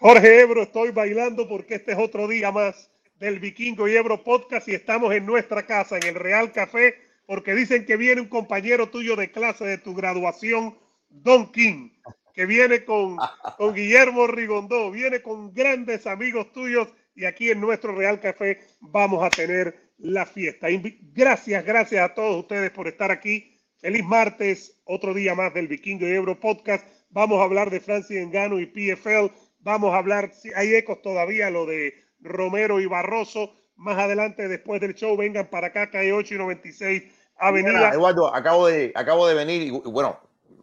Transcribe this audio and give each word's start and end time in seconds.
Jorge 0.00 0.42
Ebro, 0.42 0.62
estoy 0.62 0.92
bailando 0.92 1.48
porque 1.48 1.74
este 1.74 1.90
es 1.90 1.98
otro 1.98 2.28
día 2.28 2.52
más 2.52 2.88
del 3.18 3.40
Vikingo 3.40 3.88
y 3.88 3.96
Ebro 3.96 4.22
Podcast 4.22 4.68
y 4.68 4.74
estamos 4.74 5.12
en 5.12 5.26
nuestra 5.26 5.66
casa, 5.66 5.96
en 5.96 6.06
el 6.06 6.14
Real 6.14 6.52
Café, 6.52 6.94
porque 7.26 7.52
dicen 7.52 7.84
que 7.84 7.96
viene 7.96 8.20
un 8.20 8.28
compañero 8.28 8.90
tuyo 8.90 9.16
de 9.16 9.32
clase 9.32 9.64
de 9.64 9.78
tu 9.78 9.96
graduación, 9.96 10.78
Don 11.10 11.50
King, 11.50 11.90
que 12.32 12.46
viene 12.46 12.84
con, 12.84 13.16
con 13.56 13.74
Guillermo 13.74 14.28
Rigondó, 14.28 14.92
viene 14.92 15.20
con 15.20 15.52
grandes 15.52 16.06
amigos 16.06 16.52
tuyos 16.52 16.86
y 17.16 17.24
aquí 17.24 17.50
en 17.50 17.60
nuestro 17.60 17.92
Real 17.92 18.20
Café 18.20 18.60
vamos 18.78 19.24
a 19.24 19.30
tener 19.30 19.90
la 19.98 20.26
fiesta. 20.26 20.68
Gracias, 21.12 21.64
gracias 21.64 22.08
a 22.08 22.14
todos 22.14 22.38
ustedes 22.38 22.70
por 22.70 22.86
estar 22.86 23.10
aquí. 23.10 23.58
Feliz 23.80 24.04
martes, 24.04 24.80
otro 24.84 25.12
día 25.12 25.34
más 25.34 25.52
del 25.54 25.66
Vikingo 25.66 26.06
y 26.06 26.12
Ebro 26.12 26.38
Podcast. 26.38 26.86
Vamos 27.10 27.40
a 27.40 27.44
hablar 27.44 27.70
de 27.70 27.80
Francis 27.80 28.18
Engano 28.18 28.60
y 28.60 28.66
PFL 28.66 29.47
Vamos 29.68 29.92
a 29.92 29.98
hablar, 29.98 30.32
hay 30.56 30.74
ecos 30.76 31.02
todavía, 31.02 31.50
lo 31.50 31.66
de 31.66 31.92
Romero 32.20 32.80
y 32.80 32.86
Barroso. 32.86 33.52
Más 33.76 33.98
adelante, 33.98 34.48
después 34.48 34.80
del 34.80 34.94
show, 34.94 35.14
vengan 35.14 35.50
para 35.50 35.66
acá, 35.66 35.90
calle 35.90 36.10
8 36.10 36.36
y 36.36 36.38
96 36.38 37.02
Avenida. 37.36 37.90
Eduardo, 37.90 38.34
acabo 38.34 38.66
de, 38.66 38.92
acabo 38.94 39.28
de 39.28 39.34
venir 39.34 39.60
y 39.60 39.70
bueno, 39.70 40.18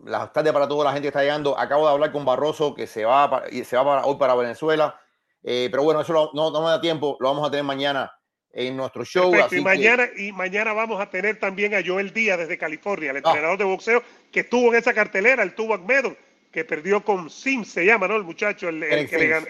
las 0.05 0.33
tardes 0.33 0.51
para 0.53 0.67
toda 0.67 0.85
la 0.85 0.91
gente 0.91 1.03
que 1.03 1.09
está 1.09 1.21
llegando. 1.21 1.55
Acabo 1.55 1.85
de 1.85 1.93
hablar 1.93 2.11
con 2.11 2.25
Barroso 2.25 2.73
que 2.73 2.87
se 2.87 3.05
va, 3.05 3.29
para, 3.29 3.47
se 3.51 3.77
va 3.77 3.85
para, 3.85 4.05
hoy 4.07 4.15
para 4.17 4.33
Venezuela. 4.33 4.99
Eh, 5.43 5.67
pero 5.69 5.83
bueno, 5.83 6.01
eso 6.01 6.31
no, 6.33 6.49
no, 6.49 6.61
me 6.63 6.69
da 6.69 6.81
tiempo, 6.81 7.15
lo 7.19 7.27
vamos 7.29 7.47
a 7.47 7.51
tener 7.51 7.63
mañana 7.63 8.11
en 8.51 8.75
nuestro 8.75 9.05
show. 9.05 9.31
y, 9.51 9.61
mañana, 9.61 10.07
y 10.17 10.31
mañana 10.31 10.73
vamos 10.73 10.99
a 10.99 11.11
tener 11.11 11.39
también 11.39 11.75
a 11.75 11.83
Joel 11.85 12.11
Díaz 12.11 12.39
desde 12.39 12.57
California, 12.57 13.11
el 13.11 13.17
ah. 13.17 13.21
entrenador 13.23 13.59
de 13.59 13.65
boxeo 13.65 14.01
que 14.31 14.39
estuvo 14.39 14.73
en 14.73 14.79
esa 14.79 14.95
cartelera, 14.95 15.43
el 15.43 15.53
Tubac 15.53 15.81
Medal 15.81 16.17
que 16.55 16.63
perdió 16.63 17.03
con 17.03 17.29
Sim, 17.29 17.65
se 17.65 17.85
llama, 17.85 18.07
¿no? 18.07 18.15
El 18.15 18.23
muchacho, 18.23 18.69
el, 18.69 18.79
que 19.09 19.17
le 19.17 19.27
ganó. 19.27 19.47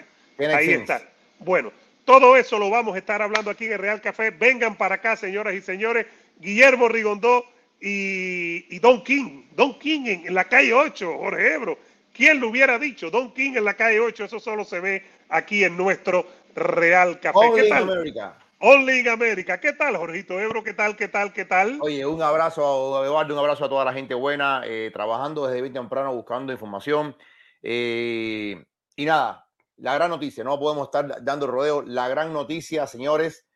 Ahí 0.52 0.72
está. 0.72 1.00
Bueno, 1.38 1.72
todo 2.04 2.36
eso 2.36 2.58
lo 2.58 2.68
vamos 2.68 2.96
a 2.96 2.98
estar 2.98 3.22
hablando 3.22 3.48
aquí 3.48 3.66
en 3.66 3.74
el 3.74 3.78
Real 3.78 4.00
Café. 4.00 4.30
Vengan 4.32 4.74
para 4.74 4.96
acá, 4.96 5.14
señoras 5.14 5.54
y 5.54 5.60
señores. 5.60 6.04
Guillermo 6.40 6.88
Rigondó 6.88 7.44
y, 7.80 8.76
Don 8.80 9.04
King. 9.04 9.44
Don 9.52 9.78
King 9.78 10.24
en, 10.26 10.34
la 10.34 10.46
calle 10.46 10.74
8, 10.74 11.16
Jorge 11.16 11.54
Ebro. 11.54 11.78
¿Quién 12.12 12.40
lo 12.40 12.48
hubiera 12.48 12.76
dicho? 12.76 13.08
Don 13.08 13.32
King 13.32 13.52
en 13.54 13.64
la 13.64 13.74
calle 13.74 14.00
8, 14.00 14.24
eso 14.24 14.40
solo 14.40 14.64
se 14.64 14.80
ve 14.80 15.04
aquí 15.28 15.62
en 15.62 15.76
nuestro 15.76 16.26
Real 16.56 17.20
Café. 17.20 17.52
¿Qué 17.54 17.68
tal? 17.68 18.34
Only 18.58 19.00
in 19.00 19.08
America. 19.08 19.60
¿Qué 19.60 19.74
tal, 19.74 19.96
Jorgito 19.96 20.40
Ebro? 20.40 20.64
¿Qué 20.64 20.72
tal? 20.72 20.96
¿Qué 20.96 21.08
tal? 21.08 21.32
¿Qué 21.34 21.44
tal? 21.44 21.78
Oye, 21.82 22.06
un 22.06 22.22
abrazo 22.22 22.96
a 22.96 23.04
Eduardo, 23.04 23.34
un 23.34 23.38
abrazo 23.38 23.66
a 23.66 23.68
toda 23.68 23.84
la 23.84 23.92
gente 23.92 24.14
buena, 24.14 24.62
eh, 24.64 24.90
trabajando 24.94 25.46
desde 25.46 25.60
bien 25.60 25.74
temprano, 25.74 26.14
buscando 26.14 26.54
información. 26.54 27.14
Eh, 27.62 28.64
y 28.96 29.04
nada, 29.04 29.46
la 29.76 29.94
gran 29.94 30.08
noticia, 30.08 30.42
no 30.42 30.58
podemos 30.58 30.86
estar 30.86 31.22
dando 31.22 31.46
rodeo. 31.46 31.82
La 31.82 32.08
gran 32.08 32.32
noticia, 32.32 32.86
señores, 32.86 33.46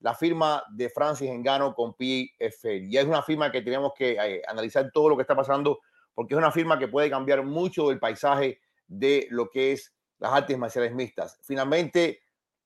la 0.00 0.14
firma 0.14 0.62
de 0.70 0.90
Francis 0.90 1.30
Engano 1.30 1.74
con 1.74 1.94
PFL. 1.94 2.88
Y 2.90 2.98
es 2.98 3.06
una 3.06 3.22
firma 3.22 3.50
que 3.50 3.62
tenemos 3.62 3.92
que 3.96 4.12
eh, 4.12 4.42
analizar 4.46 4.90
todo 4.92 5.08
lo 5.08 5.16
que 5.16 5.22
está 5.22 5.34
pasando, 5.34 5.80
porque 6.12 6.34
es 6.34 6.38
una 6.38 6.52
firma 6.52 6.78
que 6.78 6.88
puede 6.88 7.08
cambiar 7.08 7.42
mucho 7.42 7.90
el 7.90 7.98
paisaje 7.98 8.60
de 8.86 9.26
lo 9.30 9.48
que 9.48 9.72
es 9.72 9.94
las 10.18 10.30
artes 10.30 10.58
marciales 10.58 10.94
mixtas. 10.94 11.38
Finalmente, 11.42 12.20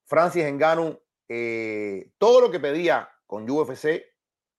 Francis 0.05 0.45
Engano 0.45 0.99
eh, 1.29 2.11
todo 2.19 2.41
lo 2.41 2.51
que 2.51 2.61
pedía 2.61 3.09
con 3.27 3.49
UFC 3.49 4.03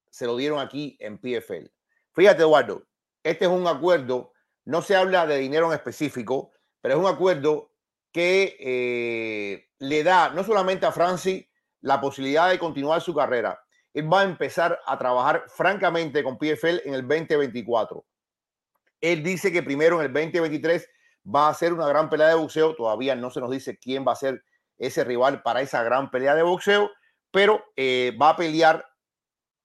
se 0.10 0.26
lo 0.26 0.36
dieron 0.36 0.60
aquí 0.60 0.98
en 1.00 1.18
PFL. 1.18 1.68
Fíjate, 2.14 2.42
Eduardo, 2.42 2.84
este 3.24 3.46
es 3.46 3.52
un 3.52 3.68
acuerdo, 3.68 4.34
no 4.66 4.82
se 4.82 4.96
habla 4.96 5.28
de 5.28 5.38
dinero 5.38 5.68
en 5.68 5.74
específico, 5.74 6.52
pero 6.82 6.96
es 6.96 7.00
un 7.00 7.08
acuerdo 7.08 7.72
que 8.12 8.58
eh, 8.60 9.70
le 9.80 10.04
da 10.04 10.30
no 10.30 10.44
solamente 10.44 10.86
a 10.86 10.92
Francis 10.92 11.46
la 11.82 12.02
posibilidad 12.02 12.50
de 12.50 12.60
continuar 12.60 13.02
su 13.02 13.14
carrera, 13.14 13.62
él 13.94 14.12
va 14.12 14.22
a 14.22 14.26
empezar 14.26 14.80
a 14.86 14.98
trabajar 14.98 15.46
francamente 15.48 16.24
con 16.24 16.38
PFL 16.38 16.82
en 16.86 16.94
el 16.94 17.08
2024. 17.08 18.06
Él 19.02 19.24
dice 19.24 19.52
que 19.52 19.64
primero 19.64 20.00
en 20.00 20.08
el 20.08 20.14
2023 20.14 20.90
va 21.36 21.48
a 21.48 21.52
hacer 21.52 21.74
una 21.74 21.88
gran 21.88 22.10
pelea 22.10 22.30
de 22.30 22.36
boxeo, 22.36 22.76
todavía 22.76 23.16
no 23.16 23.30
se 23.30 23.40
nos 23.40 23.52
dice 23.52 23.78
quién 23.78 24.06
va 24.08 24.14
a 24.14 24.16
ser 24.16 24.44
ese 24.78 25.04
rival 25.04 25.42
para 25.42 25.62
esa 25.62 25.84
gran 25.84 26.12
pelea 26.12 26.36
de 26.36 26.44
boxeo, 26.44 26.92
pero 27.32 27.64
eh, 27.76 28.16
va 28.22 28.30
a 28.30 28.36
pelear 28.36 28.86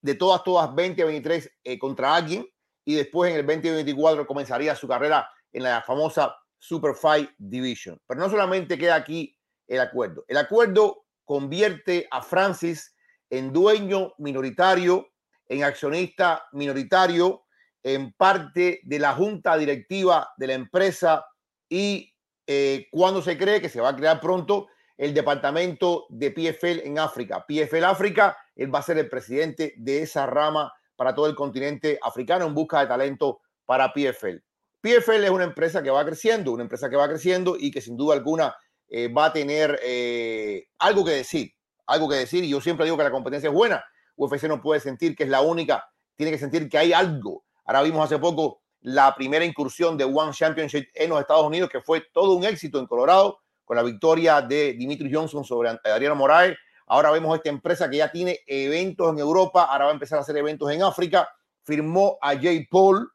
de 0.01 0.15
todas, 0.15 0.43
todas 0.43 0.69
2023 0.69 1.51
eh, 1.65 1.79
contra 1.79 2.15
alguien 2.15 2.47
y 2.85 2.95
después 2.95 3.31
en 3.31 3.39
el 3.39 3.47
2024 3.47 4.27
comenzaría 4.27 4.75
su 4.75 4.89
carrera 4.89 5.29
en 5.53 5.63
la 5.63 5.83
famosa 5.83 6.35
Super 6.59 6.95
Fight 6.95 7.31
Division. 7.39 8.01
Pero 8.07 8.21
no 8.21 8.31
solamente 8.31 8.79
queda 8.79 8.97
aquí 8.97 9.37
el 9.69 9.81
acuerdo. 9.81 10.25
El 10.29 10.37
acuerdo 10.37 11.05
convierte 11.25 12.09
a 12.11 12.23
Francis 12.23 12.95
en 13.31 13.53
dueño 13.53 14.13
minoritario, 14.19 15.09
en 15.49 15.65
accionista 15.65 16.47
minoritario, 16.53 17.45
en 17.83 18.13
parte 18.13 18.81
de 18.85 18.99
la 18.99 19.15
junta 19.15 19.57
directiva 19.57 20.33
de 20.37 20.47
la 20.47 20.55
empresa 20.55 21.25
y 21.69 22.15
eh, 22.47 22.87
cuando 22.91 23.23
se 23.23 23.39
cree 23.39 23.61
que 23.61 23.69
se 23.69 23.81
va 23.81 23.91
a 23.91 23.97
crear 23.97 24.21
pronto 24.21 24.69
el 24.97 25.15
departamento 25.15 26.07
de 26.09 26.31
PFL 26.31 26.87
en 26.87 26.99
África. 26.99 27.45
PFL 27.47 27.85
África, 27.85 28.37
él 28.55 28.75
va 28.75 28.81
a 28.81 28.83
ser 28.83 28.99
el 28.99 29.09
presidente 29.09 29.75
de 29.77 30.03
esa 30.03 30.27
rama 30.27 30.73
para 30.97 31.15
todo 31.15 31.27
el 31.27 31.35
continente 31.35 31.99
africano 32.03 32.47
en 32.47 32.55
busca 32.55 32.81
de 32.81 32.87
talento 32.87 33.41
para 33.65 33.93
PFL. 33.93 34.39
PFL 34.81 35.25
es 35.25 35.31
una 35.31 35.45
empresa 35.45 35.83
que 35.83 35.91
va 35.91 36.05
creciendo, 36.05 36.53
una 36.53 36.65
empresa 36.65 36.91
que 36.91 36.97
va 36.97 37.09
creciendo 37.09 37.57
y 37.59 37.71
que 37.71 37.81
sin 37.81 37.97
duda 37.97 38.15
alguna 38.15 38.55
eh, 38.89 39.09
va 39.09 39.27
a 39.27 39.33
tener 39.33 39.79
eh, 39.83 40.67
algo 40.79 41.05
que 41.05 41.13
decir, 41.13 41.53
algo 41.87 42.09
que 42.09 42.17
decir. 42.17 42.45
Y 42.45 42.49
yo 42.49 42.61
siempre 42.61 42.85
digo 42.85 42.97
que 42.97 43.05
la 43.05 43.11
competencia 43.11 43.49
es 43.49 43.55
buena. 43.55 43.85
UFC 44.17 44.45
no 44.45 44.61
puede 44.61 44.81
sentir 44.81 45.17
que 45.17 45.25
es 45.25 45.31
la 45.31 45.41
única, 45.41 45.89
tiene 46.17 46.33
que 46.33 46.39
sentir 46.39 46.69
que 46.69 46.79
hay 46.79 46.93
algo. 46.93 47.45
Ahora 47.65 47.83
vimos 47.83 48.05
hace 48.05 48.19
poco 48.19 48.61
la 48.81 49.15
primera 49.15 49.45
incursión 49.45 49.97
de 49.97 50.05
One 50.05 50.33
Championship 50.33 50.89
en 50.95 51.11
los 51.11 51.21
Estados 51.21 51.47
Unidos, 51.47 51.71
que 51.71 51.81
fue 51.81 52.03
todo 52.13 52.35
un 52.35 52.45
éxito 52.45 52.79
en 52.79 52.87
Colorado 52.87 53.42
con 53.65 53.77
la 53.77 53.83
victoria 53.83 54.43
de 54.43 54.75
Dimitri 54.75 55.13
Johnson 55.13 55.45
sobre 55.45 55.71
Adriano 55.85 56.15
Moraes. 56.15 56.57
Ahora 56.87 57.11
vemos 57.11 57.35
esta 57.37 57.49
empresa 57.49 57.89
que 57.89 57.99
ya 57.99 58.11
tiene 58.11 58.41
eventos 58.47 59.11
en 59.13 59.19
Europa, 59.19 59.65
ahora 59.65 59.87
va 59.87 59.91
a 59.93 59.95
empezar 59.95 60.19
a 60.19 60.23
hacer 60.23 60.37
eventos 60.37 60.71
en 60.71 60.83
África. 60.83 61.29
Firmó 61.63 62.19
a 62.21 62.35
Jay 62.37 62.67
Paul 62.67 63.11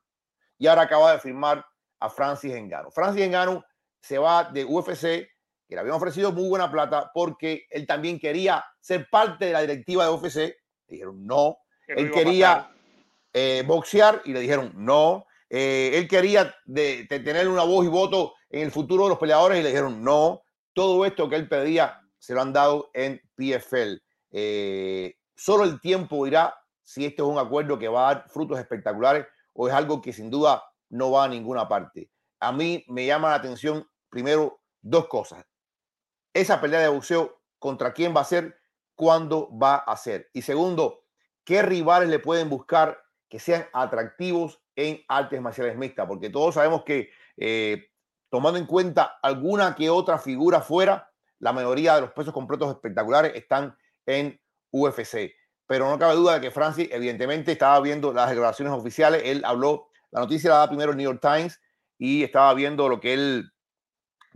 y 0.58 0.68
ahora 0.68 0.84
acaba 0.84 1.12
de 1.12 1.20
firmar 1.20 1.64
a 2.00 2.10
Francis 2.10 2.54
Engano. 2.54 2.90
Francis 2.92 3.24
Engano 3.24 3.64
se 4.02 4.18
va 4.18 4.46
de 4.46 4.66
UFC, 4.66 5.02
que 5.02 5.76
le 5.76 5.80
habían 5.80 5.96
ofrecido 5.96 6.32
muy 6.32 6.48
buena 6.48 6.72
plata 6.72 7.12
porque 7.14 7.66
él 7.70 7.86
también 7.86 8.20
quería 8.20 8.64
ser 8.80 9.08
parte 9.10 9.46
de 9.46 9.52
la 9.52 9.62
directiva 9.62 10.06
de 10.06 10.12
UFC. 10.12 10.36
Le 10.38 10.56
dijeron 10.88 11.28
no. 11.28 11.58
él 11.88 12.10
quería 12.12 12.72
eh, 13.34 13.64
boxear 13.68 14.22
y 14.26 14.34
le 14.34 14.40
dijeron 14.40 14.72
no. 14.76 15.27
Eh, 15.50 15.92
él 15.94 16.08
quería 16.08 16.56
tener 16.66 17.48
una 17.48 17.64
voz 17.64 17.86
y 17.86 17.90
voto 17.90 18.34
en 18.50 18.64
el 18.64 18.72
futuro 18.72 19.04
de 19.04 19.10
los 19.10 19.20
peleadores 19.20 19.60
y 19.60 19.64
le 19.64 19.70
dijeron 19.70 20.04
no. 20.04 20.42
Todo 20.74 21.06
esto 21.06 21.30
que 21.30 21.36
él 21.36 21.48
pedía 21.48 22.02
se 22.20 22.34
lo 22.34 22.42
han 22.42 22.54
dado 22.54 22.92
en 22.94 23.22
PFL. 23.36 24.02
Eh, 24.32 25.16
solo 25.36 25.64
el 25.64 25.80
tiempo 25.80 26.26
dirá 26.26 26.56
si 26.84 27.06
este 27.06 27.22
es 27.22 27.28
un 27.28 27.38
acuerdo 27.38 27.80
que 27.80 27.88
va 27.88 28.10
a 28.10 28.14
dar 28.14 28.30
frutos 28.30 28.60
espectaculares 28.60 29.26
o 29.54 29.68
es 29.68 29.74
algo 29.74 30.02
que 30.02 30.14
sin 30.14 30.30
duda 30.30 30.64
no 30.90 31.12
va 31.12 31.26
a 31.26 31.28
ninguna 31.28 31.68
parte. 31.68 32.12
A 32.40 32.52
mí 32.52 32.86
me 32.88 33.06
llama 33.06 33.30
la 33.30 33.36
atención 33.36 33.88
primero 34.10 34.62
dos 34.82 35.08
cosas. 35.08 35.46
Esa 36.34 36.62
pelea 36.62 36.82
de 36.82 36.88
boxeo, 36.90 37.42
¿contra 37.58 37.94
quién 37.94 38.16
va 38.16 38.22
a 38.22 38.26
ser? 38.26 38.58
¿Cuándo 38.96 39.50
va 39.58 39.78
a 39.78 39.98
ser? 39.98 40.30
Y 40.34 40.44
segundo, 40.44 41.04
¿qué 41.44 41.62
rivales 41.62 42.10
le 42.10 42.20
pueden 42.20 42.50
buscar 42.50 43.02
que 43.28 43.40
sean 43.40 43.66
atractivos 43.74 44.62
en 44.78 45.04
artes 45.10 45.42
marciales 45.42 45.76
mixtas? 45.76 46.08
Porque 46.08 46.30
todos 46.30 46.56
sabemos 46.56 46.84
que, 46.86 47.10
eh, 47.36 47.90
tomando 48.30 48.58
en 48.58 48.66
cuenta 48.66 49.20
alguna 49.22 49.76
que 49.76 49.90
otra 49.90 50.18
figura 50.20 50.62
fuera, 50.62 51.12
la 51.40 51.52
mayoría 51.52 51.96
de 51.96 52.02
los 52.02 52.12
pesos 52.12 52.34
completos 52.34 52.70
espectaculares 52.70 53.34
están 53.36 53.76
en 54.06 54.40
UFC. 54.72 55.36
Pero 55.66 55.90
no 55.90 56.00
cabe 56.00 56.16
duda 56.16 56.36
de 56.36 56.42
que 56.42 56.52
Francis, 56.52 56.88
evidentemente, 56.92 57.52
estaba 57.52 57.80
viendo 57.82 58.14
las 58.14 58.30
declaraciones 58.30 58.74
oficiales. 58.74 59.22
Él 59.26 59.44
habló, 59.44 59.90
la 60.12 60.22
noticia 60.22 60.50
la 60.52 60.58
da 60.58 60.68
primero 60.70 60.92
el 60.92 60.98
New 60.98 61.12
York 61.12 61.20
Times 61.22 61.60
y 61.98 62.24
estaba 62.24 62.54
viendo 62.54 62.88
lo 62.88 63.00
que 63.00 63.14
él 63.14 63.52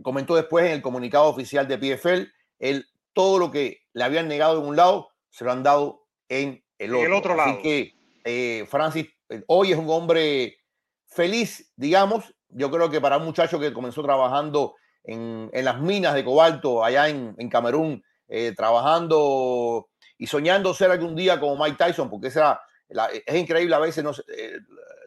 comentó 0.02 0.34
después 0.34 0.66
en 0.66 0.72
el 0.72 0.82
comunicado 0.82 1.26
oficial 1.26 1.66
de 1.66 1.78
PFL. 1.78 2.30
Él, 2.58 2.86
todo 3.12 3.38
lo 3.38 3.50
que 3.50 3.82
le 3.92 4.04
habían 4.04 4.28
negado 4.28 4.60
en 4.60 4.66
un 4.66 4.76
lado, 4.76 5.10
se 5.30 5.44
lo 5.44 5.52
han 5.52 5.62
dado 5.62 6.06
en 6.28 6.62
el 6.78 6.94
otro. 6.94 7.06
el 7.06 7.12
otro 7.12 7.34
lado. 7.34 7.50
Así 7.50 7.62
que 7.62 7.94
eh, 8.24 8.66
Francis 8.66 9.08
hoy 9.46 9.72
es 9.72 9.78
un 9.78 9.88
hombre 9.90 10.58
feliz, 11.06 11.72
digamos. 11.76 12.34
Yo 12.48 12.70
creo 12.70 12.90
que 12.90 13.00
para 13.00 13.16
un 13.16 13.24
muchacho 13.24 13.58
que 13.58 13.72
comenzó 13.72 14.02
trabajando 14.02 14.74
en, 15.04 15.50
en 15.52 15.64
las 15.64 15.80
minas 15.80 16.14
de 16.14 16.24
cobalto 16.24 16.84
allá 16.84 17.08
en, 17.08 17.34
en 17.38 17.48
Camerún, 17.48 18.04
eh, 18.28 18.52
trabajando 18.56 19.88
y 20.18 20.26
soñando 20.26 20.74
ser 20.74 20.90
algún 20.90 21.14
día 21.14 21.40
como 21.40 21.62
Mike 21.62 21.76
Tyson, 21.76 22.08
porque 22.08 22.28
esa, 22.28 22.60
la, 22.88 23.06
es 23.06 23.34
increíble 23.34 23.74
a 23.74 23.78
veces 23.78 24.04
no, 24.04 24.12
eh, 24.34 24.58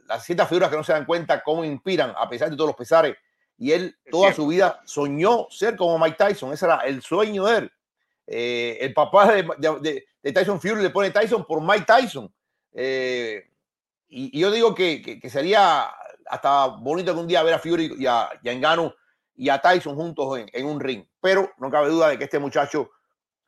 las 0.07 0.23
ciertas 0.23 0.49
figuras 0.49 0.69
que 0.69 0.77
no 0.77 0.83
se 0.83 0.93
dan 0.93 1.05
cuenta 1.05 1.41
cómo 1.41 1.63
inspiran 1.63 2.13
a 2.17 2.29
pesar 2.29 2.49
de 2.49 2.55
todos 2.55 2.69
los 2.69 2.75
pesares. 2.75 3.15
Y 3.57 3.71
él 3.71 3.97
toda 4.11 4.33
su 4.33 4.47
vida 4.47 4.81
soñó 4.85 5.47
ser 5.49 5.75
como 5.77 5.97
Mike 5.97 6.17
Tyson, 6.17 6.51
ese 6.51 6.65
era 6.65 6.79
el 6.79 7.01
sueño 7.01 7.45
de 7.45 7.57
él. 7.57 7.71
Eh, 8.27 8.77
el 8.81 8.93
papá 8.93 9.31
de, 9.31 9.47
de, 9.57 10.05
de, 10.21 10.33
Tyson 10.33 10.59
Fury 10.59 10.81
le 10.81 10.89
pone 10.89 11.11
Tyson 11.11 11.45
por 11.45 11.61
Mike 11.61 11.85
Tyson. 11.85 12.33
Eh, 12.73 13.47
y, 14.07 14.37
yo 14.37 14.51
digo 14.51 14.75
que, 14.75 15.01
que, 15.01 15.29
sería 15.29 15.89
hasta 16.27 16.67
bonito 16.67 17.13
que 17.13 17.19
un 17.19 17.27
día 17.27 17.43
ver 17.43 17.55
a 17.55 17.59
Fury 17.59 17.95
y 17.97 18.05
a, 18.05 18.29
y 18.41 18.49
a 18.49 18.51
Engano 18.51 18.93
y 19.35 19.49
a 19.49 19.59
Tyson 19.59 19.95
juntos 19.95 20.39
en, 20.39 20.49
en, 20.53 20.65
un 20.65 20.79
ring. 20.79 21.05
Pero 21.19 21.51
no 21.57 21.69
cabe 21.69 21.89
duda 21.89 22.09
de 22.09 22.17
que 22.17 22.23
este 22.25 22.39
muchacho, 22.39 22.91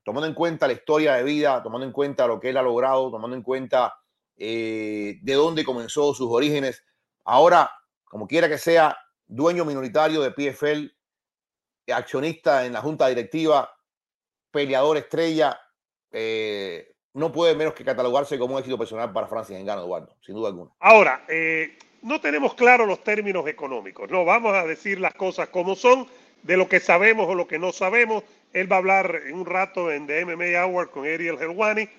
tomando 0.04 0.27
en 0.27 0.33
cuenta 0.33 0.68
la 0.68 0.74
historia 0.74 1.15
de 1.15 1.24
vida, 1.24 1.62
tomando 1.63 1.86
en 1.86 1.94
cuenta 1.94 2.27
lo 2.27 2.39
que 2.39 2.50
él 2.50 2.57
ha 2.57 2.62
logrado, 2.62 3.12
tomando 3.12 3.36
en 3.36 3.44
cuenta 3.44 3.95
eh, 4.39 5.18
de 5.21 5.33
dónde 5.33 5.65
comenzó 5.65 6.13
sus 6.13 6.27
orígenes, 6.30 6.83
ahora, 7.25 7.71
como 8.06 8.27
quiera 8.27 8.48
que 8.48 8.60
sea, 8.60 8.98
dueño 9.25 9.65
minoritario 9.65 10.21
de 10.21 10.31
PFL, 10.31 10.92
accionista 11.92 12.65
en 12.65 12.74
la 12.74 12.81
junta 12.81 13.07
directiva, 13.07 13.74
peleador 14.51 14.98
estrella, 14.98 15.60
eh, 16.12 16.87
no 17.17 17.31
puede 17.31 17.55
menos 17.55 17.73
que 17.73 17.83
catalogarse 17.83 18.37
como 18.37 18.53
un 18.53 18.59
éxito 18.59 18.77
personal 18.77 19.11
para 19.11 19.25
Francis 19.25 19.57
Engano, 19.57 19.81
Eduardo, 19.81 20.15
sin 20.23 20.35
duda 20.35 20.49
alguna. 20.49 20.69
Ahora, 20.79 21.25
eh, 21.27 21.75
no 22.03 22.21
tenemos 22.21 22.53
claros 22.53 22.87
los 22.87 23.03
términos 23.03 23.47
económicos, 23.47 24.09
no, 24.11 24.23
vamos 24.23 24.53
a 24.53 24.65
decir 24.65 24.99
las 24.99 25.15
cosas 25.15 25.49
como 25.49 25.75
son, 25.75 26.05
de 26.43 26.55
lo 26.55 26.69
que 26.69 26.79
sabemos 26.79 27.27
o 27.27 27.33
lo 27.33 27.47
que 27.47 27.57
no 27.57 27.71
sabemos. 27.71 28.23
Él 28.53 28.71
va 28.71 28.75
a 28.75 28.79
hablar 28.79 29.21
en 29.25 29.33
un 29.33 29.47
rato 29.47 29.91
en 29.91 30.05
The 30.05 30.25
MMA 30.25 30.63
Hour 30.63 30.91
con 30.91 31.05
Ariel 31.05 31.39
Helwani, 31.41 31.89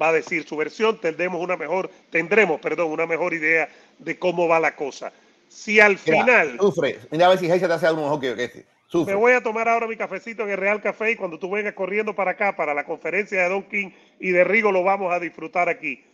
va 0.00 0.08
a 0.08 0.12
decir 0.12 0.44
su 0.44 0.56
versión, 0.56 1.00
tendremos 1.00 1.40
una 1.40 1.56
mejor, 1.56 1.88
tendremos, 2.10 2.60
perdón, 2.60 2.90
una 2.90 3.06
mejor 3.06 3.32
idea 3.32 3.68
de 4.00 4.18
cómo 4.18 4.48
va 4.48 4.58
la 4.58 4.74
cosa. 4.74 5.12
Si 5.48 5.78
al 5.78 6.00
Mira, 6.04 6.24
final... 6.24 6.56
Sufre, 6.58 6.98
mira 7.12 7.26
a 7.26 7.28
ver 7.28 7.38
si 7.38 7.46
Geisa 7.46 7.68
te 7.68 7.74
hace 7.74 7.86
algo 7.86 8.02
mejor 8.02 8.20
que 8.20 8.42
este. 8.42 8.66
Me 9.02 9.14
voy 9.16 9.32
a 9.32 9.42
tomar 9.42 9.68
ahora 9.68 9.88
mi 9.88 9.96
cafecito 9.96 10.44
en 10.44 10.50
el 10.50 10.56
Real 10.56 10.80
Café 10.80 11.10
y 11.10 11.16
cuando 11.16 11.36
tú 11.36 11.50
vengas 11.50 11.74
corriendo 11.74 12.14
para 12.14 12.32
acá, 12.32 12.54
para 12.54 12.74
la 12.74 12.84
conferencia 12.84 13.42
de 13.42 13.48
Don 13.48 13.64
King 13.64 13.90
y 14.20 14.30
de 14.30 14.44
Rigo, 14.44 14.70
lo 14.70 14.84
vamos 14.84 15.12
a 15.12 15.18
disfrutar 15.18 15.68
aquí. 15.68 16.04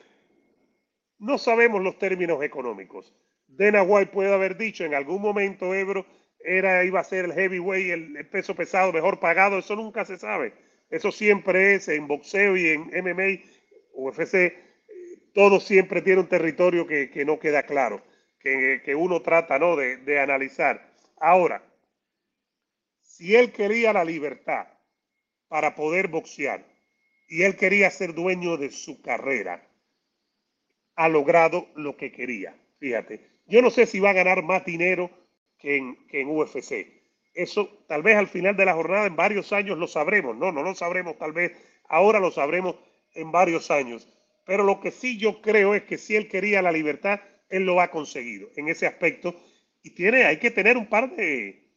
No 1.19 1.37
sabemos 1.37 1.82
los 1.82 1.99
términos 1.99 2.43
económicos. 2.43 3.12
Dana 3.47 3.82
White 3.82 4.12
puede 4.12 4.32
haber 4.32 4.56
dicho 4.56 4.85
en 4.85 4.94
algún 4.94 5.21
momento, 5.21 5.75
Ebro, 5.75 6.06
era, 6.43 6.82
iba 6.85 7.00
a 7.00 7.05
ser 7.05 7.27
el 7.27 7.35
heavyweight, 7.35 7.91
el, 8.17 8.27
peso 8.29 8.55
pesado 8.55 8.94
mejor 8.94 9.21
pagado. 9.21 9.59
Eso 9.59 9.77
nunca 9.77 10.06
se 10.06 10.17
sabe. 10.17 10.55
Eso 10.88 11.12
siempre 11.12 11.75
es 11.75 11.87
en 11.88 12.06
boxeo 12.06 12.56
y 12.56 12.69
en 12.69 12.85
MMA, 12.87 13.43
UFC, 13.93 14.55
todo 15.35 15.61
siempre 15.61 16.00
tiene 16.00 16.21
un 16.21 16.29
territorio 16.29 16.87
que, 16.87 17.25
no 17.27 17.38
queda 17.38 17.65
claro, 17.65 18.03
que, 18.38 18.81
que 18.82 18.94
uno 18.94 19.21
trata 19.21 19.59
¿no? 19.59 19.77
de 19.77 20.19
analizar. 20.19 20.91
Ahora, 21.21 21.62
si 23.20 23.37
él 23.37 23.52
quería 23.52 23.93
la 23.93 24.02
libertad 24.02 24.67
para 25.49 25.75
poder 25.75 26.08
boxear 26.08 26.64
y 27.28 27.43
él 27.43 27.55
quería 27.55 27.90
ser 27.90 28.14
dueño 28.14 28.56
de 28.56 28.70
su 28.70 29.02
carrera, 29.02 29.69
ha 30.96 31.06
logrado 31.11 31.69
lo 31.75 31.99
que 31.99 32.12
quería. 32.12 32.56
Fíjate, 32.78 33.20
yo 33.46 33.61
no 33.61 33.69
sé 33.69 33.84
si 33.84 34.00
va 34.00 34.11
a 34.11 34.14
ganar 34.14 34.43
más 34.43 34.64
dinero 34.64 35.11
que 35.58 35.76
en, 35.76 36.06
que 36.06 36.22
en 36.22 36.31
UFC. 36.31 36.87
Eso 37.34 37.84
tal 37.87 38.02
vez 38.02 38.17
al 38.17 38.26
final 38.26 38.56
de 38.56 38.64
la 38.64 38.72
jornada, 38.72 39.05
en 39.05 39.17
varios 39.17 39.52
años 39.52 39.76
lo 39.76 39.87
sabremos. 39.87 40.34
No, 40.34 40.50
no 40.50 40.62
lo 40.62 40.75
sabremos 40.75 41.19
tal 41.19 41.32
vez, 41.32 41.52
ahora 41.90 42.20
lo 42.20 42.31
sabremos 42.31 42.76
en 43.12 43.31
varios 43.31 43.70
años. 43.70 44.08
Pero 44.46 44.64
lo 44.64 44.81
que 44.81 44.90
sí 44.93 45.19
yo 45.19 45.43
creo 45.43 45.75
es 45.75 45.82
que 45.82 45.99
si 45.99 46.17
él 46.17 46.26
quería 46.26 46.62
la 46.62 46.72
libertad, 46.72 47.20
él 47.50 47.67
lo 47.67 47.82
ha 47.82 47.90
conseguido 47.90 48.49
en 48.56 48.69
ese 48.69 48.87
aspecto. 48.87 49.34
Y 49.82 49.90
tiene, 49.90 50.25
hay 50.25 50.38
que 50.38 50.50
tener 50.50 50.78
un 50.78 50.87
par 50.88 51.14
de, 51.14 51.69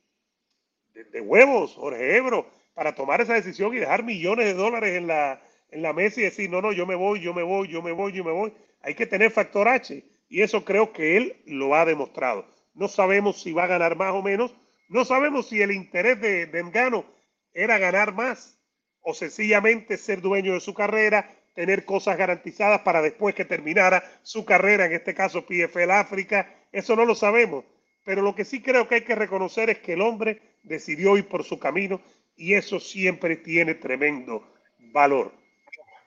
de, 0.94 1.04
de, 1.06 1.22
huevos, 1.22 1.74
Jorge 1.75 2.18
Ebro, 2.18 2.48
para 2.74 2.95
tomar 2.95 3.22
esa 3.22 3.34
decisión 3.34 3.74
y 3.74 3.80
dejar 3.80 4.04
millones 4.04 4.45
de 4.45 4.54
dólares 4.54 4.95
en 4.95 5.07
la, 5.07 5.42
en 5.72 5.81
la 5.81 5.94
mesa 5.94 6.22
y 6.22 6.24
decir, 6.24 6.50
no, 6.50 6.62
no, 6.62 6.72
yo 6.72 6.86
me 6.86 6.95
voy, 6.95 7.22
yo 7.22 7.34
me 7.34 7.44
voy, 7.44 7.68
yo 7.68 7.81
me 7.81 7.92
voy, 7.92 8.12
yo 8.12 8.24
me 8.24 8.31
voy. 8.31 8.54
Hay 8.81 8.95
que 8.95 9.06
tener 9.06 9.31
factor 9.31 9.68
H. 9.68 10.04
Y 10.30 10.42
eso 10.42 10.66
creo 10.66 10.94
que 10.94 11.18
él 11.18 11.36
lo 11.45 11.75
ha 11.75 11.86
demostrado. 11.86 12.45
No 12.74 12.88
sabemos 12.88 13.42
si 13.42 13.51
va 13.51 13.66
a 13.66 13.68
ganar 13.68 13.95
más 13.95 14.13
o 14.13 14.22
menos. 14.22 14.56
No 14.90 15.06
sabemos 15.06 15.48
si 15.48 15.62
el 15.62 15.72
interés 15.72 16.19
de, 16.19 16.48
de 16.48 16.60
Engano 16.60 17.06
era 17.54 17.78
ganar 17.78 18.13
más 18.13 18.60
o 19.01 19.13
sencillamente 19.13 19.98
ser 19.98 20.22
dueño 20.22 20.54
de 20.54 20.60
su 20.60 20.74
carrera, 20.74 21.30
tener 21.54 21.86
cosas 21.86 22.18
garantizadas 22.18 22.81
para 22.81 23.01
después 23.01 23.36
que 23.36 23.45
terminara 23.45 24.04
su 24.24 24.45
carrera, 24.45 24.86
en 24.86 24.94
este 24.94 25.13
caso 25.13 25.45
PFL 25.45 25.92
África. 25.92 26.51
Eso 26.72 26.95
no 26.95 27.06
lo 27.06 27.13
sabemos. 27.13 27.66
Pero 28.04 28.22
lo 28.22 28.36
que 28.36 28.46
sí 28.46 28.62
creo 28.62 28.88
que 28.88 28.96
hay 28.96 29.02
que 29.02 29.16
reconocer 29.16 29.70
es 29.70 29.80
que 29.80 29.94
el 29.94 30.02
hombre 30.02 30.42
decidió 30.64 31.18
ir 31.18 31.28
por 31.28 31.44
su 31.44 31.60
camino 31.60 32.02
y 32.36 32.54
eso 32.54 32.80
siempre 32.80 33.38
tiene 33.38 33.76
tremendo 33.76 34.54
valor. 34.92 35.33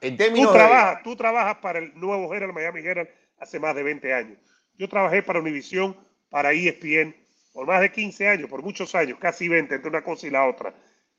En 0.00 0.17
tú, 0.17 0.53
trabajas, 0.53 0.99
de... 0.99 1.03
tú 1.05 1.17
trabajas 1.17 1.57
para 1.57 1.79
el 1.79 1.99
nuevo 1.99 2.33
Herald, 2.35 2.53
Miami 2.53 2.81
Herald, 2.81 3.09
hace 3.38 3.59
más 3.59 3.75
de 3.75 3.83
20 3.83 4.12
años. 4.12 4.38
Yo 4.75 4.88
trabajé 4.88 5.23
para 5.23 5.41
Univision, 5.41 5.97
para 6.29 6.53
ESPN, 6.53 7.17
por 7.53 7.67
más 7.67 7.81
de 7.81 7.91
15 7.91 8.29
años, 8.29 8.50
por 8.50 8.62
muchos 8.62 8.95
años, 8.95 9.19
casi 9.19 9.49
20, 9.49 9.75
entre 9.75 9.88
una 9.88 10.05
cosa 10.05 10.26
y 10.26 10.31
la 10.31 10.47
otra. 10.47 10.75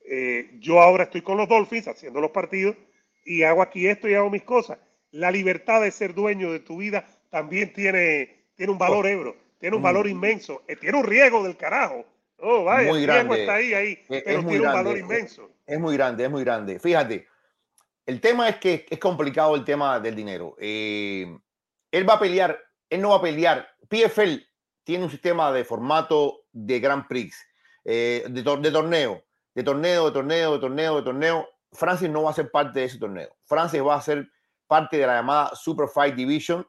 Eh, 0.07 0.51
yo 0.59 0.79
ahora 0.79 1.05
estoy 1.05 1.21
con 1.21 1.37
los 1.37 1.49
Dolphins 1.49 1.87
haciendo 1.87 2.21
los 2.21 2.31
partidos 2.31 2.75
y 3.25 3.43
hago 3.43 3.61
aquí 3.61 3.87
esto 3.87 4.07
y 4.07 4.13
hago 4.13 4.29
mis 4.29 4.43
cosas. 4.43 4.77
La 5.11 5.31
libertad 5.31 5.81
de 5.81 5.91
ser 5.91 6.13
dueño 6.13 6.51
de 6.51 6.59
tu 6.59 6.77
vida 6.77 7.05
también 7.29 7.73
tiene, 7.73 8.45
tiene 8.55 8.71
un 8.71 8.77
valor, 8.77 9.07
Ebro, 9.07 9.35
tiene 9.59 9.75
un 9.75 9.81
valor 9.81 10.07
inmenso, 10.07 10.63
eh, 10.67 10.75
tiene 10.75 10.97
un 10.97 11.03
riesgo 11.03 11.43
del 11.43 11.57
carajo. 11.57 12.05
Oh, 12.39 12.63
vaya, 12.63 12.89
muy 12.89 12.99
el 12.99 13.07
grande. 13.07 13.23
riesgo 13.23 13.35
está 13.35 13.53
ahí, 13.55 13.73
ahí, 13.73 13.91
es, 13.93 14.23
pero 14.23 14.39
es 14.39 14.47
tiene 14.47 14.67
un 14.67 14.73
valor 14.73 14.97
inmenso. 14.97 15.51
Es 15.65 15.79
muy 15.79 15.97
grande, 15.97 16.23
es 16.23 16.29
muy 16.29 16.43
grande. 16.43 16.79
Fíjate, 16.79 17.27
el 18.05 18.21
tema 18.21 18.47
es 18.47 18.57
que 18.57 18.85
es 18.89 18.99
complicado 18.99 19.55
el 19.55 19.65
tema 19.65 19.99
del 19.99 20.15
dinero. 20.15 20.55
Eh, 20.59 21.37
él 21.91 22.09
va 22.09 22.13
a 22.13 22.19
pelear, 22.19 22.57
él 22.89 23.01
no 23.01 23.09
va 23.09 23.17
a 23.17 23.21
pelear. 23.21 23.67
PFL 23.89 24.35
tiene 24.83 25.03
un 25.03 25.11
sistema 25.11 25.51
de 25.51 25.65
formato 25.65 26.45
de 26.51 26.79
Grand 26.79 27.07
Prix, 27.07 27.35
eh, 27.83 28.23
de, 28.29 28.43
tor 28.43 28.61
de, 28.61 28.71
torneo, 28.71 29.23
de 29.53 29.63
torneo, 29.63 30.05
de 30.05 30.11
torneo, 30.11 30.53
de 30.53 30.59
torneo, 30.59 30.95
de 30.95 31.01
torneo. 31.01 31.49
Francis 31.73 32.09
no 32.09 32.23
va 32.23 32.31
a 32.31 32.33
ser 32.33 32.49
parte 32.49 32.79
de 32.79 32.85
ese 32.85 32.97
torneo. 32.97 33.35
Francis 33.45 33.83
va 33.83 33.95
a 33.95 34.01
ser 34.01 34.29
parte 34.67 34.97
de 34.97 35.07
la 35.07 35.15
llamada 35.15 35.55
Super 35.55 35.87
Fight 35.89 36.15
Division, 36.15 36.65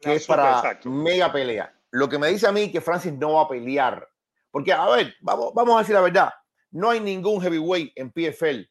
que 0.00 0.08
La 0.08 0.14
es 0.16 0.22
super, 0.24 0.36
para 0.36 0.56
exacto. 0.56 0.90
mega 0.90 1.30
pelea. 1.30 1.72
Lo 1.92 2.08
que 2.08 2.18
me 2.18 2.28
dice 2.28 2.46
a 2.46 2.52
mí 2.52 2.72
que 2.72 2.80
Francis 2.80 3.12
no 3.12 3.34
va 3.34 3.42
a 3.42 3.48
pelear. 3.48 4.08
Porque, 4.50 4.72
a 4.72 4.88
ver, 4.88 5.14
vamos, 5.20 5.52
vamos 5.54 5.76
a 5.76 5.78
decir 5.78 5.94
la 5.94 6.00
verdad. 6.00 6.32
No 6.72 6.90
hay 6.90 7.00
ningún 7.00 7.40
heavyweight 7.40 7.92
en 7.96 8.10
PFL 8.10 8.62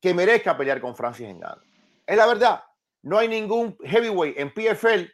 que 0.00 0.14
merezca 0.14 0.56
pelear 0.56 0.80
con 0.80 0.94
Francis 0.94 1.26
Ngannou. 1.26 1.64
Es 2.06 2.16
la 2.16 2.26
verdad. 2.26 2.62
No 3.02 3.18
hay 3.18 3.28
ningún 3.28 3.76
heavyweight 3.84 4.38
en 4.38 4.52
PFL, 4.52 5.10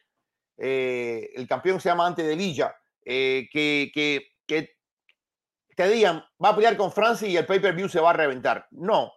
eh, 0.56 1.30
el 1.34 1.46
campeón 1.46 1.80
se 1.80 1.88
llama 1.88 2.06
antes 2.06 2.26
de 2.26 2.36
Lilla, 2.36 2.74
eh, 3.04 3.48
que, 3.52 3.90
que, 3.92 4.28
que, 4.46 4.76
te 5.76 5.88
digan, 5.88 6.24
va 6.42 6.50
a 6.50 6.54
pelear 6.54 6.76
con 6.76 6.92
Francis 6.92 7.28
y 7.28 7.36
el 7.36 7.46
pay-per-view 7.46 7.88
se 7.88 8.00
va 8.00 8.10
a 8.10 8.14
reventar. 8.14 8.66
No. 8.70 9.12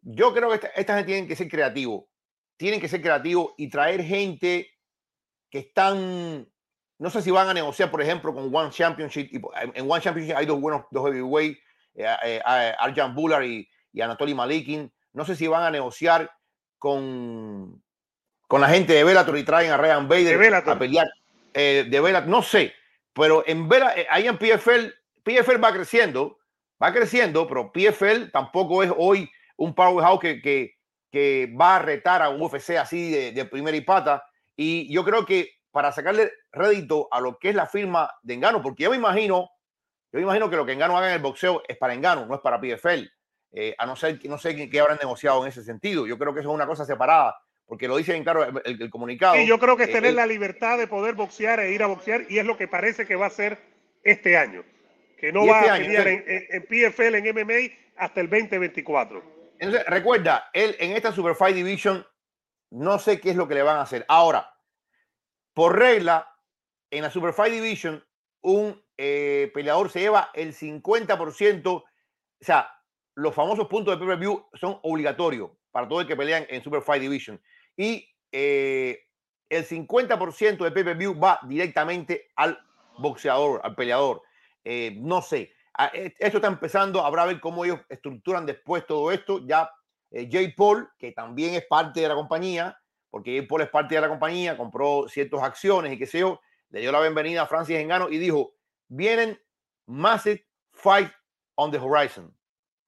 Yo 0.00 0.34
creo 0.34 0.48
que 0.48 0.56
esta, 0.56 0.66
esta 0.68 0.96
gente 0.96 1.12
tiene 1.12 1.28
que 1.28 1.36
ser 1.36 1.48
creativo. 1.48 2.08
Tienen 2.56 2.80
que 2.80 2.88
ser 2.88 3.00
creativos 3.00 3.54
y 3.56 3.70
traer 3.70 4.02
gente 4.02 4.68
que 5.48 5.60
están, 5.60 6.51
no 7.02 7.10
sé 7.10 7.20
si 7.20 7.32
van 7.32 7.48
a 7.48 7.54
negociar, 7.54 7.90
por 7.90 8.00
ejemplo, 8.00 8.32
con 8.32 8.54
One 8.54 8.70
Championship. 8.70 9.44
En 9.74 9.90
One 9.90 10.00
Championship 10.00 10.36
hay 10.36 10.46
dos 10.46 10.60
buenos, 10.60 10.84
dos 10.92 11.04
heavyweight. 11.06 11.58
Arjan 12.44 13.12
Bular 13.12 13.42
y, 13.42 13.68
y 13.92 14.00
Anatoly 14.00 14.34
Malikin. 14.34 14.88
No 15.12 15.24
sé 15.24 15.34
si 15.34 15.48
van 15.48 15.64
a 15.64 15.70
negociar 15.72 16.30
con, 16.78 17.82
con 18.46 18.60
la 18.60 18.68
gente 18.68 18.92
de 18.92 19.02
Bellator 19.02 19.36
y 19.36 19.42
traen 19.42 19.72
a 19.72 19.78
Ryan 19.78 20.06
Bader 20.06 20.54
a 20.54 20.78
pelear 20.78 21.08
de 21.52 22.00
Bellator. 22.00 22.28
No 22.28 22.40
sé, 22.40 22.72
pero 23.12 23.42
en 23.48 23.68
Bellator, 23.68 24.06
ahí 24.08 24.28
en 24.28 24.38
PFL, 24.38 24.94
PFL 25.24 25.62
va 25.62 25.72
creciendo, 25.72 26.38
va 26.80 26.92
creciendo, 26.92 27.48
pero 27.48 27.72
PFL 27.72 28.30
tampoco 28.30 28.84
es 28.84 28.92
hoy 28.96 29.28
un 29.56 29.74
powerhouse 29.74 30.20
que, 30.20 30.40
que, 30.40 30.76
que 31.10 31.52
va 31.60 31.74
a 31.74 31.78
retar 31.80 32.22
a 32.22 32.28
un 32.28 32.40
UFC 32.40 32.76
así 32.78 33.10
de, 33.10 33.32
de 33.32 33.44
primera 33.44 33.76
y 33.76 33.80
pata. 33.80 34.24
Y 34.54 34.92
yo 34.94 35.04
creo 35.04 35.26
que 35.26 35.61
para 35.72 35.90
sacarle 35.90 36.30
rédito 36.52 37.08
a 37.10 37.20
lo 37.20 37.38
que 37.38 37.48
es 37.48 37.54
la 37.54 37.66
firma 37.66 38.14
de 38.22 38.34
Engano, 38.34 38.62
porque 38.62 38.84
yo 38.84 38.90
me 38.90 38.96
imagino, 38.96 39.50
yo 40.12 40.18
me 40.18 40.22
imagino 40.22 40.48
que 40.48 40.56
lo 40.56 40.66
que 40.66 40.72
Engano 40.72 40.96
haga 40.96 41.08
en 41.08 41.14
el 41.14 41.22
boxeo 41.22 41.62
es 41.66 41.76
para 41.78 41.94
Engano, 41.94 42.26
no 42.26 42.34
es 42.34 42.40
para 42.40 42.60
PFL. 42.60 43.06
Eh, 43.54 43.74
a 43.76 43.84
no 43.84 43.96
ser 43.96 44.18
que 44.18 44.28
no 44.28 44.38
sé 44.38 44.70
qué, 44.70 44.80
habrán 44.80 44.98
negociado 44.98 45.42
en 45.42 45.48
ese 45.48 45.62
sentido. 45.62 46.06
Yo 46.06 46.18
creo 46.18 46.32
que 46.32 46.40
eso 46.40 46.50
es 46.50 46.54
una 46.54 46.66
cosa 46.66 46.84
separada, 46.84 47.36
porque 47.66 47.88
lo 47.88 47.96
dice 47.96 48.14
en 48.14 48.22
claro 48.22 48.46
el, 48.64 48.90
comunicado. 48.90 49.36
Y 49.36 49.46
yo 49.46 49.58
creo 49.58 49.76
que 49.76 49.84
es 49.84 49.88
eh, 49.88 49.92
tener 49.92 50.14
la 50.14 50.26
libertad 50.26 50.78
de 50.78 50.86
poder 50.86 51.14
boxear 51.14 51.60
e 51.60 51.72
ir 51.72 51.82
a 51.82 51.86
boxear, 51.86 52.24
y 52.28 52.38
es 52.38 52.46
lo 52.46 52.56
que 52.56 52.68
parece 52.68 53.06
que 53.06 53.16
va 53.16 53.26
a 53.26 53.30
ser 53.30 53.58
este 54.04 54.36
año. 54.36 54.64
Que 55.18 55.32
no 55.32 55.46
va 55.46 55.60
este 55.60 55.70
a 55.70 55.76
pelear 55.76 56.08
en, 56.08 56.24
en, 56.26 56.62
PFL, 56.62 57.14
en 57.14 57.34
MMA, 57.34 57.74
hasta 57.96 58.20
el 58.20 58.28
2024. 58.28 59.22
Entonces, 59.58 59.86
recuerda, 59.86 60.50
él 60.52 60.76
en 60.80 60.92
esta 60.92 61.12
Super 61.12 61.34
Fight 61.34 61.54
Division, 61.54 62.04
no 62.70 62.98
sé 62.98 63.20
qué 63.20 63.30
es 63.30 63.36
lo 63.36 63.46
que 63.46 63.54
le 63.54 63.62
van 63.62 63.76
a 63.76 63.82
hacer. 63.82 64.04
Ahora, 64.08 64.51
por 65.54 65.78
regla, 65.78 66.28
en 66.90 67.02
la 67.02 67.10
Super 67.10 67.32
Fight 67.32 67.52
Division, 67.52 68.04
un 68.42 68.80
eh, 68.98 69.50
peleador 69.54 69.90
se 69.90 70.00
lleva 70.00 70.30
el 70.34 70.54
50%, 70.54 71.66
o 71.66 71.84
sea, 72.40 72.70
los 73.14 73.34
famosos 73.34 73.66
puntos 73.68 73.94
de 73.94 73.98
pay-per-view 73.98 74.46
son 74.54 74.78
obligatorios 74.82 75.50
para 75.70 75.88
todo 75.88 76.02
el 76.02 76.06
que 76.06 76.16
pelean 76.16 76.46
en 76.48 76.62
Super 76.62 76.82
Fight 76.82 77.02
Division. 77.02 77.40
Y 77.76 78.08
eh, 78.30 79.00
el 79.48 79.66
50% 79.66 80.64
de 80.64 80.70
pay-per-view 80.70 81.18
va 81.18 81.40
directamente 81.44 82.30
al 82.36 82.58
boxeador, 82.98 83.60
al 83.64 83.74
peleador. 83.74 84.22
Eh, 84.64 84.94
no 84.98 85.22
sé, 85.22 85.52
ah, 85.74 85.90
e, 85.94 86.14
esto 86.18 86.38
está 86.38 86.48
empezando, 86.48 87.04
habrá 87.04 87.22
a 87.22 87.26
ver 87.26 87.40
cómo 87.40 87.64
ellos 87.64 87.80
estructuran 87.88 88.44
después 88.44 88.86
todo 88.86 89.10
esto. 89.12 89.40
Ya 89.46 89.70
Jay 90.10 90.52
Paul, 90.52 90.90
que 90.98 91.12
también 91.12 91.54
es 91.54 91.64
parte 91.66 92.00
de 92.00 92.08
la 92.08 92.14
compañía, 92.14 92.78
porque 93.12 93.42
Paul 93.42 93.60
es 93.60 93.68
parte 93.68 93.94
de 93.94 94.00
la 94.00 94.08
compañía, 94.08 94.56
compró 94.56 95.06
ciertas 95.06 95.42
acciones 95.42 95.92
y 95.92 95.98
qué 95.98 96.06
sé 96.06 96.20
yo, 96.20 96.40
le 96.70 96.80
dio 96.80 96.90
la 96.90 97.00
bienvenida 97.02 97.42
a 97.42 97.46
Francis 97.46 97.76
Engano 97.76 98.08
y 98.08 98.16
dijo, 98.16 98.54
vienen 98.88 99.38
Massive 99.84 100.46
Fight 100.72 101.12
on 101.56 101.70
the 101.70 101.78
Horizon. 101.78 102.34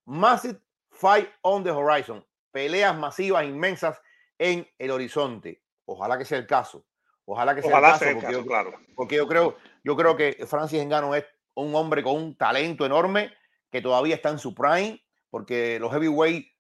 Massive 0.07 0.59
Fight 0.89 1.29
on 1.43 1.63
the 1.63 1.71
Horizon. 1.71 2.25
Peleas 2.53 2.97
masivas, 2.97 3.45
inmensas 3.45 4.01
en 4.39 4.67
el 4.79 4.93
horizonte. 4.93 5.63
Ojalá 5.85 6.17
que 6.17 6.25
sea 6.25 6.39
el 6.39 6.47
caso. 6.47 6.87
Ojalá 7.27 7.55
que 7.55 7.61
sea 7.61 7.77
el 7.77 7.83
caso, 7.83 8.05
porque, 8.15 8.33
yo, 8.33 8.47
claro. 8.47 8.73
porque 8.97 9.17
yo 9.17 9.29
creo, 9.29 9.59
yo 9.85 9.95
creo 9.95 10.17
que 10.17 10.47
Francis 10.47 10.81
Engano 10.81 11.15
es 11.15 11.27
un 11.53 11.75
hombre 11.75 12.03
con 12.03 12.17
un 12.17 12.35
talento 12.35 12.87
enorme 12.87 13.31
que 13.71 13.83
todavía 13.83 14.15
está 14.15 14.31
en 14.31 14.39
su 14.39 14.55
prime, 14.55 15.05
porque 15.29 15.79
los 15.79 15.93
heavyweight 15.93 16.51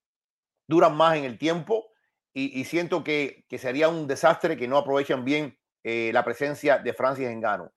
duran 0.66 0.94
más 0.94 1.16
en 1.16 1.24
el 1.24 1.38
tiempo 1.38 1.86
y, 2.36 2.64
siento 2.64 3.04
que, 3.04 3.44
sería 3.58 3.88
un 3.88 4.08
desastre 4.08 4.56
que 4.56 4.66
no 4.66 4.76
aprovechen 4.76 5.24
bien 5.24 5.56
eh, 5.84 6.10
la 6.12 6.24
presencia 6.24 6.78
de 6.78 6.92
Francis 6.92 7.28
Engano. 7.28 7.72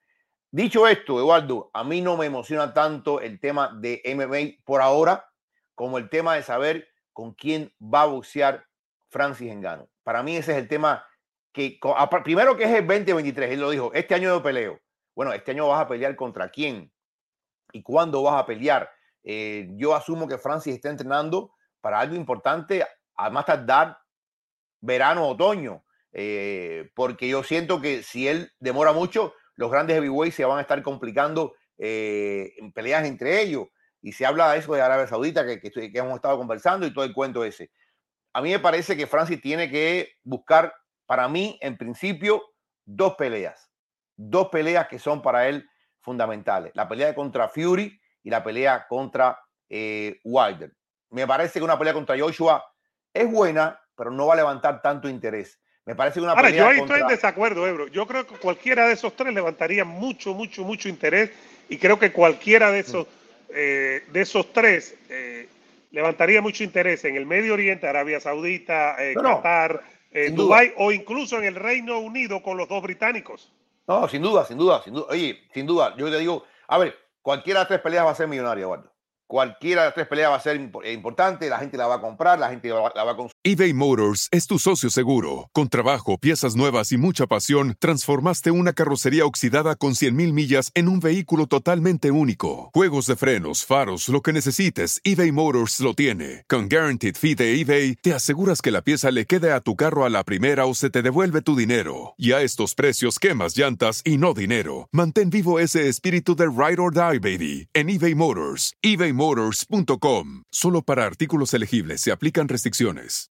Dicho 0.50 0.88
esto, 0.88 1.20
Eduardo, 1.20 1.70
a 1.74 1.84
mí 1.84 2.02
no 2.02 2.18
me 2.18 2.26
emociona 2.26 2.74
tanto 2.74 3.22
el 3.22 3.40
tema 3.40 3.72
de 3.80 4.02
MMA 4.16 4.64
por 4.66 4.82
ahora 4.82 5.30
como 5.76 6.00
el 6.00 6.10
tema 6.10 6.34
de 6.34 6.42
saber 6.42 6.88
con 7.14 7.34
quién 7.34 7.72
va 7.80 8.04
a 8.04 8.06
boxear 8.08 8.66
Francis 9.10 9.52
Engano. 9.52 9.88
Para 10.04 10.24
mí 10.24 10.36
ese 10.36 10.54
es 10.54 10.58
el 10.58 10.68
tema 10.68 11.06
que, 11.54 11.80
primero 12.24 12.58
que 12.58 12.64
es 12.64 12.72
el 12.72 12.88
2023, 12.88 13.52
él 13.52 13.60
lo 13.60 13.70
dijo, 13.70 13.92
este 13.94 14.16
año 14.16 14.34
de 14.34 14.42
peleo. 14.42 14.80
Bueno, 15.16 15.34
este 15.34 15.52
año 15.52 15.68
vas 15.68 15.82
a 15.82 15.88
pelear 15.88 16.16
contra 16.16 16.50
quién 16.50 16.92
y 17.72 17.84
cuándo 17.84 18.24
vas 18.24 18.42
a 18.42 18.46
pelear. 18.46 18.90
Eh, 19.24 19.68
yo 19.74 19.94
asumo 19.94 20.28
que 20.28 20.38
Francis 20.40 20.76
está 20.76 20.90
entrenando 20.90 21.52
para 21.80 22.00
algo 22.00 22.16
importante, 22.16 22.84
además 23.16 23.46
tardar 23.46 23.98
verano, 24.82 25.28
otoño, 25.28 25.84
eh, 26.12 26.90
porque 26.96 27.28
yo 27.28 27.44
siento 27.44 27.82
que 27.82 28.04
si 28.04 28.28
él 28.28 28.52
demora 28.60 28.94
mucho, 28.94 29.34
los 29.56 29.72
grandes 29.72 29.96
heavyweights 29.96 30.36
se 30.36 30.46
van 30.46 30.60
a 30.60 30.62
estar 30.62 30.82
complicando 30.82 31.56
eh, 31.78 32.54
en 32.58 32.72
peleas 32.72 33.06
entre 33.06 33.42
ellos. 33.42 33.68
Y 34.02 34.14
se 34.14 34.26
habla 34.26 34.52
de 34.52 34.60
eso 34.60 34.74
de 34.74 34.82
Arabia 34.82 35.08
Saudita, 35.08 35.46
que, 35.46 35.60
que, 35.60 35.92
hemos 35.94 36.16
estado 36.16 36.38
conversando 36.38 36.86
y 36.86 36.94
todo 36.94 37.04
el 37.04 37.14
cuento 37.14 37.44
ese. 37.44 37.72
A 38.34 38.42
mí 38.42 38.52
me 38.52 38.60
parece 38.60 38.96
que 38.96 39.08
Francis 39.08 39.42
tiene 39.42 39.70
que 39.70 40.12
buscar, 40.24 40.74
para 41.06 41.28
mí, 41.28 41.58
en 41.62 41.78
principio, 41.78 42.44
dos 42.86 43.16
peleas. 43.16 43.70
Dos 44.16 44.50
peleas 44.50 44.88
que 44.88 45.00
son 45.00 45.22
para 45.22 45.48
él 45.48 45.68
fundamentales. 46.02 46.72
La 46.76 46.88
pelea 46.88 47.14
contra 47.16 47.50
Fury 47.50 48.00
y 48.24 48.30
la 48.30 48.44
pelea 48.44 48.88
contra 48.88 49.40
eh, 49.70 50.20
Wilder. 50.24 50.74
Me 51.10 51.26
parece 51.26 51.60
que 51.60 51.66
una 51.66 51.78
pelea 51.78 51.94
contra 51.94 52.18
Joshua 52.18 52.64
es 53.14 53.30
buena, 53.30 53.80
pero 53.98 54.12
no 54.12 54.28
va 54.28 54.36
a 54.36 54.38
levantar 54.38 54.82
tanto 54.82 55.10
interés. 55.10 55.60
Me 55.86 55.96
parece 55.96 56.20
una 56.20 56.34
Ahora, 56.34 56.50
yo 56.50 56.68
ahí 56.68 56.80
estoy 56.80 57.02
en 57.02 57.08
desacuerdo, 57.08 57.66
Ebro. 57.66 57.88
Yo 57.88 58.06
creo 58.06 58.28
que 58.28 58.36
cualquiera 58.36 58.88
de 58.88 58.94
esos 58.94 59.16
tres 59.16 59.34
levantaría 59.34 59.86
mucho, 59.86 60.34
mucho, 60.34 60.64
mucho 60.64 60.88
interés 60.90 61.32
y 61.70 61.78
creo 61.78 61.98
que 61.98 62.12
cualquiera 62.12 62.72
de 62.72 62.80
esos, 62.80 63.08
eh, 63.50 64.04
de 64.12 64.22
esos 64.22 64.52
tres 64.54 64.96
eh, 65.10 65.48
levantaría 65.92 66.42
mucho 66.42 66.64
interés 66.64 67.06
en 67.06 67.16
el 67.16 67.26
Medio 67.26 67.54
Oriente, 67.54 67.88
Arabia 67.88 68.20
Saudita, 68.20 68.96
eh, 69.00 69.16
Qatar, 69.16 69.82
Dubái 70.32 70.74
o 70.78 70.92
incluso 70.92 71.38
en 71.38 71.46
el 71.46 71.56
Reino 71.56 72.00
Unido 72.00 72.42
con 72.42 72.58
los 72.58 72.68
dos 72.68 72.84
británicos. 72.84 73.52
No, 73.88 74.08
sin 74.10 74.22
duda, 74.22 74.46
sin 74.46 74.58
duda, 74.58 74.82
sin 74.84 74.94
duda. 74.94 75.06
Oye, 75.10 75.40
sin 75.54 75.66
duda, 75.66 75.96
yo 75.96 76.12
te 76.12 76.20
digo, 76.20 76.44
a 76.68 76.78
ver, 76.78 76.98
cualquiera 77.22 77.60
de 77.60 77.62
las 77.62 77.68
tres 77.70 77.80
peleas 77.80 78.06
va 78.06 78.12
a 78.12 78.16
ser 78.16 78.28
millonaria, 78.28 78.64
Eduardo. 78.64 78.92
Cualquiera 79.30 79.82
de 79.82 79.88
las 79.88 79.94
tres 79.94 80.08
peleas 80.08 80.32
va 80.32 80.36
a 80.38 80.40
ser 80.40 80.56
importante, 80.56 81.50
la 81.50 81.60
gente 81.60 81.76
la 81.76 81.86
va 81.86 81.96
a 81.96 82.02
comprar, 82.02 82.40
la 82.40 82.50
gente 82.50 82.70
la 82.70 82.80
va, 82.80 83.12
a 83.12 83.16
consumir. 83.18 83.34
eBay 83.44 83.74
Motors 83.74 84.30
es 84.32 84.48
tu 84.48 84.58
socio 84.58 84.90
seguro. 84.90 85.50
Con 85.52 85.68
trabajo, 85.68 86.18
piezas 86.18 86.56
nuevas 86.56 86.94
y 86.94 86.98
mucha 86.98 87.28
pasión, 87.28 87.76
transformaste 87.78 88.52
una 88.52 88.72
carrocería 88.72 89.26
oxidada 89.26 89.76
con 89.76 89.96
100.000 89.96 90.32
millas 90.32 90.72
en 90.76 90.88
un 90.88 91.02
vehículo 91.02 91.48
totalmente 91.48 92.10
único. 92.10 92.70
Juegos 92.74 93.06
de 93.08 93.18
frenos, 93.18 93.66
faros, 93.66 94.08
lo 94.08 94.22
que 94.22 94.32
necesites, 94.32 95.02
eBay 95.04 95.34
Motors 95.34 95.82
lo 95.82 95.94
tiene. 95.94 96.46
Con 96.48 96.70
Guaranteed 96.70 97.18
Fee 97.18 97.36
de 97.36 97.60
eBay, 97.60 97.96
te 97.96 98.14
aseguras 98.14 98.62
que 98.62 98.72
la 98.72 98.82
pieza 98.82 99.12
le 99.12 99.26
quede 99.26 99.52
a 99.52 99.60
tu 99.60 99.76
carro 99.76 100.06
a 100.06 100.10
la 100.10 100.24
primera 100.24 100.66
o 100.68 100.74
se 100.74 100.90
te 100.90 101.02
devuelve 101.02 101.42
tu 101.42 101.58
dinero. 101.58 102.14
Y 102.18 102.32
a 102.32 102.44
estos 102.44 102.76
precios, 102.76 103.20
quemas 103.20 103.58
llantas 103.58 104.04
y 104.06 104.18
no 104.18 104.34
dinero. 104.34 104.88
Mantén 104.94 105.30
vivo 105.30 105.60
ese 105.60 105.90
espíritu 105.90 106.34
de 106.34 106.46
Ride 106.46 106.82
or 106.82 106.94
Die, 106.94 107.20
baby, 107.20 107.68
en 107.74 107.90
eBay 107.90 108.16
Motors. 108.16 108.74
eBay 108.82 109.17
Motors.com. 109.18 110.44
Solo 110.52 110.82
para 110.84 111.06
artículos 111.06 111.54
elegibles 111.54 112.02
se 112.02 112.12
aplican 112.12 112.48
restricciones. 112.48 113.30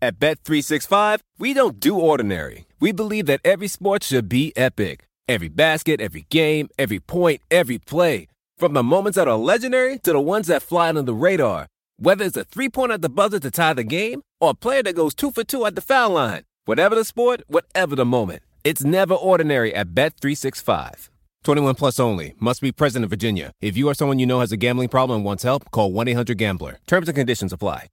At 0.00 0.20
Bet365, 0.20 1.20
we 1.38 1.54
don't 1.54 1.80
do 1.80 1.98
ordinary. 1.98 2.66
We 2.78 2.92
believe 2.92 3.26
that 3.26 3.40
every 3.44 3.66
sport 3.66 4.04
should 4.04 4.28
be 4.28 4.52
epic. 4.56 5.04
Every 5.28 5.48
basket, 5.48 6.00
every 6.00 6.24
game, 6.30 6.68
every 6.78 7.00
point, 7.00 7.40
every 7.50 7.78
play. 7.78 8.28
From 8.58 8.74
the 8.74 8.82
moments 8.84 9.16
that 9.16 9.26
are 9.26 9.36
legendary 9.36 9.98
to 9.98 10.12
the 10.12 10.20
ones 10.20 10.46
that 10.46 10.62
fly 10.62 10.88
under 10.88 11.02
the 11.02 11.14
radar. 11.14 11.66
Whether 11.98 12.24
it's 12.26 12.36
a 12.36 12.44
three 12.44 12.68
point 12.68 12.92
at 12.92 13.02
the 13.02 13.08
buzzer 13.08 13.40
to 13.40 13.50
tie 13.50 13.74
the 13.74 13.82
game 13.82 14.22
or 14.40 14.50
a 14.50 14.54
player 14.54 14.84
that 14.84 14.94
goes 14.94 15.14
two 15.14 15.32
for 15.32 15.42
two 15.42 15.66
at 15.66 15.74
the 15.74 15.80
foul 15.80 16.10
line. 16.10 16.42
Whatever 16.64 16.94
the 16.94 17.04
sport, 17.04 17.42
whatever 17.48 17.96
the 17.96 18.04
moment. 18.04 18.42
It's 18.62 18.84
never 18.84 19.14
ordinary 19.14 19.74
at 19.74 19.94
Bet365. 19.94 21.08
21 21.48 21.76
plus 21.76 21.98
only. 21.98 22.34
Must 22.38 22.60
be 22.60 22.72
present 22.72 23.04
in 23.04 23.08
Virginia. 23.08 23.52
If 23.62 23.74
you 23.74 23.88
or 23.88 23.94
someone 23.94 24.18
you 24.18 24.26
know 24.26 24.40
has 24.40 24.52
a 24.52 24.58
gambling 24.58 24.90
problem 24.90 25.20
and 25.20 25.24
wants 25.24 25.44
help, 25.44 25.70
call 25.70 25.90
1 25.90 26.06
800 26.08 26.36
Gambler. 26.36 26.78
Terms 26.86 27.08
and 27.08 27.16
conditions 27.16 27.54
apply. 27.54 27.88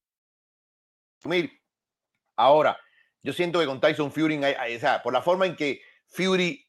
Ahora, 2.37 2.75
yo 3.23 3.31
siento 3.31 3.61
que 3.61 3.65
con 3.65 3.79
Tyson 3.79 4.11
Fury, 4.11 4.37
o 4.37 4.79
sea, 4.79 5.01
por 5.01 5.13
la 5.13 5.21
forma 5.21 5.45
en 5.45 5.55
que 5.55 5.79
Fury 6.05 6.67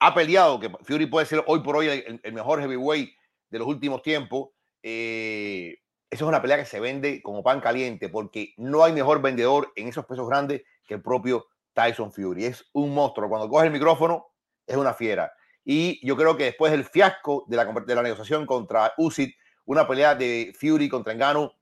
ha 0.00 0.14
peleado, 0.14 0.58
que 0.58 0.70
Fury 0.84 1.04
puede 1.04 1.26
ser 1.26 1.44
hoy 1.46 1.60
por 1.60 1.76
hoy 1.76 1.88
el, 1.88 2.18
el 2.22 2.32
mejor 2.32 2.62
heavyweight 2.62 3.10
de 3.50 3.58
los 3.58 3.68
últimos 3.68 4.00
tiempos, 4.00 4.48
eh, 4.82 5.76
eso 6.10 6.24
es 6.24 6.28
una 6.28 6.40
pelea 6.40 6.56
que 6.56 6.64
se 6.64 6.80
vende 6.80 7.20
como 7.20 7.42
pan 7.42 7.60
caliente, 7.60 8.08
porque 8.08 8.54
no 8.56 8.82
hay 8.82 8.94
mejor 8.94 9.20
vendedor 9.20 9.70
en 9.76 9.88
esos 9.88 10.06
pesos 10.06 10.26
grandes 10.26 10.62
que 10.86 10.94
el 10.94 11.02
propio 11.02 11.44
Tyson 11.74 12.10
Fury. 12.10 12.46
Es 12.46 12.64
un 12.72 12.94
monstruo. 12.94 13.28
Cuando 13.28 13.50
coge 13.50 13.66
el 13.66 13.72
micrófono, 13.72 14.28
es 14.66 14.78
una 14.78 14.94
fiera. 14.94 15.30
Y 15.64 16.04
yo 16.06 16.16
creo 16.16 16.36
que 16.36 16.44
después 16.44 16.72
del 16.72 16.84
fiasco 16.84 17.44
de 17.48 17.56
la, 17.56 18.02
negociación 18.02 18.46
contra 18.46 18.92
Usyk, 18.96 19.36
una 19.64 19.86
pelea 19.86 20.14
de 20.14 20.52
Fury 20.58 20.88
contra 20.88 21.12
Engano, 21.12 21.52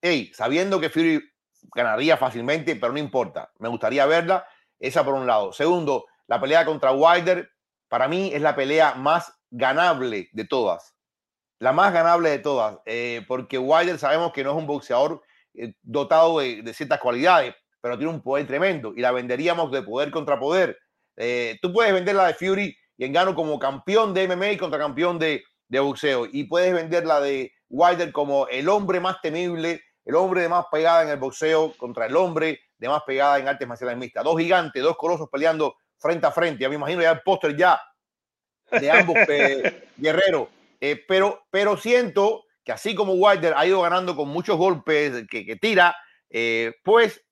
hey, 0.00 0.30
sabiendo 0.34 0.80
que 0.80 0.90
Fury 0.90 1.20
ganaría 1.74 2.16
fácilmente, 2.16 2.76
pero 2.76 2.92
no 2.92 2.98
importa, 2.98 3.50
me 3.58 3.68
gustaría 3.68 4.06
verla, 4.06 4.46
esa 4.78 5.04
por 5.04 5.14
un 5.14 5.26
lado. 5.26 5.52
Segundo, 5.52 6.06
la 6.26 6.40
pelea 6.40 6.64
contra 6.64 6.92
Wilder, 6.92 7.50
para 7.88 8.08
mí 8.08 8.30
es 8.32 8.40
la 8.40 8.54
pelea 8.54 8.94
más 8.94 9.32
ganable 9.50 10.28
de 10.32 10.44
todas. 10.44 10.94
la 11.58 11.72
más 11.72 11.92
ganable 11.92 12.30
de 12.30 12.38
todas, 12.38 12.78
eh, 12.86 13.22
porque 13.28 13.58
Wilder 13.58 13.98
sabemos 13.98 14.32
que 14.32 14.42
no 14.42 14.52
es 14.52 14.56
un 14.56 14.66
boxeador 14.66 15.22
eh, 15.52 15.74
dotado 15.82 16.38
de, 16.38 16.72
ciertas 16.72 17.00
cualidades, 17.00 17.54
pero 17.82 17.98
tiene 17.98 18.12
un 18.12 18.22
poder 18.22 18.46
tremendo 18.46 18.94
y 18.96 19.00
la 19.02 19.12
venderíamos 19.12 19.70
de 19.70 19.82
poder 19.82 20.10
contra 20.10 20.38
poder. 20.38 20.78
Eh, 21.16 21.58
tú 21.60 21.70
puedes 21.72 21.92
vender 21.92 22.14
la 22.14 22.28
de 22.28 22.34
Fury 22.34 22.74
y 23.00 23.06
Engano 23.06 23.34
como 23.34 23.58
campeón 23.58 24.12
de 24.12 24.28
MMA 24.28 24.58
contra 24.58 24.78
campeón 24.78 25.18
de, 25.18 25.42
de 25.68 25.80
boxeo 25.80 26.26
y 26.30 26.44
puedes 26.44 26.74
vender 26.74 27.06
la 27.06 27.18
de 27.18 27.50
Wilder 27.70 28.12
como 28.12 28.46
el 28.48 28.68
hombre 28.68 29.00
más 29.00 29.22
temible, 29.22 29.80
el 30.04 30.14
hombre 30.16 30.42
de 30.42 30.50
más 30.50 30.66
pegada 30.70 31.04
en 31.04 31.08
el 31.08 31.16
boxeo 31.16 31.72
contra 31.78 32.04
el 32.04 32.14
hombre 32.14 32.60
de 32.76 32.88
más 32.90 33.02
pegada 33.06 33.38
en 33.38 33.48
artes 33.48 33.66
marciales 33.66 33.96
mixtas. 33.96 34.22
Dos 34.22 34.38
gigantes, 34.38 34.82
dos 34.82 34.98
colosos 34.98 35.30
peleando 35.32 35.76
frente 35.96 36.26
a 36.26 36.30
frente. 36.30 36.60
Ya 36.60 36.68
me 36.68 36.74
imagino 36.74 37.00
ya 37.00 37.12
el 37.12 37.22
póster 37.22 37.56
ya 37.56 37.80
de 38.70 38.90
ambos 38.90 39.16
guerreros. 39.96 40.48
Eh, 40.78 41.02
pero, 41.08 41.46
pero 41.50 41.78
siento 41.78 42.44
que 42.62 42.72
así 42.72 42.94
como 42.94 43.14
Wilder 43.14 43.54
ha 43.56 43.64
ido 43.64 43.80
ganando 43.80 44.14
con 44.14 44.28
muchos 44.28 44.58
golpes 44.58 45.24
que, 45.26 45.56
tira, 45.56 45.96
eh, 46.28 46.74
pues 46.84 47.24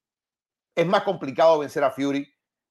es 0.74 0.86
más 0.86 1.02
complicado 1.02 1.58
vencer 1.58 1.84
a 1.84 1.90
Fury, 1.90 2.26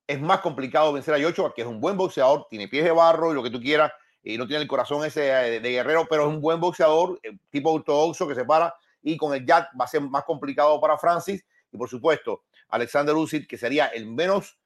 es 0.08 0.22
más 0.22 0.40
complicado 0.40 0.94
vencer 0.94 1.14
a 1.14 1.22
Joshua, 1.22 1.54
que 1.54 1.62
es 1.62 1.68
un 1.68 1.82
buen 1.82 1.98
boxeador, 1.98 2.48
tiene 2.50 2.68
pies 2.68 2.86
de 2.86 2.92
barro 2.92 3.32
y 3.32 3.36
lo 3.36 3.44
que 3.44 3.50
tú 3.50 3.60
quieras, 3.60 3.92
y 4.24 4.38
no 4.38 4.48
tiene 4.48 4.62
el 4.64 4.68
corazón 4.68 5.06
ese 5.06 5.30
eh, 5.30 5.60
de, 5.60 5.70
guerrero, 5.70 6.08
pero 6.10 6.24
es 6.24 6.30
un 6.30 6.42
buen 6.42 6.60
boxeador, 6.60 7.20
tipo 7.50 7.72
ortodoxo 7.72 8.28
que 8.28 8.36
se 8.36 8.46
para, 8.46 8.74
y 9.04 9.18
con 9.18 9.34
el 9.34 9.46
jab 9.46 9.68
va 9.80 9.86
a 9.86 9.88
ser 9.88 10.02
más 10.02 10.24
complicado 10.24 10.80
para 10.80 10.98
Francis, 10.98 11.46
y 11.72 11.78
por 11.78 11.90
supuesto, 11.90 12.44
Alexander 12.70 13.16
Usyk, 13.16 13.48
que 13.48 13.58
sería 13.58 13.88
el 13.88 14.08
menos 14.08 14.58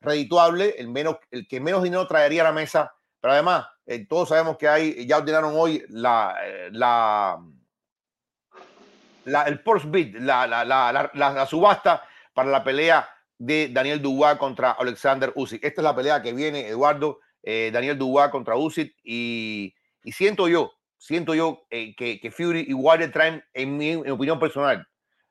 redituable, 0.00 0.74
el, 0.78 0.88
menos, 0.88 1.16
el 1.30 1.48
que 1.48 1.60
menos 1.60 1.82
dinero 1.82 2.06
traería 2.06 2.42
a 2.42 2.44
la 2.44 2.52
mesa, 2.52 2.94
pero 3.20 3.34
además, 3.34 3.66
eh, 3.86 4.06
todos 4.06 4.28
sabemos 4.30 4.56
que 4.56 4.68
hay, 4.68 5.06
ya 5.06 5.18
ordenaron 5.18 5.52
hoy 5.54 5.84
la, 5.88 6.36
eh, 6.42 6.68
la, 6.72 7.38
la 9.24 9.42
el 9.42 9.62
Porsche 9.62 9.88
Bid, 9.88 10.16
la, 10.16 10.46
la, 10.46 10.64
la, 10.64 11.46
subasta 11.46 12.02
para 12.32 12.50
la 12.50 12.64
pelea 12.64 13.08
de 13.40 13.70
Daniel 13.72 14.02
Dubois 14.02 14.36
contra 14.36 14.72
Alexander 14.72 15.32
Usyk. 15.34 15.64
Esta 15.64 15.80
es 15.80 15.84
la 15.84 15.96
pelea 15.96 16.20
que 16.20 16.34
viene, 16.34 16.68
Eduardo, 16.68 17.20
eh, 17.42 17.70
Daniel 17.72 17.96
Dubois 17.96 18.28
contra 18.30 18.54
Usyk 18.54 18.94
y, 19.02 19.74
y 20.04 20.12
siento 20.12 20.46
yo, 20.46 20.72
siento 20.98 21.34
yo 21.34 21.62
que, 21.70 22.20
que, 22.20 22.30
Fury 22.30 22.66
y 22.68 22.74
Wilder 22.74 23.10
traen, 23.10 23.42
en 23.54 23.78
mi, 23.78 23.96
opinión 23.96 24.38
personal, 24.38 24.86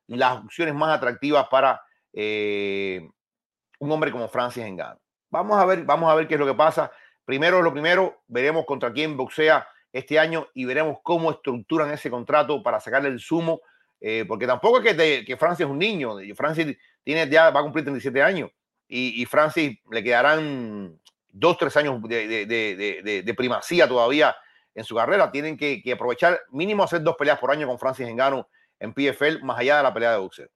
las 0.08 0.40
opciones 0.40 0.74
más 0.74 0.98
atractivas 0.98 1.48
para 1.50 1.82
un 2.12 3.92
hombre 3.92 4.12
como 4.12 4.28
Francis 4.28 4.66
Ngannou. 4.66 5.00
Vamos 5.30 5.60
a 5.60 5.66
ver, 5.66 5.84
vamos 5.84 6.12
a 6.12 6.16
ver 6.16 6.28
qué 6.28 6.34
es 6.34 6.40
lo 6.40 6.48
que 6.48 6.56
pasa. 6.56 6.92
Primero, 7.26 7.62
lo 7.62 7.72
primero, 7.72 8.24
veremos 8.28 8.66
contra 8.66 8.92
quién 8.92 9.16
boxea 9.16 9.68
este 9.94 10.18
año 10.18 10.48
y 10.56 10.66
veremos 10.66 10.98
cómo 11.04 11.30
estructuran 11.30 11.92
ese 11.92 12.10
contrato 12.10 12.64
para 12.64 12.80
sacarle 12.80 13.10
el 13.10 13.20
sumo, 13.20 13.62
eh, 14.02 14.26
porque 14.28 14.48
tampoco 14.48 14.80
es 14.80 14.96
que, 14.96 15.24
que, 15.24 15.38
Francis 15.38 15.68
es 15.68 15.72
un 15.72 15.78
niño, 15.78 16.16
Francis 16.36 16.76
tiene, 17.04 17.30
ya 17.30 17.50
va 17.50 17.60
a 17.60 17.64
cumplir 17.64 17.86
37 17.86 18.22
años 18.22 18.52
y, 18.88 19.26
Francis 19.28 19.78
le 19.92 20.04
quedarán 20.04 21.00
dos, 21.32 21.58
tres 21.58 21.78
años 21.78 22.02
de, 22.02 23.34
primacía 23.38 23.88
todavía 23.88 24.36
en 24.74 24.84
su 24.84 24.96
carrera. 24.96 25.32
Tienen 25.32 25.58
que, 25.58 25.82
que, 25.84 25.92
aprovechar 25.92 26.40
mínimo 26.50 26.84
hacer 26.84 27.04
dos 27.04 27.16
peleas 27.16 27.38
por 27.38 27.52
año 27.52 27.68
con 27.68 27.78
Francis 27.78 28.08
Engano 28.08 28.50
en 28.80 28.94
PFL, 28.94 29.44
más 29.44 29.60
allá 29.60 29.78
de 29.78 29.84
la 29.84 29.94
pelea 29.94 30.14
de 30.14 30.18
boxeo. 30.18 30.50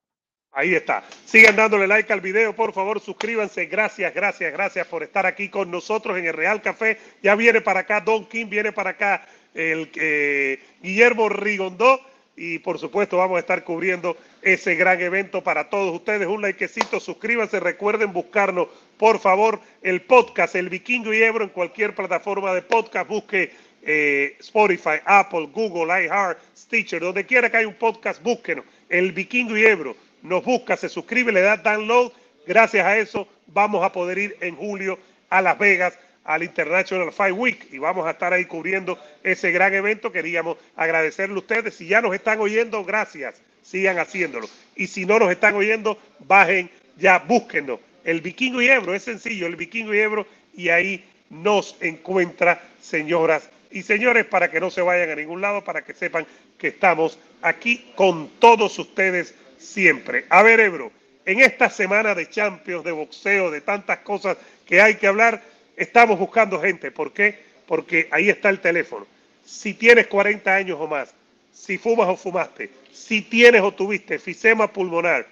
Ahí 0.52 0.76
está. 0.76 1.04
Sigan 1.26 1.56
dándole 1.56 1.88
like 1.88 2.12
al 2.14 2.22
video, 2.22 2.56
por 2.56 2.74
favor, 2.74 3.00
suscríbanse. 3.00 3.66
Gracias, 3.66 4.14
gracias, 4.14 4.52
gracias 4.54 4.88
por 4.88 5.02
estar 5.02 5.26
aquí 5.26 5.50
con 5.50 5.72
nosotros 5.72 6.18
en 6.18 6.26
el 6.26 6.34
Real 6.34 6.62
Café. 6.62 7.00
Ya 7.24 7.36
viene 7.36 7.62
para 7.62 7.82
acá 7.82 8.02
Don 8.02 8.26
King, 8.26 8.48
viene 8.50 8.72
para 8.72 8.92
acá 8.92 9.28
el 9.54 9.92
eh, 9.96 10.60
Guillermo 10.82 11.30
Rigondó 11.30 12.00
y 12.36 12.60
por 12.60 12.80
supuesto 12.80 13.18
vamos 13.18 13.38
a 13.38 13.42
estar 13.42 13.64
cubriendo 13.64 14.18
ese 14.42 14.76
gran 14.76 15.00
evento 15.02 15.44
para 15.44 15.70
todos 15.70 15.94
ustedes. 15.94 16.28
Un 16.28 16.42
likecito, 16.42 17.00
suscríbanse, 17.00 17.60
recuerden 17.60 18.12
buscarnos, 18.12 18.68
por 18.98 19.20
favor, 19.20 19.60
el 19.82 20.02
podcast, 20.02 20.56
el 20.56 20.70
Vikingo 20.70 21.14
y 21.14 21.22
Ebro 21.22 21.44
en 21.44 21.50
cualquier 21.50 21.94
plataforma 21.94 22.54
de 22.54 22.64
podcast. 22.64 23.08
Busque 23.08 23.52
eh, 23.84 24.36
Spotify, 24.40 25.00
Apple, 25.06 25.50
Google, 25.52 26.06
iHeart, 26.06 26.40
Stitcher, 26.58 27.02
donde 27.02 27.26
quiera 27.26 27.50
que 27.50 27.58
haya 27.58 27.68
un 27.68 27.76
podcast, 27.76 28.22
búsquenos. 28.24 28.66
El 28.90 29.12
Vikingo 29.12 29.56
y 29.56 29.66
Ebro 29.66 29.96
nos 30.24 30.44
busca, 30.44 30.76
se 30.76 30.90
suscribe, 30.90 31.32
le 31.32 31.42
da 31.42 31.58
download. 31.58 32.12
Gracias 32.48 32.86
a 32.86 32.98
eso 32.98 33.28
vamos 33.48 33.84
a 33.84 33.92
poder 33.92 34.18
ir 34.18 34.38
en 34.42 34.56
julio 34.56 34.98
a 35.30 35.42
Las 35.42 35.58
Vegas 35.58 35.98
al 36.24 36.44
International 36.44 37.12
Fight 37.12 37.36
Week 37.36 37.68
y 37.72 37.78
vamos 37.78 38.06
a 38.08 38.12
estar 38.12 38.34
ahí 38.34 38.46
cubriendo 38.46 38.98
ese 39.24 39.52
gran 39.52 39.74
evento. 39.74 40.12
Queríamos 40.12 40.58
agradecerle 40.76 41.36
a 41.36 41.40
ustedes. 41.40 41.76
Si 41.76 41.88
ya 41.88 42.02
nos 42.02 42.14
están 42.14 42.40
oyendo, 42.40 42.84
gracias. 42.86 43.36
Sigan 43.62 44.00
haciéndolo. 44.00 44.48
Y 44.76 44.88
si 44.88 45.06
no 45.06 45.20
nos 45.20 45.32
están 45.32 45.56
oyendo, 45.56 45.98
bajen 46.20 46.70
ya, 46.98 47.20
búsquenos. 47.20 47.80
El 48.04 48.22
Vikingo 48.22 48.62
y 48.62 48.68
Ebro, 48.68 48.94
es 48.94 49.04
sencillo, 49.04 49.48
el 49.48 49.56
Vikingo 49.56 49.94
y 49.94 50.00
Ebro, 50.00 50.28
y 50.54 50.70
ahí 50.70 51.04
nos 51.30 51.76
encuentra, 51.80 52.62
señoras 52.82 53.50
y 53.72 53.82
señores, 53.82 54.26
para 54.26 54.52
que 54.52 54.60
no 54.60 54.70
se 54.70 54.82
vayan 54.82 55.10
a 55.10 55.16
ningún 55.16 55.42
lado, 55.42 55.64
para 55.64 55.84
que 55.84 55.94
sepan 55.94 56.28
que 56.58 56.68
estamos 56.68 57.18
aquí 57.42 57.92
con 57.96 58.30
todos 58.40 58.78
ustedes 58.78 59.34
siempre. 59.58 60.26
A 60.30 60.44
ver, 60.44 60.60
Ebro, 60.60 60.92
en 61.26 61.40
esta 61.40 61.70
semana 61.70 62.14
de 62.14 62.30
Champions, 62.30 62.84
de 62.84 62.92
boxeo, 62.92 63.50
de 63.50 63.62
tantas 63.62 64.00
cosas 64.00 64.38
que 64.66 64.82
hay 64.82 64.96
que 64.96 65.08
hablar, 65.08 65.42
estamos 65.76 66.20
buscando 66.20 66.62
gente. 66.62 66.92
¿Por 66.92 67.12
qué? 67.14 67.40
Porque 67.66 68.08
ahí 68.12 68.30
está 68.30 68.50
el 68.50 68.60
teléfono. 68.60 69.08
Si 69.46 69.74
tienes 69.74 70.08
40 70.08 70.56
años 70.56 70.78
o 70.80 70.88
más, 70.88 71.14
si 71.52 71.78
fumas 71.78 72.08
o 72.10 72.16
fumaste, 72.16 72.70
si 72.92 73.22
tienes 73.22 73.62
o 73.62 73.74
tuviste 73.74 74.18
fisema 74.20 74.72
pulmonar, 74.72 75.28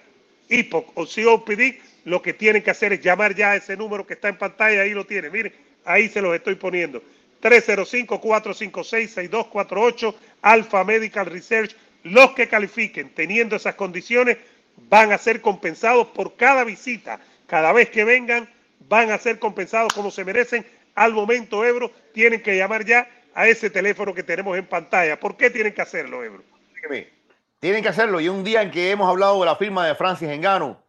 HIPOC 0.48 0.90
o 0.94 1.06
COPD, 1.06 1.78
lo 2.04 2.20
que 2.20 2.32
tienen 2.32 2.62
que 2.62 2.70
hacer 2.70 2.92
es 2.92 3.00
llamar 3.00 3.32
ya 3.34 3.52
a 3.52 3.56
ese 3.56 3.76
número 3.76 4.06
que 4.06 4.14
está 4.14 4.28
en 4.28 4.38
pantalla, 4.38 4.82
ahí 4.82 4.90
lo 4.90 5.06
tienen. 5.06 5.32
Miren, 5.32 5.52
ahí 5.84 6.08
se 6.08 6.20
los 6.20 6.34
estoy 6.34 6.56
poniendo. 6.56 7.02
305-456-6248, 7.42 10.14
Alpha 10.42 10.84
Medical 10.84 11.26
Research 11.26 11.74
los 12.04 12.32
que 12.32 12.48
califiquen 12.48 13.10
teniendo 13.10 13.56
esas 13.56 13.74
condiciones 13.74 14.38
van 14.88 15.12
a 15.12 15.18
ser 15.18 15.40
compensados 15.40 16.08
por 16.08 16.36
cada 16.36 16.64
visita. 16.64 17.20
Cada 17.46 17.72
vez 17.72 17.90
que 17.90 18.04
vengan 18.04 18.48
van 18.88 19.10
a 19.10 19.18
ser 19.18 19.38
compensados 19.38 19.92
como 19.92 20.10
se 20.10 20.24
merecen. 20.24 20.66
Al 20.94 21.12
momento, 21.12 21.64
Ebro, 21.64 21.90
tienen 22.12 22.42
que 22.42 22.56
llamar 22.56 22.84
ya 22.84 23.08
a 23.34 23.46
ese 23.48 23.70
teléfono 23.70 24.12
que 24.14 24.22
tenemos 24.22 24.56
en 24.58 24.66
pantalla. 24.66 25.18
¿Por 25.18 25.36
qué 25.36 25.50
tienen 25.50 25.72
que 25.72 25.82
hacerlo, 25.82 26.22
Ebro? 26.22 26.42
Tienen 27.58 27.82
que 27.82 27.88
hacerlo. 27.88 28.20
Y 28.20 28.28
un 28.28 28.44
día 28.44 28.62
en 28.62 28.70
que 28.70 28.90
hemos 28.90 29.08
hablado 29.08 29.40
de 29.40 29.46
la 29.46 29.56
firma 29.56 29.86
de 29.86 29.94
Francis 29.94 30.28
Engano, 30.28 30.82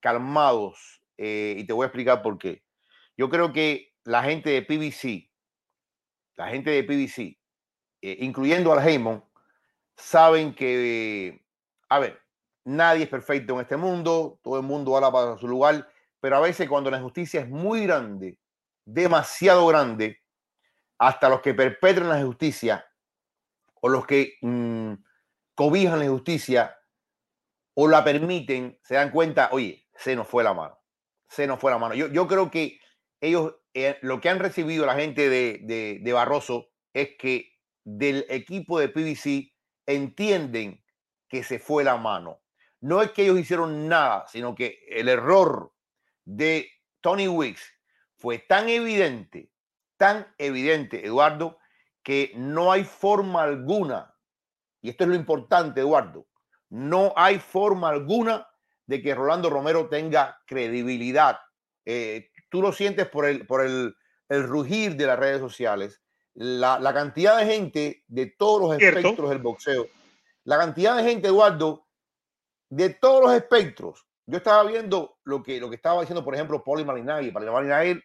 calmados 0.00 1.02
eh, 1.16 1.56
y 1.58 1.64
te 1.64 1.72
voy 1.72 1.84
a 1.84 1.86
explicar 1.86 2.22
por 2.22 2.38
qué. 2.38 2.62
Yo 3.16 3.28
creo 3.28 3.52
que 3.52 3.92
la 4.04 4.22
gente 4.22 4.50
de 4.50 4.62
PBC, 4.62 5.27
la 6.38 6.48
gente 6.48 6.70
de 6.70 6.84
PBC, 6.84 7.36
eh, 8.00 8.16
incluyendo 8.20 8.72
al 8.72 8.86
Heyman, 8.86 9.22
saben 9.96 10.54
que, 10.54 11.44
a 11.88 11.98
ver, 11.98 12.20
nadie 12.64 13.02
es 13.02 13.08
perfecto 13.08 13.54
en 13.54 13.60
este 13.60 13.76
mundo, 13.76 14.38
todo 14.42 14.56
el 14.56 14.62
mundo 14.62 14.96
habla 14.96 15.10
para 15.10 15.36
su 15.36 15.48
lugar, 15.48 15.88
pero 16.20 16.36
a 16.36 16.40
veces 16.40 16.68
cuando 16.68 16.90
la 16.90 16.98
injusticia 16.98 17.40
es 17.40 17.48
muy 17.48 17.82
grande, 17.82 18.38
demasiado 18.84 19.66
grande, 19.66 20.22
hasta 20.96 21.28
los 21.28 21.40
que 21.40 21.54
perpetran 21.54 22.08
la 22.08 22.22
justicia 22.22 22.86
o 23.80 23.88
los 23.88 24.06
que 24.06 24.34
mm, 24.40 24.92
cobijan 25.56 25.98
la 25.98 26.08
justicia 26.08 26.76
o 27.74 27.88
la 27.88 28.04
permiten, 28.04 28.78
se 28.82 28.94
dan 28.94 29.10
cuenta, 29.10 29.48
oye, 29.50 29.86
se 29.94 30.14
nos 30.14 30.28
fue 30.28 30.44
la 30.44 30.54
mano, 30.54 30.78
se 31.28 31.48
nos 31.48 31.58
fue 31.58 31.72
la 31.72 31.78
mano. 31.78 31.94
Yo, 31.94 32.06
yo 32.08 32.28
creo 32.28 32.48
que 32.48 32.78
ellos, 33.20 33.54
eh, 33.74 33.98
lo 34.02 34.20
que 34.20 34.28
han 34.28 34.38
recibido 34.38 34.86
la 34.86 34.94
gente 34.94 35.28
de, 35.28 36.00
de, 36.00 36.12
Barroso 36.12 36.68
es 36.92 37.10
que 37.18 37.52
del 37.84 38.26
equipo 38.28 38.78
de 38.78 38.88
PBC 38.88 39.52
entienden 39.86 40.82
que 41.28 41.42
se 41.42 41.58
fue 41.58 41.84
la 41.84 41.96
mano. 41.96 42.40
No 42.80 43.02
es 43.02 43.10
que 43.10 43.24
ellos 43.24 43.38
hicieron 43.38 43.88
nada, 43.88 44.26
sino 44.28 44.54
que 44.54 44.80
el 44.88 45.08
error 45.08 45.72
de 46.24 46.70
Tony 47.00 47.28
Wicks 47.28 47.62
fue 48.16 48.38
tan 48.38 48.68
evidente, 48.68 49.50
tan 49.96 50.32
evidente, 50.38 51.04
Eduardo, 51.04 51.58
que 52.02 52.32
no 52.36 52.72
hay 52.72 52.84
forma 52.84 53.42
alguna, 53.42 54.14
y 54.80 54.90
esto 54.90 55.04
es 55.04 55.10
lo 55.10 55.16
importante, 55.16 55.80
Eduardo, 55.80 56.26
no 56.70 57.12
hay 57.16 57.38
forma 57.38 57.88
alguna 57.88 58.46
de 58.86 59.02
que 59.02 59.14
Rolando 59.14 59.50
Romero 59.50 59.88
tenga 59.88 60.40
credibilidad. 60.46 61.38
Eh, 61.84 62.30
tú 62.48 62.62
lo 62.62 62.72
sientes 62.72 63.08
por 63.08 63.26
el, 63.26 63.46
por 63.46 63.64
el, 63.64 63.94
rugir 64.28 64.96
de 64.96 65.06
las 65.06 65.18
redes 65.18 65.40
sociales, 65.40 66.00
la, 66.34 66.92
cantidad 66.92 67.38
de 67.38 67.46
gente 67.46 68.04
de 68.06 68.26
todos 68.26 68.60
los 68.60 68.80
espectros 68.80 69.30
del 69.30 69.38
boxeo, 69.38 69.86
la 70.44 70.58
cantidad 70.58 70.96
de 70.96 71.04
gente, 71.04 71.28
Eduardo, 71.28 71.86
de 72.68 72.90
todos 72.90 73.22
los 73.22 73.32
espectros. 73.32 74.06
Yo 74.26 74.36
estaba 74.36 74.62
viendo 74.64 75.18
lo 75.24 75.42
que, 75.42 75.58
lo 75.58 75.70
que 75.70 75.76
estaba 75.76 76.00
diciendo, 76.00 76.24
por 76.24 76.34
ejemplo, 76.34 76.62
Poli 76.62 76.84
Malinagui. 76.84 77.30
Poli 77.30 77.46
Malinagui 77.46 78.02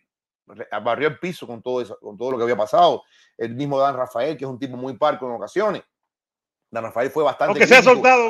barrió 0.82 1.10
el 1.10 1.20
piso 1.20 1.46
con 1.46 1.62
todo 1.62 1.82
eso, 1.82 1.98
con 2.00 2.18
todo 2.18 2.32
lo 2.32 2.38
que 2.38 2.44
había 2.44 2.56
pasado. 2.56 3.04
El 3.38 3.56
mismo 3.56 3.78
Dan 3.78 3.98
Rafael, 3.98 4.38
que 4.38 4.46
es 4.46 4.50
un 4.50 4.60
tipo 4.60 4.78
muy 4.78 4.96
parco 4.96 5.26
en 5.28 5.34
ocasiones. 5.34 5.84
Dan 6.72 6.84
Rafael 6.84 7.10
fue 7.10 7.24
bastante. 7.24 7.60
Aunque 7.60 7.68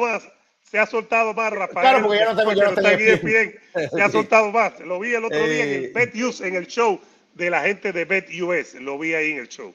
más 0.02 0.24
se 0.64 0.80
ha 0.80 0.86
soltado 0.86 1.34
más, 1.34 1.52
Rafael. 1.52 1.88
Claro, 1.88 2.04
porque 2.04 2.20
ya 2.20 2.34
no 2.34 2.36
tengo, 2.36 2.54
ya 2.54 2.72
no 2.72 2.98
bien, 2.98 3.60
se 3.74 4.02
ha 4.02 4.10
soltado 4.12 4.52
más. 4.52 4.80
Lo 4.80 5.00
vi 5.00 5.14
el 5.14 5.26
otro 5.26 5.38
día 5.38 5.64
en 5.64 5.70
el 5.70 5.86
eh, 5.86 5.92
Bet 5.94 6.16
en 6.16 6.56
el 6.56 6.68
show 6.68 7.00
de 7.34 7.50
la 7.50 7.62
gente 7.62 7.92
de 7.92 8.06
Bet 8.06 8.30
US. 8.42 8.76
Lo 8.76 8.98
vi 8.98 9.14
ahí 9.14 9.32
en 9.32 9.40
el 9.40 9.48
show. 9.48 9.74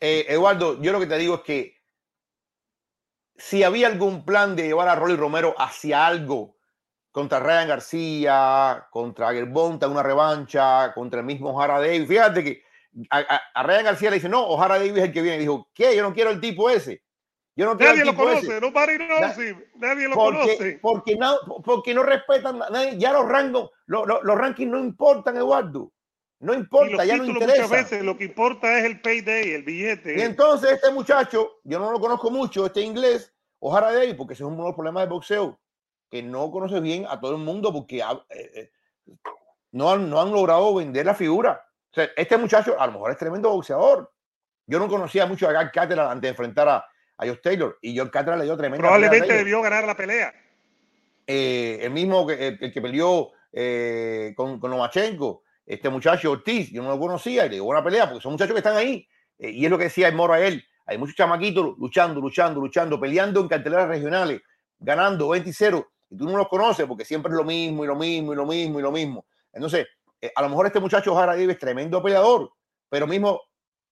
Eh, 0.00 0.26
Eduardo, 0.28 0.80
yo 0.82 0.92
lo 0.92 1.00
que 1.00 1.06
te 1.06 1.16
digo 1.16 1.36
es 1.36 1.40
que 1.42 1.76
si 3.36 3.62
había 3.62 3.86
algún 3.86 4.24
plan 4.24 4.54
de 4.56 4.64
llevar 4.64 4.88
a 4.88 4.96
Rolly 4.96 5.16
Romero 5.16 5.54
hacia 5.58 6.06
algo 6.06 6.56
contra 7.10 7.40
Ryan 7.40 7.68
García, 7.68 8.86
contra 8.90 9.32
Gerbonta, 9.32 9.88
una 9.88 10.02
revancha, 10.02 10.92
contra 10.94 11.20
el 11.20 11.26
mismo 11.26 11.56
Jara 11.58 11.80
Davis. 11.80 12.08
Fíjate 12.08 12.44
que 12.44 12.62
a, 13.10 13.62
Ryan 13.62 13.84
García 13.84 14.10
le 14.10 14.16
dice, 14.16 14.28
no, 14.28 14.46
Ojara 14.46 14.78
Davis 14.78 14.96
es 14.96 15.04
el 15.04 15.12
que 15.12 15.22
viene. 15.22 15.38
dijo, 15.38 15.68
¿qué? 15.74 15.96
Yo 15.96 16.02
no 16.02 16.14
quiero 16.14 16.30
el 16.30 16.40
tipo 16.40 16.68
ese. 16.68 17.02
Yo 17.54 17.66
no 17.66 17.74
nadie 17.74 18.04
lo 18.04 18.16
conoce, 18.16 18.60
no 18.60 18.70
nadie 19.76 20.08
lo 20.08 20.14
conoce. 20.14 20.78
Porque 20.80 21.16
no, 21.16 21.36
porque 21.62 21.92
no 21.92 22.02
respetan, 22.02 22.58
nadie, 22.58 22.96
ya 22.96 23.12
los 23.12 23.28
rangos, 23.28 23.70
los, 23.86 24.06
los, 24.06 24.38
rankings 24.38 24.70
no 24.70 24.78
importan, 24.78 25.36
Eduardo. 25.36 25.92
No 26.40 26.54
importa, 26.54 27.04
ya 27.04 27.18
no 27.18 27.26
interesa. 27.26 27.62
Muchas 27.62 27.70
veces 27.70 28.04
lo 28.04 28.16
que 28.16 28.24
importa 28.24 28.78
es 28.78 28.84
el 28.86 29.00
payday, 29.00 29.52
el 29.52 29.62
billete. 29.64 30.18
Y 30.18 30.22
entonces 30.22 30.72
este 30.72 30.90
muchacho, 30.90 31.60
yo 31.62 31.78
no 31.78 31.92
lo 31.92 32.00
conozco 32.00 32.30
mucho, 32.30 32.66
este 32.66 32.80
inglés, 32.80 33.32
Ojara 33.60 33.92
Davis, 33.92 34.14
porque 34.14 34.32
ese 34.32 34.42
es 34.42 34.48
uno 34.48 34.56
de 34.56 34.68
los 34.68 34.74
problemas 34.74 35.02
del 35.02 35.10
boxeo 35.10 35.60
que 36.10 36.22
no 36.22 36.50
conoce 36.50 36.80
bien 36.80 37.06
a 37.08 37.20
todo 37.20 37.32
el 37.32 37.42
mundo 37.42 37.72
porque 37.72 37.98
eh, 37.98 38.50
eh, 38.54 38.70
no, 39.72 39.90
han, 39.90 40.10
no 40.10 40.20
han 40.20 40.32
logrado 40.32 40.74
vender 40.74 41.06
la 41.06 41.14
figura. 41.14 41.64
O 41.90 41.94
sea, 41.94 42.08
este 42.16 42.36
muchacho 42.38 42.80
a 42.80 42.86
lo 42.86 42.92
mejor 42.92 43.12
es 43.12 43.18
tremendo 43.18 43.50
boxeador. 43.50 44.10
Yo 44.66 44.78
no 44.78 44.88
conocía 44.88 45.26
mucho 45.26 45.48
a 45.48 45.52
Gary 45.52 45.70
Caterham 45.70 46.08
antes 46.08 46.22
de 46.22 46.28
enfrentar 46.28 46.68
a, 46.68 46.84
a 47.22 47.26
Josh 47.26 47.40
Taylor 47.42 47.78
y 47.80 47.96
John 47.96 48.08
Caterham 48.08 48.38
le 48.38 48.44
dio 48.44 48.56
tremendo. 48.56 48.82
Probablemente 48.82 49.32
debió 49.32 49.62
ganar 49.62 49.84
la 49.84 49.96
pelea. 49.96 50.32
Eh, 51.26 51.78
el 51.82 51.90
mismo 51.90 52.26
que, 52.26 52.58
el, 52.60 52.72
que 52.72 52.82
peleó 52.82 53.30
con, 54.34 54.58
con 54.58 54.70
Lomachenko, 54.70 55.42
este 55.66 55.88
muchacho 55.88 56.32
Ortiz, 56.32 56.70
yo 56.70 56.82
no 56.82 56.90
lo 56.90 56.98
conocía 56.98 57.46
y 57.46 57.48
le 57.48 57.54
dio 57.56 57.64
una 57.64 57.84
pelea 57.84 58.08
porque 58.08 58.22
son 58.22 58.32
muchachos 58.32 58.52
que 58.52 58.58
están 58.58 58.76
ahí. 58.76 59.06
y 59.38 59.64
es 59.64 59.70
lo 59.70 59.78
que 59.78 59.84
decía 59.84 60.08
el 60.08 60.14
Moro 60.14 60.34
a 60.34 60.40
él. 60.40 60.64
Hay 60.86 60.98
muchos 60.98 61.14
chamaquitos 61.14 61.78
luchando, 61.78 62.20
luchando, 62.20 62.60
luchando, 62.60 62.98
peleando 62.98 63.40
en 63.40 63.48
carteleras 63.48 63.88
regionales, 63.88 64.42
ganando 64.78 65.28
20-0 65.28 65.86
y 66.12 66.16
tú 66.16 66.26
no 66.26 66.36
los 66.36 66.48
conoces 66.48 66.86
porque 66.86 67.04
siempre 67.04 67.30
es 67.30 67.36
lo 67.36 67.44
mismo 67.44 67.84
y 67.84 67.86
lo 67.86 67.96
mismo 67.96 68.32
y 68.32 68.36
lo 68.36 68.46
mismo 68.46 68.78
y 68.78 68.82
lo 68.82 68.92
mismo. 68.92 69.24
Entonces, 69.52 69.86
eh, 70.20 70.30
a 70.34 70.42
lo 70.42 70.50
mejor 70.50 70.66
este 70.66 70.78
muchacho 70.78 71.14
Jara 71.14 71.32
Davis 71.32 71.50
es 71.50 71.58
tremendo 71.58 72.02
peleador, 72.02 72.52
pero 72.90 73.06
mismo 73.06 73.40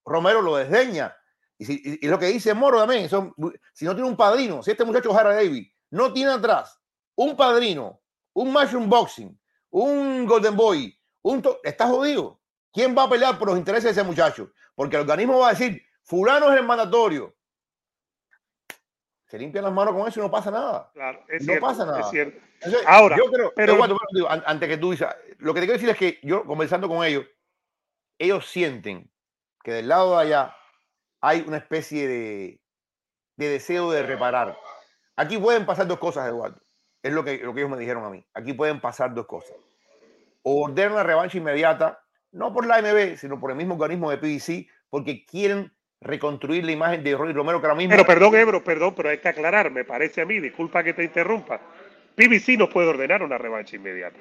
Romero 0.05 0.43
lo 0.43 0.57
desdeña. 0.57 1.17
Y, 1.61 1.65
si, 1.67 1.99
y, 2.01 2.09
lo 2.09 2.19
que 2.19 2.27
dice 2.27 2.55
Moro 2.55 2.79
también, 2.79 3.07
son, 3.11 3.35
si 3.75 3.85
no 3.85 3.95
tiene 3.95 4.09
un 4.09 4.17
padrino, 4.17 4.63
si 4.63 4.71
este 4.71 4.83
muchacho 4.83 5.13
Jara 5.13 5.35
Davis 5.35 5.71
no 5.91 6.11
tiene 6.11 6.33
atrás 6.33 6.81
un 7.15 7.37
padrino, 7.37 8.01
un 8.33 8.51
mushroom 8.51 8.89
boxing, 8.89 9.39
un 9.69 10.25
golden 10.25 10.57
boy, 10.57 10.99
un 11.21 11.43
está 11.63 11.87
jodido. 11.87 12.41
¿Quién 12.73 12.97
va 12.97 13.03
a 13.03 13.11
pelear 13.11 13.39
por 13.39 13.49
los 13.49 13.59
intereses 13.59 13.85
de 13.85 13.91
ese 13.91 14.03
muchacho? 14.03 14.53
Porque 14.75 14.97
el 14.97 15.03
organismo 15.03 15.41
va 15.41 15.49
a 15.49 15.53
decir, 15.53 15.83
fulano 16.03 16.51
es 16.51 16.59
el 16.59 16.65
mandatorio, 16.65 17.37
se 19.27 19.39
limpian 19.39 19.65
las 19.65 19.73
manos 19.75 19.95
con 19.95 20.09
eso 20.09 20.19
y 20.19 20.23
no 20.23 20.31
pasa 20.31 20.51
nada. 20.51 20.91
Claro, 20.95 21.23
es 21.29 21.47
no 21.47 21.61
pasa 21.61 21.85
nada. 21.85 22.01
Es 22.01 22.09
cierto. 22.09 22.41
Ahora, 22.87 23.19
yo 23.19 23.31
creo, 23.31 23.53
pero, 23.55 23.79
antes 24.47 24.67
que 24.67 24.79
tú 24.79 24.93
dices, 24.93 25.09
lo 25.41 25.53
que 25.53 25.61
te 25.61 25.67
quiero 25.67 25.79
decir 25.79 25.91
es 25.91 25.99
que 25.99 26.19
yo 26.23 26.47
conversando 26.47 26.89
con 26.89 27.05
ellos, 27.05 27.27
ellos 28.19 28.47
sienten 28.49 29.11
que 29.63 29.73
del 29.73 29.89
lado 29.89 30.17
de 30.17 30.23
allá 30.23 30.57
hay 31.21 31.45
una 31.47 31.59
especie 31.59 32.09
de, 32.09 32.61
de 33.37 33.49
deseo 33.49 33.91
de 33.91 34.03
reparar. 34.03 34.57
Aquí 35.17 35.39
pueden 35.39 35.67
pasar 35.67 35.87
dos 35.87 35.99
cosas, 35.99 36.29
Eduardo. 36.29 36.61
Es 37.03 37.13
lo 37.13 37.25
que, 37.25 37.39
lo 37.39 37.55
que 37.55 37.61
ellos 37.61 37.71
me 37.71 37.79
dijeron 37.79 38.05
a 38.05 38.11
mí. 38.11 38.25
Aquí 38.35 38.53
pueden 38.53 38.81
pasar 38.81 39.15
dos 39.15 39.27
cosas. 39.27 39.57
O 40.43 40.65
ordenan 40.65 40.95
la 40.95 41.03
revancha 41.03 41.39
inmediata, 41.39 42.03
no 42.33 42.53
por 42.53 42.67
la 42.67 42.77
AMB, 42.77 43.17
sino 43.17 43.41
por 43.41 43.51
el 43.51 43.57
mismo 43.57 43.75
organismo 43.75 44.11
de 44.11 44.19
PDC, 44.19 44.67
porque 44.89 45.25
quieren 45.25 45.73
reconstruir 46.01 46.65
la 46.65 46.73
imagen 46.73 47.05
de 47.05 47.17
Roy 47.17 47.33
Romero 47.33 47.61
que 47.61 47.67
ahora 47.67 47.77
mismo. 47.77 47.91
Pero 47.91 48.07
perdón, 48.07 48.35
Ebro, 48.35 48.65
perdón, 48.65 48.95
pero 48.95 49.11
hay 49.11 49.19
que 49.19 49.29
aclarar, 49.29 49.71
me 49.71 49.85
parece 49.85 50.23
a 50.23 50.27
mí, 50.27 50.41
disculpa 50.41 50.83
que 50.83 50.95
te 50.95 51.05
interrumpa. 51.05 51.61
PBC 52.15 52.59
no 52.59 52.69
puede 52.69 52.89
ordenar 52.89 53.23
una 53.23 53.39
revancha 53.39 53.77
inmediata. 53.77 54.19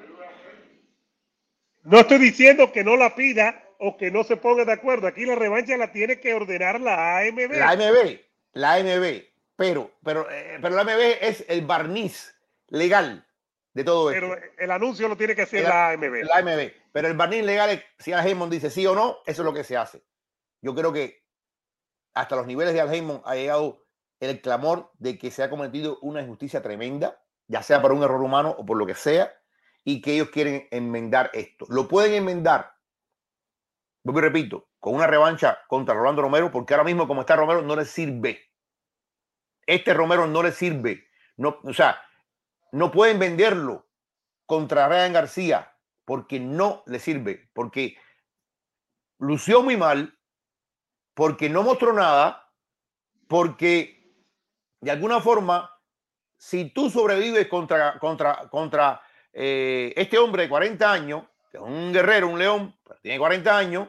No 1.84 2.00
estoy 2.00 2.18
diciendo 2.18 2.70
que 2.72 2.84
no 2.84 2.96
la 2.96 3.14
pida 3.14 3.62
o 3.80 3.96
que 3.96 4.10
no 4.10 4.24
se 4.24 4.36
pongan 4.36 4.66
de 4.66 4.74
acuerdo. 4.74 5.06
Aquí 5.06 5.24
la 5.24 5.34
revancha 5.34 5.76
la 5.76 5.90
tiene 5.90 6.20
que 6.20 6.34
ordenar 6.34 6.80
la 6.80 7.18
AMB. 7.18 7.52
La 7.52 7.70
AMB, 7.70 8.20
la 8.52 8.74
AMB, 8.74 9.22
pero, 9.56 9.90
pero, 10.04 10.30
eh, 10.30 10.58
pero 10.60 10.74
la 10.74 10.82
AMB 10.82 11.18
es 11.20 11.44
el 11.48 11.62
barniz 11.66 12.34
legal 12.68 13.26
de 13.72 13.84
todo 13.84 14.10
esto. 14.10 14.28
Pero 14.28 14.42
el 14.58 14.70
anuncio 14.70 15.08
lo 15.08 15.16
tiene 15.16 15.34
que 15.34 15.42
hacer 15.42 15.64
la 15.64 15.90
AMB. 15.90 16.24
La 16.24 16.36
AMB. 16.38 16.72
Pero 16.92 17.08
el 17.08 17.16
barniz 17.16 17.44
legal 17.44 17.70
es, 17.70 17.82
si 17.98 18.12
Al 18.12 18.26
Heyman 18.26 18.50
dice 18.50 18.70
sí 18.70 18.86
o 18.86 18.94
no, 18.94 19.18
eso 19.26 19.42
es 19.42 19.46
lo 19.46 19.54
que 19.54 19.64
se 19.64 19.76
hace. 19.76 20.02
Yo 20.60 20.74
creo 20.74 20.92
que 20.92 21.24
hasta 22.12 22.36
los 22.36 22.46
niveles 22.46 22.74
de 22.74 22.80
Al 22.80 22.92
Heyman 22.92 23.22
ha 23.24 23.34
llegado 23.34 23.86
el 24.18 24.40
clamor 24.42 24.90
de 24.98 25.18
que 25.18 25.30
se 25.30 25.42
ha 25.42 25.48
cometido 25.48 25.98
una 26.02 26.20
injusticia 26.20 26.60
tremenda, 26.60 27.22
ya 27.46 27.62
sea 27.62 27.80
por 27.80 27.92
un 27.92 28.02
error 28.02 28.22
humano 28.22 28.54
o 28.58 28.66
por 28.66 28.76
lo 28.76 28.84
que 28.84 28.94
sea, 28.94 29.32
y 29.84 30.02
que 30.02 30.14
ellos 30.14 30.28
quieren 30.28 30.68
enmendar 30.70 31.30
esto. 31.32 31.64
Lo 31.70 31.88
pueden 31.88 32.12
enmendar, 32.14 32.74
vuelvo 34.02 34.20
repito, 34.20 34.68
con 34.78 34.94
una 34.94 35.06
revancha 35.06 35.58
contra 35.68 35.94
Rolando 35.94 36.22
Romero, 36.22 36.50
porque 36.50 36.74
ahora 36.74 36.84
mismo 36.84 37.06
como 37.06 37.20
está 37.20 37.36
Romero 37.36 37.62
no 37.62 37.76
le 37.76 37.84
sirve. 37.84 38.50
Este 39.66 39.94
Romero 39.94 40.26
no 40.26 40.42
le 40.42 40.52
sirve. 40.52 41.06
No, 41.36 41.58
o 41.62 41.72
sea, 41.72 42.00
no 42.72 42.90
pueden 42.90 43.18
venderlo 43.18 43.88
contra 44.46 44.88
Ryan 44.88 45.12
García 45.12 45.76
porque 46.04 46.40
no 46.40 46.82
le 46.86 46.98
sirve, 46.98 47.50
porque 47.54 47.96
lució 49.18 49.62
muy 49.62 49.76
mal, 49.76 50.18
porque 51.14 51.48
no 51.48 51.62
mostró 51.62 51.92
nada, 51.92 52.52
porque 53.28 54.00
de 54.80 54.90
alguna 54.90 55.20
forma, 55.20 55.70
si 56.36 56.70
tú 56.70 56.90
sobrevives 56.90 57.46
contra, 57.48 57.98
contra, 57.98 58.48
contra 58.48 59.00
eh, 59.32 59.92
este 59.94 60.18
hombre 60.18 60.44
de 60.44 60.48
40 60.48 60.90
años, 60.90 61.24
que 61.50 61.56
es 61.56 61.62
un 61.62 61.92
guerrero, 61.92 62.28
un 62.28 62.38
león, 62.38 62.76
tiene 63.02 63.18
40 63.18 63.56
años, 63.56 63.88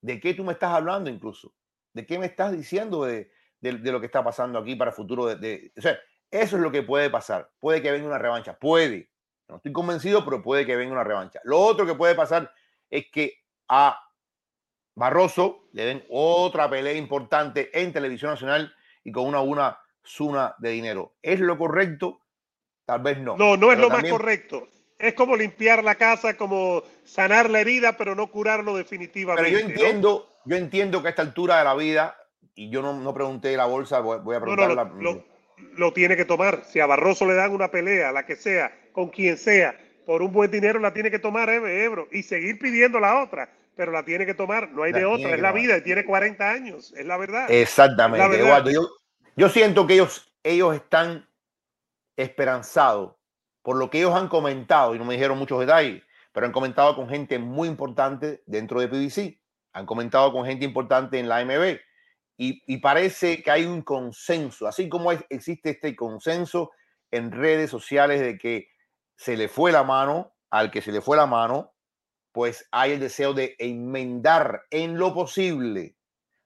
¿de 0.00 0.20
qué 0.20 0.34
tú 0.34 0.44
me 0.44 0.52
estás 0.52 0.72
hablando 0.72 1.08
incluso? 1.08 1.54
¿De 1.92 2.06
qué 2.06 2.18
me 2.18 2.26
estás 2.26 2.52
diciendo 2.52 3.04
de, 3.04 3.30
lo 3.60 4.00
que 4.00 4.06
está 4.06 4.22
pasando 4.22 4.58
aquí 4.58 4.74
para 4.74 4.90
el 4.90 4.96
futuro? 4.96 5.26
De, 5.26 5.72
o 5.76 5.80
sea, 5.80 5.98
eso 6.30 6.56
es 6.56 6.62
lo 6.62 6.70
que 6.70 6.82
puede 6.82 7.08
pasar. 7.10 7.50
Puede 7.60 7.80
que 7.80 7.90
venga 7.90 8.06
una 8.06 8.18
revancha, 8.18 8.58
puede. 8.58 9.10
No 9.48 9.56
estoy 9.56 9.72
convencido, 9.72 10.24
pero 10.24 10.42
puede 10.42 10.66
que 10.66 10.76
venga 10.76 10.92
una 10.92 11.04
revancha. 11.04 11.40
Lo 11.44 11.58
otro 11.58 11.86
que 11.86 11.94
puede 11.94 12.14
pasar 12.14 12.52
es 12.90 13.06
que 13.10 13.44
a 13.68 13.98
Barroso 14.94 15.68
le 15.72 15.84
den 15.84 16.04
otra 16.10 16.68
pelea 16.68 16.94
importante 16.94 17.70
en 17.80 17.92
televisión 17.92 18.32
nacional 18.32 18.74
y 19.04 19.12
con 19.12 19.26
una, 19.26 19.40
una 19.40 19.78
suma 20.02 20.54
de 20.58 20.70
dinero. 20.70 21.14
¿Es 21.22 21.40
lo 21.40 21.56
correcto? 21.56 22.20
Tal 22.84 23.02
vez 23.02 23.18
no. 23.18 23.36
No, 23.36 23.56
no 23.56 23.72
es 23.72 23.78
lo 23.78 23.88
más 23.88 24.02
correcto. 24.04 24.68
Es 24.98 25.14
como 25.14 25.36
limpiar 25.36 25.84
la 25.84 25.94
casa, 25.94 26.36
como 26.36 26.82
sanar 27.04 27.48
la 27.48 27.60
herida, 27.60 27.96
pero 27.96 28.14
no 28.14 28.26
curarlo 28.28 28.76
definitivamente. 28.76 29.50
Pero 29.50 29.60
yo 29.60 29.66
entiendo, 29.68 30.28
yo 30.44 30.56
entiendo 30.56 31.00
que 31.00 31.08
a 31.08 31.10
esta 31.10 31.22
altura 31.22 31.58
de 31.58 31.64
la 31.64 31.74
vida, 31.74 32.16
y 32.54 32.68
yo 32.68 32.82
no, 32.82 32.98
no 32.98 33.14
pregunté 33.14 33.56
la 33.56 33.66
bolsa, 33.66 34.00
voy, 34.00 34.16
a 34.34 34.40
preguntarla. 34.40 34.90
lo, 34.98 35.24
lo, 35.76 35.92
tiene 35.92 36.16
que 36.16 36.24
tomar. 36.24 36.64
Si 36.64 36.80
a 36.80 36.86
Barroso 36.86 37.26
le 37.26 37.34
dan 37.34 37.52
una 37.52 37.70
pelea, 37.70 38.10
la 38.10 38.26
que 38.26 38.34
sea, 38.34 38.72
con 38.92 39.10
quien 39.10 39.38
sea, 39.38 39.78
por 40.04 40.22
un 40.22 40.32
buen 40.32 40.50
dinero 40.50 40.80
la 40.80 40.92
tiene 40.92 41.10
que 41.10 41.18
tomar 41.18 41.50
Ebro 41.50 42.08
y 42.10 42.22
seguir 42.22 42.58
pidiendo 42.58 42.98
la 42.98 43.22
otra, 43.22 43.52
pero 43.76 43.92
la 43.92 44.04
tiene 44.04 44.24
que 44.26 44.34
tomar, 44.34 44.72
no 44.72 44.82
hay 44.82 44.92
de 44.92 45.04
otra, 45.04 45.34
es 45.34 45.40
la 45.40 45.52
vida 45.52 45.76
y 45.76 45.82
tiene 45.82 46.04
40 46.04 46.50
años, 46.50 46.94
es 46.96 47.04
la 47.04 47.18
verdad. 47.18 47.48
Exactamente, 47.50 48.40
Eduardo. 48.40 48.70
Yo, 48.70 48.88
yo 49.36 49.48
siento 49.50 49.86
que 49.86 49.94
ellos, 49.94 50.34
ellos 50.42 50.74
están 50.74 51.28
esperanzado 52.16 53.17
por 53.68 53.76
lo 53.76 53.90
que 53.90 53.98
ellos 53.98 54.14
han 54.14 54.28
comentado, 54.28 54.94
y 54.94 54.98
no 54.98 55.04
me 55.04 55.12
dijeron 55.12 55.36
muchos 55.36 55.60
detalles, 55.60 56.02
pero 56.32 56.46
han 56.46 56.52
comentado 56.52 56.96
con 56.96 57.06
gente 57.06 57.38
muy 57.38 57.68
importante 57.68 58.42
dentro 58.46 58.80
de 58.80 58.88
PBC, 58.88 59.42
han 59.74 59.84
comentado 59.84 60.32
con 60.32 60.46
gente 60.46 60.64
importante 60.64 61.18
en 61.18 61.28
la 61.28 61.36
AMB, 61.36 61.78
y, 62.38 62.76
parece 62.78 63.42
que 63.42 63.50
hay 63.50 63.66
un 63.66 63.82
consenso, 63.82 64.66
así 64.66 64.88
como 64.88 65.12
existe 65.12 65.68
este 65.68 65.94
consenso 65.94 66.70
en 67.10 67.30
redes 67.30 67.68
sociales 67.68 68.22
de 68.22 68.38
que 68.38 68.70
se 69.16 69.36
le 69.36 69.48
fue 69.48 69.70
la 69.70 69.82
mano 69.82 70.32
al 70.48 70.70
que 70.70 70.80
se 70.80 70.90
le 70.90 71.02
fue 71.02 71.18
la 71.18 71.26
mano, 71.26 71.74
pues 72.32 72.66
hay 72.72 72.92
el 72.92 73.00
deseo 73.00 73.34
de 73.34 73.54
enmendar 73.58 74.62
en 74.70 74.96
lo 74.96 75.12
posible, 75.12 75.94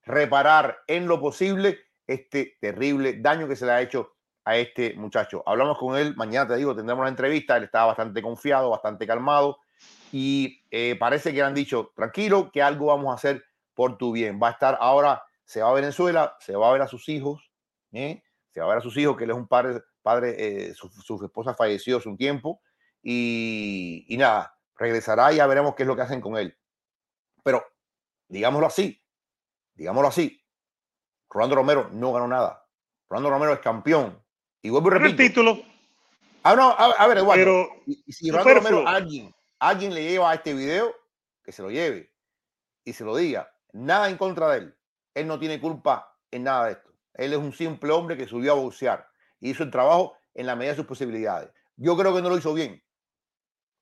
reparar 0.02 0.80
en 0.88 1.06
lo 1.06 1.20
posible 1.20 1.78
este 2.08 2.56
terrible 2.60 3.12
daño 3.20 3.46
que 3.46 3.54
se 3.54 3.64
le 3.64 3.70
ha 3.70 3.80
hecho 3.80 4.11
a 4.44 4.56
este 4.56 4.94
muchacho. 4.94 5.42
Hablamos 5.46 5.78
con 5.78 5.96
él, 5.96 6.14
mañana 6.16 6.48
te 6.48 6.56
digo, 6.56 6.74
tendremos 6.74 7.02
una 7.02 7.10
entrevista, 7.10 7.56
él 7.56 7.64
estaba 7.64 7.86
bastante 7.86 8.22
confiado, 8.22 8.70
bastante 8.70 9.06
calmado 9.06 9.58
y 10.12 10.62
eh, 10.70 10.96
parece 10.98 11.30
que 11.30 11.36
le 11.36 11.42
han 11.42 11.54
dicho, 11.54 11.92
tranquilo, 11.94 12.50
que 12.52 12.62
algo 12.62 12.86
vamos 12.86 13.10
a 13.10 13.14
hacer 13.14 13.44
por 13.74 13.96
tu 13.96 14.12
bien. 14.12 14.38
Va 14.42 14.48
a 14.48 14.52
estar 14.52 14.76
ahora, 14.80 15.22
se 15.44 15.62
va 15.62 15.70
a 15.70 15.74
Venezuela, 15.74 16.36
se 16.40 16.54
va 16.56 16.68
a 16.68 16.72
ver 16.72 16.82
a 16.82 16.88
sus 16.88 17.08
hijos, 17.08 17.50
¿eh? 17.92 18.22
se 18.50 18.60
va 18.60 18.66
a 18.66 18.68
ver 18.70 18.78
a 18.78 18.82
sus 18.82 18.96
hijos, 18.96 19.16
que 19.16 19.24
él 19.24 19.30
es 19.30 19.36
un 19.36 19.48
padre, 19.48 19.80
padre 20.02 20.34
eh, 20.38 20.74
su, 20.74 21.24
esposa 21.24 21.54
falleció 21.54 21.98
hace 21.98 22.08
un 22.08 22.18
tiempo 22.18 22.60
y, 23.02 24.04
y 24.08 24.16
nada, 24.16 24.54
regresará 24.76 25.32
y 25.32 25.36
ya 25.36 25.46
veremos 25.46 25.74
qué 25.74 25.84
es 25.84 25.86
lo 25.86 25.96
que 25.96 26.02
hacen 26.02 26.20
con 26.20 26.36
él. 26.36 26.56
Pero, 27.42 27.64
digámoslo 28.28 28.66
así, 28.66 29.02
digámoslo 29.74 30.08
así, 30.08 30.44
Rolando 31.30 31.56
Romero 31.56 31.88
no 31.92 32.12
ganó 32.12 32.28
nada. 32.28 32.66
Rolando 33.08 33.30
Romero 33.30 33.52
es 33.54 33.60
campeón, 33.60 34.22
y 34.62 34.70
vuelvo 34.70 34.88
y 34.88 34.90
repito. 34.92 35.10
El 35.10 35.28
título. 35.28 35.62
Ah, 36.44 36.56
no, 36.56 36.70
a, 36.70 37.06
ver, 37.06 37.18
Eduardo. 37.18 37.34
Pero, 37.36 37.68
y, 37.86 38.12
si 38.12 38.30
Romero, 38.30 38.86
alguien, 38.86 39.34
alguien 39.58 39.94
le 39.94 40.02
lleva 40.02 40.30
a 40.30 40.34
este 40.34 40.54
video, 40.54 40.94
que 41.44 41.52
se 41.52 41.62
lo 41.62 41.70
lleve 41.70 42.12
y 42.84 42.92
se 42.92 43.04
lo 43.04 43.16
diga. 43.16 43.52
Nada 43.72 44.08
en 44.08 44.16
contra 44.16 44.50
de 44.50 44.58
él. 44.58 44.76
Él 45.14 45.26
no 45.26 45.38
tiene 45.38 45.60
culpa 45.60 46.16
en 46.30 46.44
nada 46.44 46.66
de 46.66 46.72
esto. 46.72 46.90
Él 47.14 47.32
es 47.32 47.38
un 47.38 47.52
simple 47.52 47.92
hombre 47.92 48.16
que 48.16 48.26
subió 48.26 48.52
a 48.52 48.56
boxear 48.56 49.06
y 49.40 49.50
hizo 49.50 49.62
el 49.62 49.70
trabajo 49.70 50.16
en 50.34 50.46
la 50.46 50.56
medida 50.56 50.72
de 50.72 50.78
sus 50.78 50.86
posibilidades. 50.86 51.50
Yo 51.76 51.96
creo 51.96 52.14
que 52.14 52.22
no 52.22 52.28
lo 52.28 52.38
hizo 52.38 52.54
bien. 52.54 52.82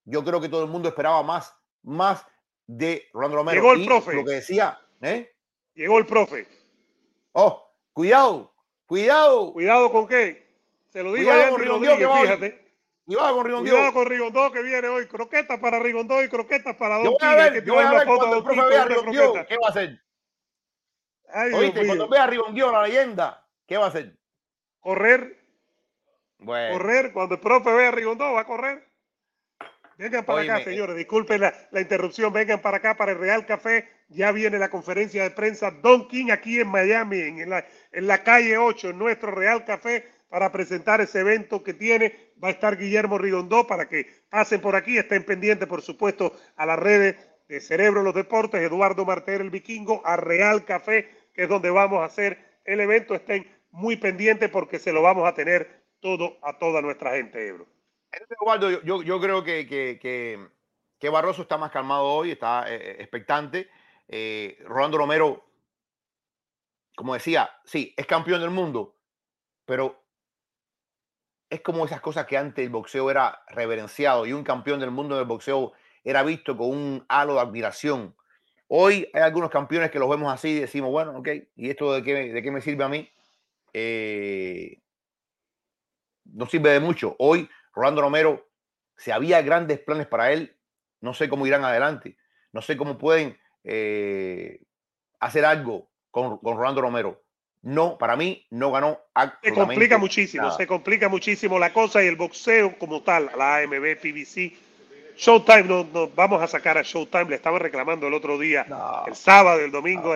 Yo 0.05 0.25
creo 0.25 0.41
que 0.41 0.49
todo 0.49 0.65
el 0.65 0.71
mundo 0.71 0.89
esperaba 0.89 1.23
más, 1.23 1.55
más 1.83 2.27
de 2.67 3.09
Rolando 3.13 3.37
Romero. 3.39 3.63
Llegó 3.63 3.73
el 3.75 3.87
profe. 3.87 4.15
Lo 4.15 4.25
que 4.25 4.33
decía, 4.33 4.81
¿eh? 5.03 5.33
Llegó 5.75 5.99
el 5.99 6.07
profe. 6.07 6.47
Oh, 7.33 7.73
cuidado, 7.93 8.53
cuidado. 8.87 9.53
¿Cuidado 9.53 9.93
con 9.93 10.09
qué? 10.09 10.50
Se 10.91 11.03
lo 11.03 11.13
digo 11.13 11.31
a 11.31 11.51
Rodríguez, 11.51 12.09
fíjate. 12.23 12.71
Cuidado 13.05 13.35
con 13.37 13.47
Rigondó. 13.47 13.71
Cuidado 13.71 13.93
con 13.93 14.07
Rigondó 14.07 14.53
que 14.53 14.63
viene 14.63 14.89
hoy. 14.89 15.07
Croquetas 15.07 15.59
para 15.59 15.81
Rigondó 15.81 16.23
y 16.23 16.29
croquetas 16.29 16.77
para 16.77 16.97
Don 16.97 17.05
Yo 17.05 17.11
voy 17.13 17.29
a 17.29 17.35
ver, 17.35 17.65
yo 17.65 17.75
voy 17.75 17.85
a 17.85 17.91
ver 17.91 18.07
cuando 18.07 18.37
el 18.37 18.45
profe 18.45 18.69
vea 18.69 18.83
a 18.83 18.85
Rigondó, 18.85 19.47
¿qué 19.47 19.57
va 19.57 19.67
a 19.67 19.71
hacer? 19.71 20.01
Ay, 21.33 21.53
Oíste, 21.53 21.87
cuando 21.87 22.09
vea 22.09 22.25
a 22.25 22.27
Rigondó, 22.27 22.73
la 22.73 22.83
leyenda, 22.83 23.47
¿qué 23.67 23.77
va 23.77 23.87
a 23.87 23.89
hacer? 23.89 24.17
Correr. 24.81 25.39
Bueno. 26.39 26.79
Correr. 26.79 27.13
Cuando 27.13 27.35
el 27.37 27.41
profe 27.41 27.73
vea 27.73 27.89
a 27.89 27.93
Rigondó, 27.93 28.33
va 28.33 28.41
a 28.41 28.47
correr. 28.47 28.89
Vengan 29.97 30.25
para 30.25 30.43
acá, 30.43 30.65
señores. 30.65 30.97
Disculpen 30.97 31.41
la, 31.41 31.55
la, 31.71 31.81
interrupción. 31.81 32.33
Vengan 32.33 32.63
para 32.63 32.79
acá, 32.79 32.97
para 32.97 33.13
el 33.13 33.19
Real 33.19 33.45
Café. 33.45 33.89
Ya 34.09 34.33
viene 34.33 34.59
la 34.59 34.71
conferencia 34.71 35.23
de 35.23 35.31
prensa 35.31 35.71
Don 35.71 36.09
King 36.09 36.31
aquí 36.31 36.59
en 36.59 36.69
Miami, 36.69 37.19
en 37.19 37.51
la, 37.51 37.67
en 37.93 38.07
la 38.07 38.23
calle 38.23 38.57
8, 38.57 38.91
en 38.91 38.99
nuestro 38.99 39.31
Real 39.31 39.65
Café 39.65 40.20
para 40.31 40.51
presentar 40.51 41.03
ese 41.03 41.21
evento 41.21 41.63
que 41.63 41.75
tiene. 41.75 42.33
Va 42.43 42.49
a 42.49 42.53
estar 42.53 42.79
Guillermo 42.79 43.19
Rigondó 43.19 43.67
para 43.67 43.89
que 43.89 44.07
pasen 44.31 44.63
por 44.63 44.77
aquí, 44.77 44.97
estén 44.97 45.25
pendientes, 45.25 45.69
por 45.69 45.83
supuesto, 45.83 46.33
a 46.57 46.65
las 46.65 46.79
redes 46.79 47.17
de 47.49 47.61
Cerebro 47.61 48.03
los 48.03 48.15
Deportes, 48.15 48.63
Eduardo 48.63 49.05
Martel 49.05 49.43
el 49.43 49.51
Vikingo, 49.51 50.01
a 50.07 50.17
Real 50.17 50.65
Café, 50.65 51.11
que 51.35 51.43
es 51.43 51.49
donde 51.49 51.69
vamos 51.69 52.01
a 52.01 52.05
hacer 52.05 52.61
el 52.65 52.81
evento. 52.81 53.15
Estén 53.15 53.47
muy 53.73 53.97
pendientes 53.97 54.49
porque 54.49 54.79
se 54.79 54.93
lo 54.93 55.03
vamos 55.03 55.29
a 55.29 55.35
tener 55.35 55.83
todo 56.01 56.39
a 56.43 56.59
toda 56.59 56.81
nuestra 56.81 57.17
gente, 57.17 57.49
Ebro. 57.49 57.67
Eduardo, 58.13 58.83
yo, 58.83 59.03
yo 59.03 59.21
creo 59.21 59.43
que, 59.45 59.67
que, 59.67 59.99
que, 60.99 61.09
Barroso 61.09 61.43
está 61.43 61.59
más 61.59 61.73
calmado 61.73 62.05
hoy, 62.05 62.31
está 62.31 62.73
eh, 62.73 62.77
eh, 62.77 62.97
expectante. 63.01 63.69
Eh, 64.09 64.59
Rolando 64.65 64.99
Romero, 64.99 65.45
como 66.97 67.15
decía, 67.15 67.51
sí, 67.65 67.93
es 67.97 68.07
campeón 68.07 68.41
del 68.41 68.51
mundo, 68.51 68.97
pero 69.65 70.01
es 71.51 71.61
como 71.63 71.85
esas 71.85 72.01
cosas 72.01 72.27
que 72.27 72.39
antes 72.39 72.65
el 72.65 72.71
boxeo 72.71 73.11
era 73.11 73.43
reverenciado 73.49 74.25
y 74.25 74.33
un 74.33 74.45
campeón 74.45 74.79
del 74.79 74.93
mundo 74.93 75.17
del 75.17 75.27
boxeo 75.27 75.73
era 76.05 76.23
visto 76.23 76.57
con 76.57 76.69
un 76.71 77.05
halo 77.09 77.35
de 77.35 77.41
admiración. 77.41 78.15
Hoy 78.69 79.11
hay 79.13 79.23
algunos 79.23 79.51
campeones 79.51 79.91
que 79.91 79.99
los 79.99 80.09
vemos 80.09 80.33
así 80.33 80.51
y 80.51 80.61
decimos, 80.61 80.91
bueno, 80.91 81.19
ok, 81.19 81.29
¿y 81.57 81.69
esto 81.69 81.93
de 81.93 82.05
qué, 82.05 82.33
de 82.33 82.43
qué 82.43 82.51
me 82.53 82.61
sirve 82.61 82.85
a 82.85 82.89
mí? 82.89 83.11
Eh, 83.73 84.81
no 86.25 86.47
sirve 86.47 86.71
de 86.71 86.81
mucho. 86.81 87.17
Hoy 87.19 87.51
Rolando 87.75 88.01
Romero, 88.01 88.49
si 88.97 89.11
había 89.11 89.43
grandes 89.43 89.81
planes 89.81 90.07
para 90.07 90.31
él, 90.31 90.57
no 91.01 91.15
sé 91.15 91.29
cómo 91.29 91.49
irán 91.49 91.65
adelante. 91.65 92.17
No 92.53 92.63
sé 92.63 92.77
cómo 92.77 92.97
pueden 92.97 93.37
eh, 93.65 94.63
hacer 95.19 95.45
algo 95.45 95.91
con, 96.13 96.39
con 96.39 96.57
Rolando 96.57 96.81
Romero. 96.81 97.21
No, 97.63 97.99
para 97.99 98.17
mí 98.17 98.47
no 98.51 98.73
ganó. 98.73 98.99
Se 99.43 99.53
complica 99.53 99.99
muchísimo, 99.99 100.51
se 100.51 100.67
complica 100.67 101.09
muchísimo 101.09 101.59
la 101.59 101.73
cosa 101.73 102.03
y 102.03 102.07
el 102.07 102.17
boxeo 102.17 102.79
como 102.79 103.03
tal, 103.03 103.31
la 103.37 103.59
AMB, 103.59 103.99
PBC, 104.01 104.53
Showtime, 105.17 105.65
no, 105.65 106.09
vamos 106.15 106.43
a 106.43 106.47
sacar 106.47 106.79
a 106.79 106.83
Showtime, 106.83 107.27
le 107.27 107.37
estaba 107.37 107.59
reclamando 107.59 108.07
el 108.07 108.15
otro 108.15 108.39
día, 108.39 108.67
el 109.07 109.15
sábado, 109.15 109.61
el 109.61 109.71
domingo, 109.71 110.15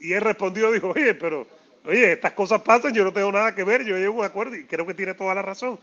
y 0.00 0.12
él 0.12 0.20
respondió, 0.20 0.72
dijo, 0.72 0.90
oye, 0.90 1.14
pero, 1.14 1.46
oye, 1.84 2.12
estas 2.12 2.32
cosas 2.32 2.60
pasan, 2.62 2.92
yo 2.92 3.04
no 3.04 3.12
tengo 3.12 3.30
nada 3.30 3.54
que 3.54 3.62
ver, 3.62 3.84
yo 3.84 3.96
llevo 3.96 4.18
un 4.18 4.24
acuerdo 4.24 4.56
y 4.56 4.64
creo 4.64 4.84
que 4.84 4.94
tiene 4.94 5.14
toda 5.14 5.36
la 5.36 5.42
razón. 5.42 5.78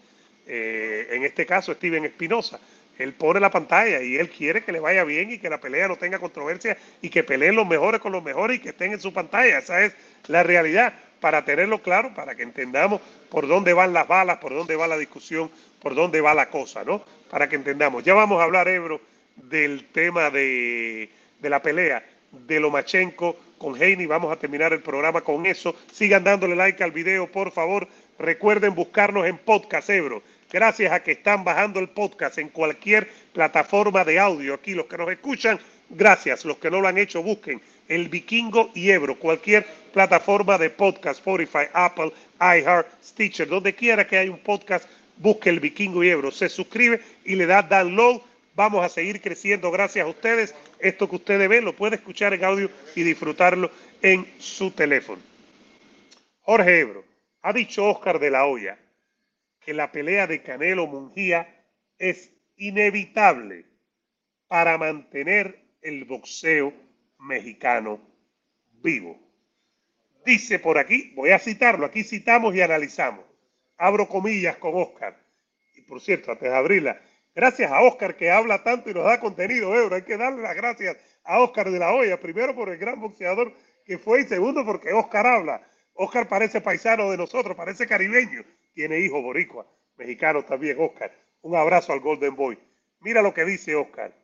Eh, 0.45 1.07
en 1.11 1.23
este 1.23 1.45
caso, 1.45 1.73
Steven 1.73 2.03
Espinosa, 2.03 2.59
él 2.99 3.13
pone 3.13 3.39
la 3.39 3.49
pantalla 3.49 4.03
y 4.03 4.17
él 4.17 4.29
quiere 4.29 4.63
que 4.63 4.73
le 4.73 4.81
vaya 4.81 5.05
bien 5.05 5.31
y 5.31 5.39
que 5.39 5.49
la 5.49 5.59
pelea 5.59 5.87
no 5.87 5.95
tenga 5.95 6.19
controversia 6.19 6.77
y 7.01 7.09
que 7.09 7.23
peleen 7.23 7.55
los 7.55 7.65
mejores 7.65 8.01
con 8.01 8.11
los 8.11 8.21
mejores 8.21 8.57
y 8.57 8.59
que 8.59 8.69
estén 8.69 8.91
en 8.91 8.99
su 8.99 9.13
pantalla. 9.13 9.57
Esa 9.57 9.83
es 9.85 9.93
la 10.27 10.43
realidad 10.43 10.93
para 11.21 11.45
tenerlo 11.45 11.81
claro, 11.81 12.13
para 12.13 12.35
que 12.35 12.43
entendamos 12.43 12.99
por 13.29 13.47
dónde 13.47 13.71
van 13.71 13.93
las 13.93 14.05
balas, 14.05 14.37
por 14.39 14.53
dónde 14.53 14.75
va 14.75 14.85
la 14.85 14.97
discusión, 14.97 15.49
por 15.81 15.95
dónde 15.95 16.19
va 16.19 16.33
la 16.33 16.49
cosa, 16.49 16.83
¿no? 16.83 17.03
Para 17.29 17.47
que 17.47 17.55
entendamos. 17.55 18.03
Ya 18.03 18.13
vamos 18.13 18.41
a 18.41 18.43
hablar, 18.43 18.67
Ebro, 18.67 18.99
del 19.35 19.85
tema 19.85 20.29
de, 20.29 21.09
la 21.41 21.61
pelea 21.61 22.03
de 22.31 22.59
Lomachenko 22.59 23.37
con 23.57 23.81
Heini. 23.81 24.07
Vamos 24.07 24.31
a 24.31 24.35
terminar 24.35 24.73
el 24.73 24.81
programa 24.81 25.21
con 25.21 25.45
eso. 25.45 25.73
Sigan 25.93 26.25
dándole 26.25 26.55
like 26.55 26.83
al 26.83 26.91
video, 26.91 27.31
por 27.31 27.51
favor. 27.51 27.87
Recuerden 28.17 28.75
buscarnos 28.75 29.25
en 29.25 29.37
podcast, 29.37 29.89
Ebro. 29.89 30.21
Gracias 30.51 30.91
a 30.91 31.03
que 31.03 31.11
están 31.11 31.43
bajando 31.43 31.79
el 31.79 31.89
podcast 31.89 32.39
en 32.39 32.49
cualquier 32.49 33.07
plataforma 33.33 34.03
de 34.03 34.17
audio. 34.17 34.55
Aquí 34.55 34.73
los 34.73 34.87
que 34.87 34.97
nos 34.97 35.11
escuchan, 35.11 35.59
gracias. 35.89 36.43
Los 36.43 36.57
que 36.57 36.71
no 36.71 36.81
lo 36.81 36.87
han 36.87 36.97
hecho, 36.97 37.21
busquen 37.21 37.61
el 37.87 38.09
Vikingo 38.09 38.71
y 38.73 38.89
Ebro. 38.89 39.19
Cualquier 39.19 39.63
plataforma 39.93 40.57
de 40.57 40.71
podcast, 40.71 41.19
Spotify, 41.19 41.67
Apple, 41.73 42.11
iHeart, 42.39 42.87
Stitcher, 43.03 43.47
donde 43.47 43.75
quiera 43.75 44.07
que 44.07 44.17
haya 44.17 44.31
un 44.31 44.39
podcast, 44.39 44.89
busque 45.17 45.51
el 45.51 45.59
Vikingo 45.59 46.03
y 46.03 46.09
Ebro. 46.09 46.31
Se 46.31 46.49
suscribe 46.49 46.99
y 47.25 47.35
le 47.35 47.45
da 47.45 47.61
download. 47.61 48.21
Vamos 48.55 48.83
a 48.83 48.89
seguir 48.89 49.21
creciendo 49.21 49.69
gracias 49.69 50.03
a 50.03 50.09
ustedes. 50.09 50.55
Esto 50.79 51.07
que 51.07 51.17
ustedes 51.17 51.47
ven 51.47 51.63
lo 51.63 51.75
puede 51.75 51.97
escuchar 51.97 52.33
en 52.33 52.43
audio 52.43 52.71
y 52.95 53.03
disfrutarlo 53.03 53.69
en 54.01 54.25
su 54.39 54.71
teléfono. 54.71 55.21
Jorge 56.41 56.79
Ebro, 56.79 57.03
ha 57.43 57.53
dicho 57.53 57.85
Oscar 57.85 58.17
de 58.19 58.31
la 58.31 58.45
Hoya 58.45 58.79
que 59.69 59.75
la 59.75 59.91
pelea 59.91 60.25
de 60.25 60.41
Canelo 60.41 60.87
Mungía 60.87 61.47
es 61.99 62.33
inevitable 62.57 63.67
para 64.47 64.79
mantener 64.79 65.63
el 65.83 66.05
boxeo 66.05 66.73
mexicano 67.19 68.01
vivo. 68.81 69.19
Dice 70.25 70.57
por 70.57 70.79
aquí, 70.79 71.13
voy 71.15 71.29
a 71.29 71.37
citarlo, 71.37 71.85
aquí 71.85 72.03
citamos 72.03 72.55
y 72.55 72.61
analizamos. 72.61 73.23
Abro 73.77 74.09
comillas 74.09 74.57
con 74.57 74.73
Oscar. 74.73 75.15
Y 75.75 75.81
por 75.81 76.01
cierto, 76.01 76.31
antes 76.31 76.49
de 76.49 76.57
abrirla, 76.57 76.99
gracias 77.35 77.71
a 77.71 77.83
Oscar 77.83 78.17
que 78.17 78.31
habla 78.31 78.63
tanto 78.63 78.89
y 78.89 78.95
nos 78.95 79.03
da 79.03 79.19
contenido, 79.19 79.79
Ebro. 79.79 79.97
Hay 79.97 80.01
que 80.01 80.17
darle 80.17 80.41
las 80.41 80.55
gracias 80.55 80.97
a 81.23 81.41
Oscar 81.41 81.69
de 81.69 81.77
la 81.77 81.93
Hoya, 81.93 82.19
primero 82.19 82.55
por 82.55 82.69
el 82.69 82.79
gran 82.79 82.99
boxeador 82.99 83.53
que 83.85 83.99
fue 83.99 84.21
y 84.21 84.23
segundo 84.23 84.65
porque 84.65 84.91
Oscar 84.93 85.27
habla. 85.27 85.61
Oscar 85.93 86.27
parece 86.27 86.59
paisano 86.59 87.11
de 87.11 87.17
nosotros, 87.17 87.55
parece 87.55 87.85
caribeño, 87.85 88.43
tiene 88.79 88.97
hijo 89.01 89.21
boricua, 89.21 89.67
mexicano 89.97 90.45
también, 90.45 90.79
Oscar. 90.79 91.11
Un 91.41 91.53
abrazo 91.53 91.91
al 91.91 91.99
Golden 91.99 92.33
Boy. 92.33 92.57
Mira 93.01 93.21
lo 93.21 93.33
que 93.33 93.43
dice 93.43 93.75
Oscar. 93.75 94.15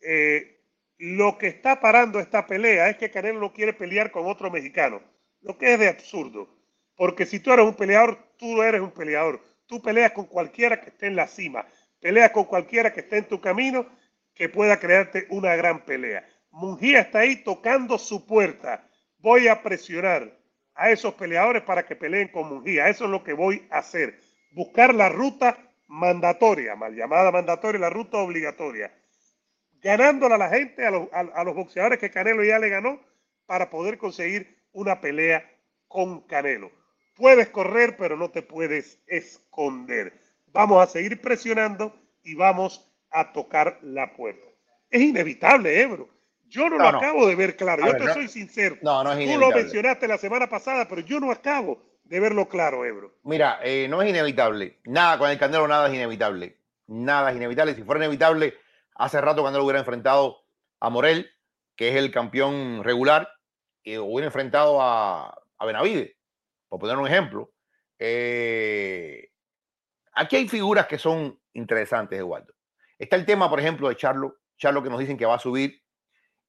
Eh, 0.00 0.62
lo 0.98 1.36
que 1.36 1.48
está 1.48 1.80
parando 1.80 2.20
esta 2.20 2.46
pelea 2.46 2.88
es 2.88 2.96
que 2.96 3.10
Canelo 3.10 3.40
no 3.40 3.52
quiere 3.52 3.72
pelear 3.72 4.12
con 4.12 4.26
otro 4.26 4.52
mexicano, 4.52 5.02
lo 5.40 5.58
que 5.58 5.72
es 5.72 5.80
de 5.80 5.88
absurdo. 5.88 6.48
Porque 6.94 7.26
si 7.26 7.40
tú 7.40 7.52
eres 7.52 7.66
un 7.66 7.74
peleador, 7.74 8.18
tú 8.36 8.62
eres 8.62 8.80
un 8.80 8.92
peleador. 8.92 9.42
Tú 9.66 9.82
peleas 9.82 10.12
con 10.12 10.26
cualquiera 10.26 10.80
que 10.80 10.90
esté 10.90 11.08
en 11.08 11.16
la 11.16 11.26
cima, 11.26 11.66
peleas 11.98 12.30
con 12.30 12.44
cualquiera 12.44 12.92
que 12.92 13.00
esté 13.00 13.18
en 13.18 13.26
tu 13.26 13.40
camino 13.40 13.84
que 14.32 14.48
pueda 14.48 14.78
crearte 14.78 15.26
una 15.30 15.56
gran 15.56 15.84
pelea. 15.84 16.24
Mungía 16.52 17.00
está 17.00 17.18
ahí 17.18 17.34
tocando 17.42 17.98
su 17.98 18.24
puerta. 18.24 18.88
Voy 19.18 19.48
a 19.48 19.60
presionar 19.60 20.37
a 20.78 20.90
esos 20.90 21.12
peleadores 21.14 21.62
para 21.62 21.84
que 21.84 21.96
peleen 21.96 22.28
con 22.28 22.48
Mungía. 22.48 22.88
Eso 22.88 23.04
es 23.04 23.10
lo 23.10 23.22
que 23.22 23.34
voy 23.34 23.66
a 23.70 23.78
hacer. 23.78 24.18
Buscar 24.52 24.94
la 24.94 25.10
ruta 25.10 25.58
mandatoria, 25.88 26.74
mal 26.74 26.94
llamada 26.94 27.30
mandatoria, 27.30 27.80
la 27.80 27.90
ruta 27.90 28.16
obligatoria 28.16 28.90
ganándole 29.80 30.34
a 30.34 30.38
la 30.38 30.48
gente, 30.48 30.84
a 30.84 30.90
los, 30.90 31.54
boxeadores 31.54 31.98
que 31.98 32.10
Canelo 32.10 32.44
ya 32.44 32.58
le 32.58 32.68
ganó, 32.68 33.00
para 33.46 33.70
poder 33.70 33.98
conseguir 33.98 34.58
una 34.72 35.00
pelea 35.00 35.48
con 35.86 36.22
Canelo. 36.22 36.70
Puedes 37.14 37.48
correr, 37.48 37.96
pero 37.96 38.16
no 38.16 38.30
te 38.30 38.42
puedes 38.42 39.00
esconder. 39.06 40.20
Vamos 40.52 40.82
a 40.82 40.90
seguir 40.90 41.20
presionando 41.20 41.94
y 42.22 42.34
vamos 42.34 42.90
a 43.10 43.32
tocar 43.32 43.78
la 43.82 44.12
puerta. 44.14 44.46
Es 44.90 45.02
inevitable, 45.02 45.80
Ebro. 45.80 46.08
Yo 46.48 46.68
no, 46.70 46.78
lo 46.78 46.88
acabo 46.88 47.26
de 47.26 47.34
ver 47.34 47.56
claro. 47.56 47.86
yo 47.86 47.96
te 47.96 48.12
soy 48.12 48.28
sincero. 48.28 48.76
No, 48.82 49.04
no 49.04 49.12
es 49.12 49.32
Tú 49.32 49.38
lo 49.38 49.50
mencionaste 49.50 50.08
la 50.08 50.18
semana 50.18 50.48
pasada, 50.48 50.88
pero 50.88 51.02
yo 51.02 51.20
no 51.20 51.30
acabo 51.30 51.82
de 52.04 52.20
verlo 52.20 52.48
claro, 52.48 52.84
Ebro. 52.84 53.14
Mira, 53.24 53.60
eh, 53.62 53.86
no 53.88 54.00
es 54.00 54.08
inevitable. 54.08 54.78
Nada 54.84 55.18
con 55.18 55.30
el 55.30 55.38
Canelo, 55.38 55.68
nada 55.68 55.88
es 55.88 55.94
inevitable. 55.94 56.56
Nada 56.86 57.30
es 57.30 57.36
inevitable. 57.36 57.74
Si 57.74 57.82
fuera 57.82 58.02
inevitable, 58.02 58.54
Hace 58.98 59.20
rato 59.20 59.42
cuando 59.42 59.60
lo 59.60 59.64
hubiera 59.64 59.78
enfrentado 59.78 60.42
a 60.80 60.90
Morel, 60.90 61.30
que 61.76 61.90
es 61.90 61.94
el 61.94 62.10
campeón 62.10 62.82
regular, 62.82 63.28
y 63.84 63.96
hubiera 63.96 64.26
enfrentado 64.26 64.82
a, 64.82 65.40
a 65.56 65.66
Benavide, 65.66 66.16
por 66.68 66.80
poner 66.80 66.96
un 66.96 67.06
ejemplo. 67.06 67.52
Eh, 68.00 69.30
aquí 70.12 70.34
hay 70.34 70.48
figuras 70.48 70.88
que 70.88 70.98
son 70.98 71.40
interesantes, 71.52 72.18
Eduardo. 72.18 72.52
Está 72.98 73.14
el 73.14 73.24
tema, 73.24 73.48
por 73.48 73.60
ejemplo, 73.60 73.88
de 73.88 73.94
Charlo, 73.94 74.38
Charlo 74.56 74.82
que 74.82 74.90
nos 74.90 74.98
dicen 74.98 75.16
que 75.16 75.26
va 75.26 75.36
a 75.36 75.40
subir. 75.40 75.80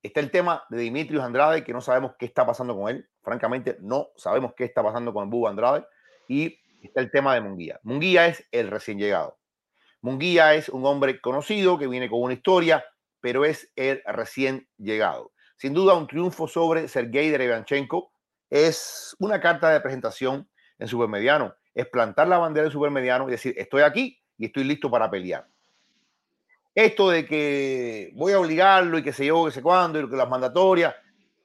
Está 0.02 0.22
el 0.22 0.32
tema 0.32 0.64
de 0.70 0.78
Dimitrios 0.78 1.24
Andrade, 1.24 1.64
que 1.64 1.74
no 1.74 1.82
sabemos 1.82 2.14
qué 2.18 2.26
está 2.26 2.46
pasando 2.46 2.76
con 2.76 2.90
él. 2.90 3.10
Francamente, 3.22 3.78
no 3.82 4.10
sabemos 4.16 4.54
qué 4.56 4.64
está 4.64 4.82
pasando 4.82 5.14
con 5.14 5.30
Búho 5.30 5.48
Andrade. 5.48 5.86
Y 6.28 6.60
está 6.82 7.02
el 7.02 7.12
tema 7.12 7.34
de 7.34 7.42
Munguía. 7.42 7.80
Munguía 7.84 8.28
es 8.28 8.48
el 8.52 8.70
recién 8.70 8.98
llegado. 8.98 9.38
Munguía 10.02 10.54
es 10.56 10.70
un 10.70 10.86
hombre 10.86 11.20
conocido 11.20 11.78
que 11.78 11.88
viene 11.88 12.10
con 12.10 12.22
una 12.22 12.34
historia, 12.34 12.86
pero 13.20 13.44
es 13.44 13.72
el 13.76 14.02
recién 14.06 14.70
llegado. 14.78 15.34
Sin 15.58 15.74
duda, 15.74 15.96
un 15.96 16.08
triunfo 16.08 16.48
sobre 16.48 16.88
Sergei 16.88 17.30
Derevanchenko 17.30 18.14
es 18.50 19.16
una 19.20 19.42
carta 19.42 19.70
de 19.70 19.82
presentación 19.82 20.50
en 20.78 20.88
Supermediano. 20.88 21.54
Es 21.74 21.88
plantar 21.88 22.30
la 22.30 22.38
bandera 22.38 22.68
de 22.68 22.72
Supermediano 22.72 23.28
y 23.28 23.32
decir, 23.32 23.54
estoy 23.58 23.82
aquí 23.82 24.18
y 24.38 24.46
estoy 24.46 24.64
listo 24.64 24.90
para 24.90 25.12
pelear. 25.12 25.46
Esto 26.86 27.10
de 27.10 27.26
que 27.26 28.10
voy 28.14 28.32
a 28.32 28.40
obligarlo 28.40 28.98
y 28.98 29.04
que 29.04 29.12
se 29.12 29.26
yo, 29.26 29.44
que 29.44 29.52
sé 29.52 29.62
cuándo, 29.62 30.00
y 30.00 30.10
que 30.10 30.16
las 30.16 30.30
mandatorias, 30.30 30.96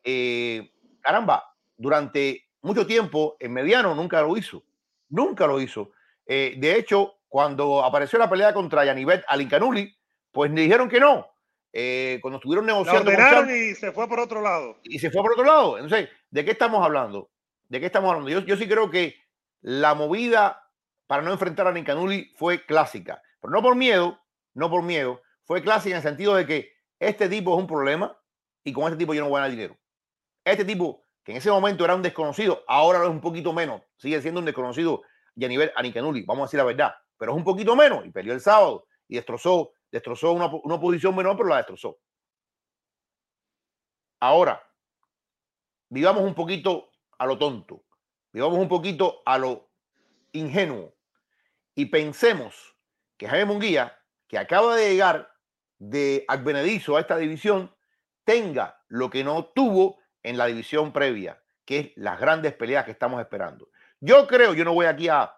eh, 0.04 0.70
caramba, 1.00 1.56
durante 1.76 2.46
mucho 2.62 2.86
tiempo 2.86 3.36
en 3.40 3.52
Mediano 3.52 3.96
nunca 3.96 4.22
lo 4.22 4.36
hizo. 4.36 4.62
Nunca 5.08 5.48
lo 5.48 5.60
hizo. 5.60 5.90
Eh, 6.24 6.54
de 6.56 6.78
hecho, 6.78 7.14
cuando 7.26 7.84
apareció 7.84 8.16
la 8.16 8.30
pelea 8.30 8.54
contra 8.54 8.84
Yanivet 8.84 9.24
Alincanuli, 9.26 9.92
pues 10.30 10.52
le 10.52 10.60
dijeron 10.60 10.88
que 10.88 11.00
no. 11.00 11.26
Eh, 11.72 12.20
cuando 12.22 12.36
estuvieron 12.36 12.66
negociando. 12.66 13.10
y 13.50 13.74
se 13.74 13.90
fue 13.90 14.06
por 14.06 14.20
otro 14.20 14.40
lado. 14.40 14.78
Y 14.84 15.00
se 15.00 15.10
fue 15.10 15.20
por 15.20 15.32
otro 15.32 15.44
lado. 15.44 15.78
Entonces, 15.78 16.10
¿de 16.30 16.44
qué 16.44 16.52
estamos 16.52 16.84
hablando? 16.84 17.28
¿De 17.68 17.80
qué 17.80 17.86
estamos 17.86 18.08
hablando? 18.08 18.30
Yo, 18.30 18.46
yo 18.46 18.56
sí 18.56 18.68
creo 18.68 18.88
que 18.88 19.16
la 19.62 19.94
movida 19.94 20.70
para 21.08 21.22
no 21.22 21.32
enfrentar 21.32 21.66
a 21.66 21.70
Alincanuli 21.70 22.32
fue 22.36 22.64
clásica. 22.64 23.20
Pero 23.40 23.52
no 23.52 23.62
por 23.62 23.74
miedo, 23.74 24.20
no 24.54 24.70
por 24.70 24.84
miedo. 24.84 25.20
Fue 25.44 25.62
clásica 25.62 25.90
en 25.90 25.96
el 25.96 26.02
sentido 26.02 26.34
de 26.34 26.46
que 26.46 26.72
este 26.98 27.28
tipo 27.28 27.54
es 27.54 27.60
un 27.60 27.66
problema 27.66 28.18
y 28.62 28.72
con 28.72 28.84
este 28.84 28.96
tipo 28.96 29.14
yo 29.14 29.22
no 29.22 29.28
voy 29.28 29.38
a 29.38 29.42
ganar 29.42 29.50
dinero. 29.50 29.78
Este 30.44 30.64
tipo, 30.64 31.02
que 31.22 31.32
en 31.32 31.38
ese 31.38 31.50
momento 31.50 31.84
era 31.84 31.94
un 31.94 32.02
desconocido, 32.02 32.64
ahora 32.66 32.98
lo 32.98 33.06
es 33.06 33.10
un 33.10 33.20
poquito 33.20 33.52
menos. 33.52 33.82
Sigue 33.96 34.20
siendo 34.22 34.40
un 34.40 34.46
desconocido 34.46 35.02
y 35.34 35.44
a 35.44 35.48
nivel 35.48 35.72
Anincanuli, 35.76 36.22
vamos 36.22 36.42
a 36.42 36.46
decir 36.46 36.58
la 36.58 36.64
verdad 36.64 36.94
pero 37.16 37.32
es 37.32 37.38
un 37.38 37.44
poquito 37.44 37.76
menos 37.76 38.04
y 38.04 38.10
peleó 38.10 38.34
el 38.34 38.40
sábado 38.40 38.86
y 39.08 39.16
destrozó, 39.16 39.72
destrozó 39.90 40.32
una, 40.32 40.46
una 40.46 40.80
posición 40.80 41.14
menor, 41.14 41.36
pero 41.36 41.48
la 41.48 41.58
destrozó. 41.58 41.98
Ahora, 44.20 44.62
vivamos 45.88 46.22
un 46.22 46.34
poquito 46.34 46.90
a 47.18 47.26
lo 47.26 47.38
tonto, 47.38 47.84
vivamos 48.32 48.58
un 48.58 48.68
poquito 48.68 49.22
a 49.24 49.38
lo 49.38 49.70
ingenuo 50.32 50.94
y 51.74 51.86
pensemos 51.86 52.76
que 53.16 53.28
Jaime 53.28 53.44
Munguía, 53.46 53.98
que 54.26 54.38
acaba 54.38 54.76
de 54.76 54.90
llegar 54.90 55.30
de 55.78 56.24
Advenedizo 56.28 56.96
a 56.96 57.00
esta 57.00 57.16
división, 57.16 57.74
tenga 58.24 58.80
lo 58.88 59.10
que 59.10 59.24
no 59.24 59.46
tuvo 59.46 59.98
en 60.22 60.38
la 60.38 60.46
división 60.46 60.92
previa, 60.92 61.42
que 61.64 61.78
es 61.78 61.92
las 61.96 62.18
grandes 62.18 62.54
peleas 62.54 62.84
que 62.84 62.90
estamos 62.90 63.20
esperando. 63.20 63.68
Yo 64.00 64.26
creo, 64.26 64.54
yo 64.54 64.64
no 64.64 64.74
voy 64.74 64.86
aquí 64.86 65.08
a, 65.08 65.34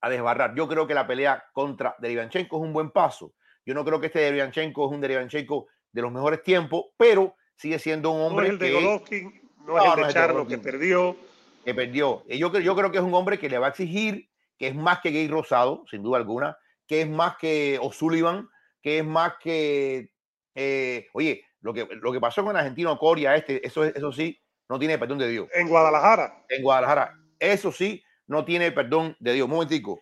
a 0.00 0.08
desbarrar. 0.10 0.54
Yo 0.54 0.68
creo 0.68 0.86
que 0.86 0.94
la 0.94 1.06
pelea 1.06 1.44
contra 1.52 1.96
Derivanchenko 1.98 2.56
es 2.56 2.62
un 2.62 2.72
buen 2.72 2.90
paso. 2.90 3.34
Yo 3.64 3.74
no 3.74 3.84
creo 3.84 4.00
que 4.00 4.06
este 4.06 4.20
Derivanchenko 4.20 4.86
es 4.86 4.92
un 4.92 5.00
Derivanchenko 5.00 5.66
de 5.92 6.02
los 6.02 6.12
mejores 6.12 6.42
tiempos, 6.42 6.86
pero 6.96 7.36
sigue 7.56 7.78
siendo 7.78 8.10
un 8.10 8.22
hombre. 8.22 8.48
No 8.48 8.54
es 8.54 8.60
el 8.60 8.66
de 8.66 8.72
Golovkin, 8.72 9.50
no, 9.66 9.78
es 9.78 9.98
el 9.98 10.06
de 10.06 10.12
Charlo 10.12 10.46
que 10.46 10.58
perdió. 10.58 11.16
Que 11.64 11.74
perdió. 11.74 12.24
Yo, 12.28 12.58
yo 12.58 12.76
creo 12.76 12.90
que 12.90 12.98
es 12.98 13.04
un 13.04 13.14
hombre 13.14 13.38
que 13.38 13.48
le 13.48 13.58
va 13.58 13.66
a 13.66 13.70
exigir, 13.70 14.30
que 14.56 14.68
es 14.68 14.74
más 14.74 15.00
que 15.00 15.10
Gay 15.10 15.28
Rosado, 15.28 15.84
sin 15.90 16.02
duda 16.02 16.18
alguna, 16.18 16.56
que 16.86 17.02
es 17.02 17.08
más 17.08 17.36
que 17.36 17.78
O'Sullivan, 17.82 18.48
que 18.88 18.98
es 19.00 19.04
más 19.04 19.34
que, 19.38 20.10
eh, 20.54 21.08
oye, 21.12 21.44
lo 21.60 21.74
que, 21.74 21.86
lo 22.00 22.10
que 22.10 22.20
pasó 22.20 22.42
con 22.42 22.52
el 22.52 22.60
argentino 22.60 22.98
Coria, 22.98 23.36
este, 23.36 23.66
eso, 23.66 23.84
eso 23.84 24.10
sí, 24.12 24.40
no 24.66 24.78
tiene 24.78 24.96
perdón 24.96 25.18
de 25.18 25.28
Dios. 25.28 25.48
En 25.52 25.68
Guadalajara. 25.68 26.46
En 26.48 26.62
Guadalajara. 26.62 27.14
Eso 27.38 27.70
sí, 27.70 28.02
no 28.26 28.46
tiene 28.46 28.72
perdón 28.72 29.14
de 29.20 29.34
Dios. 29.34 29.44
Un 29.44 29.52
momentico. 29.52 30.00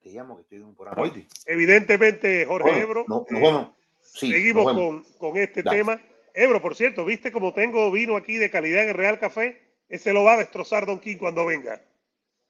Te 0.00 0.10
llamo 0.10 0.36
que 0.36 0.42
estoy 0.42 0.60
por 0.74 0.96
ahí. 0.96 1.26
Evidentemente, 1.44 2.46
Jorge 2.46 2.82
Ebro. 2.82 3.04
Eh, 3.30 3.66
seguimos 4.00 4.72
con, 4.72 5.02
con, 5.18 5.36
este 5.36 5.64
tema. 5.64 6.00
Ebro, 6.32 6.62
por 6.62 6.76
cierto, 6.76 7.04
¿viste 7.04 7.32
como 7.32 7.52
tengo 7.52 7.90
vino 7.90 8.16
aquí 8.16 8.36
de 8.36 8.48
calidad 8.48 8.84
en 8.84 8.90
el 8.90 8.94
Real 8.94 9.18
Café? 9.18 9.60
Ese 9.88 10.12
lo 10.12 10.22
va 10.22 10.34
a 10.34 10.38
destrozar 10.38 10.86
Don 10.86 11.00
King 11.00 11.16
cuando 11.16 11.44
venga. 11.46 11.82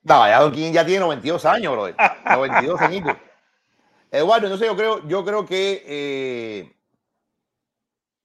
No, 0.03 0.27
ya 0.27 0.41
Don 0.41 0.53
King 0.53 0.73
ya 0.73 0.85
tiene 0.85 1.01
92 1.01 1.47
años, 1.47 1.73
brother. 1.73 1.97
92 2.27 2.81
añitos. 2.83 3.17
Eduardo, 4.11 4.47
entonces 4.47 4.67
yo 4.67 4.77
creo, 4.77 5.07
yo 5.07 5.25
creo 5.25 5.47
que 5.47 5.85
eh, 5.87 6.77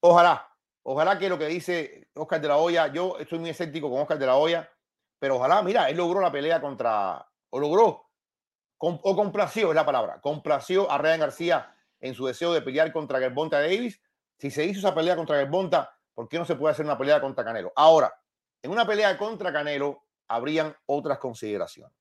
ojalá, 0.00 0.52
ojalá 0.82 1.16
que 1.18 1.28
lo 1.28 1.38
que 1.38 1.46
dice 1.46 2.08
Oscar 2.14 2.40
de 2.40 2.48
la 2.48 2.56
Hoya, 2.56 2.88
yo 2.88 3.16
estoy 3.18 3.38
muy 3.38 3.50
escéptico 3.50 3.88
con 3.88 4.00
Oscar 4.00 4.18
de 4.18 4.26
la 4.26 4.36
Hoya, 4.36 4.68
pero 5.18 5.36
ojalá, 5.36 5.62
mira, 5.62 5.88
él 5.88 5.96
logró 5.96 6.20
la 6.20 6.32
pelea 6.32 6.60
contra, 6.60 7.28
o 7.50 7.60
logró, 7.60 8.10
o 8.78 9.16
complació, 9.16 9.70
es 9.70 9.76
la 9.76 9.86
palabra, 9.86 10.20
complació 10.20 10.90
a 10.90 10.98
Ryan 10.98 11.20
García 11.20 11.74
en 12.00 12.14
su 12.14 12.26
deseo 12.26 12.52
de 12.52 12.62
pelear 12.62 12.92
contra 12.92 13.20
Gerbonta 13.20 13.60
Davis. 13.60 14.00
Si 14.38 14.50
se 14.50 14.64
hizo 14.64 14.80
esa 14.80 14.94
pelea 14.94 15.16
contra 15.16 15.36
Gerbonta, 15.36 15.96
¿por 16.14 16.28
qué 16.28 16.38
no 16.38 16.44
se 16.44 16.56
puede 16.56 16.72
hacer 16.72 16.84
una 16.84 16.98
pelea 16.98 17.20
contra 17.20 17.44
Canelo? 17.44 17.72
Ahora, 17.76 18.12
en 18.60 18.70
una 18.70 18.86
pelea 18.86 19.16
contra 19.16 19.52
Canelo 19.52 20.02
habrían 20.28 20.76
otras 20.86 21.18
consideraciones. 21.18 21.96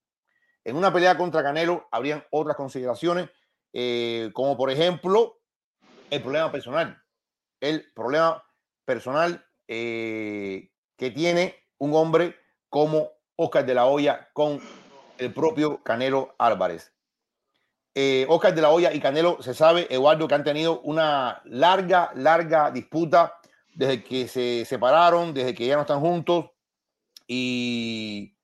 En 0.64 0.76
una 0.76 0.92
pelea 0.92 1.16
contra 1.16 1.44
Canelo 1.44 1.88
habrían 1.92 2.26
otras 2.32 2.58
consideraciones 2.58 3.30
eh, 3.78 4.32
como 4.32 4.56
por 4.56 4.72
ejemplo 4.72 5.42
el 6.10 6.22
problema 6.22 6.50
personal, 6.50 7.04
el 7.60 7.92
problema 7.94 8.42
personal 8.86 9.46
eh, 9.68 10.72
que 10.96 11.12
tiene 11.12 11.56
un 11.78 11.94
hombre 11.94 12.38
como 12.70 13.12
Oscar 13.36 13.66
de 13.66 13.74
la 13.74 13.86
Hoya 13.86 14.30
con 14.32 14.62
el 15.18 15.34
propio 15.34 15.84
Canelo 15.84 16.36
Álvarez. 16.38 16.94
Eh, 17.94 18.26
Oscar 18.30 18.56
de 18.56 18.62
la 18.62 18.70
Hoya 18.72 18.94
y 18.94 19.02
Canelo 19.02 19.42
se 19.42 19.54
sabe, 19.54 19.88
Eduardo, 19.90 20.26
que 20.30 20.36
han 20.36 20.46
tenido 20.46 20.80
una 20.82 21.42
larga, 21.44 22.12
larga 22.16 22.72
disputa 22.72 23.34
desde 23.74 24.06
que 24.06 24.30
se 24.30 24.64
separaron, 24.64 25.34
desde 25.34 25.54
que 25.54 25.66
ya 25.66 25.76
no 25.76 25.82
están 25.82 26.00
juntos. 26.00 26.46
Y 27.28 28.38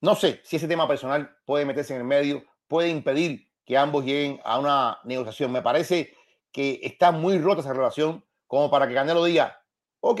no 0.00 0.14
sé 0.14 0.40
si 0.42 0.56
ese 0.56 0.68
tema 0.68 0.88
personal 0.88 1.36
puede 1.44 1.66
meterse 1.66 1.92
en 1.92 2.00
el 2.00 2.06
medio, 2.06 2.44
puede 2.66 2.88
impedir 2.88 3.47
que 3.68 3.76
ambos 3.76 4.02
lleguen 4.02 4.40
a 4.44 4.58
una 4.58 4.98
negociación. 5.04 5.52
Me 5.52 5.60
parece 5.60 6.14
que 6.50 6.80
está 6.82 7.12
muy 7.12 7.38
rota 7.38 7.60
esa 7.60 7.74
relación 7.74 8.24
como 8.46 8.70
para 8.70 8.88
que 8.88 8.94
Canelo 8.94 9.22
diga, 9.26 9.62
ok, 10.00 10.20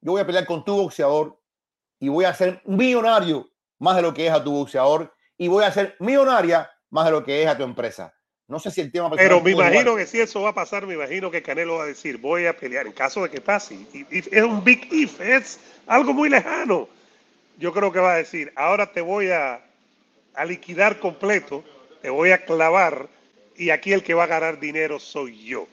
yo 0.00 0.12
voy 0.12 0.20
a 0.20 0.26
pelear 0.26 0.46
con 0.46 0.64
tu 0.64 0.76
boxeador 0.76 1.36
y 1.98 2.08
voy 2.08 2.26
a 2.26 2.32
ser 2.32 2.62
millonario 2.64 3.50
más 3.80 3.96
de 3.96 4.02
lo 4.02 4.14
que 4.14 4.28
es 4.28 4.32
a 4.32 4.44
tu 4.44 4.52
boxeador 4.52 5.12
y 5.36 5.48
voy 5.48 5.64
a 5.64 5.72
ser 5.72 5.96
millonaria 5.98 6.70
más 6.90 7.06
de 7.06 7.10
lo 7.10 7.24
que 7.24 7.42
es 7.42 7.48
a 7.48 7.56
tu 7.56 7.64
empresa. 7.64 8.14
No 8.46 8.60
sé 8.60 8.70
si 8.70 8.82
el 8.82 8.92
tema... 8.92 9.10
Pero 9.10 9.40
me 9.40 9.50
imagino 9.50 9.96
que 9.96 10.06
si 10.06 10.20
eso 10.20 10.42
va 10.42 10.50
a 10.50 10.54
pasar, 10.54 10.86
me 10.86 10.94
imagino 10.94 11.28
que 11.28 11.42
Canelo 11.42 11.78
va 11.78 11.82
a 11.82 11.86
decir, 11.86 12.18
voy 12.18 12.46
a 12.46 12.56
pelear 12.56 12.86
en 12.86 12.92
caso 12.92 13.24
de 13.24 13.30
que 13.30 13.40
pase. 13.40 13.76
es 14.08 14.42
un 14.44 14.62
big 14.62 14.86
if, 14.92 15.20
es 15.20 15.58
algo 15.88 16.14
muy 16.14 16.28
lejano. 16.28 16.88
Yo 17.58 17.72
creo 17.72 17.90
que 17.90 17.98
va 17.98 18.12
a 18.12 18.18
decir, 18.18 18.52
ahora 18.54 18.92
te 18.92 19.00
voy 19.00 19.32
a, 19.32 19.60
a 20.34 20.44
liquidar 20.44 21.00
completo 21.00 21.64
te 22.06 22.10
voy 22.10 22.30
a 22.30 22.44
clavar 22.44 23.08
y 23.56 23.70
aquí 23.70 23.92
el 23.92 24.04
que 24.04 24.14
va 24.14 24.22
a 24.22 24.28
ganar 24.28 24.60
dinero 24.60 25.00
soy 25.00 25.44
yo. 25.44 25.66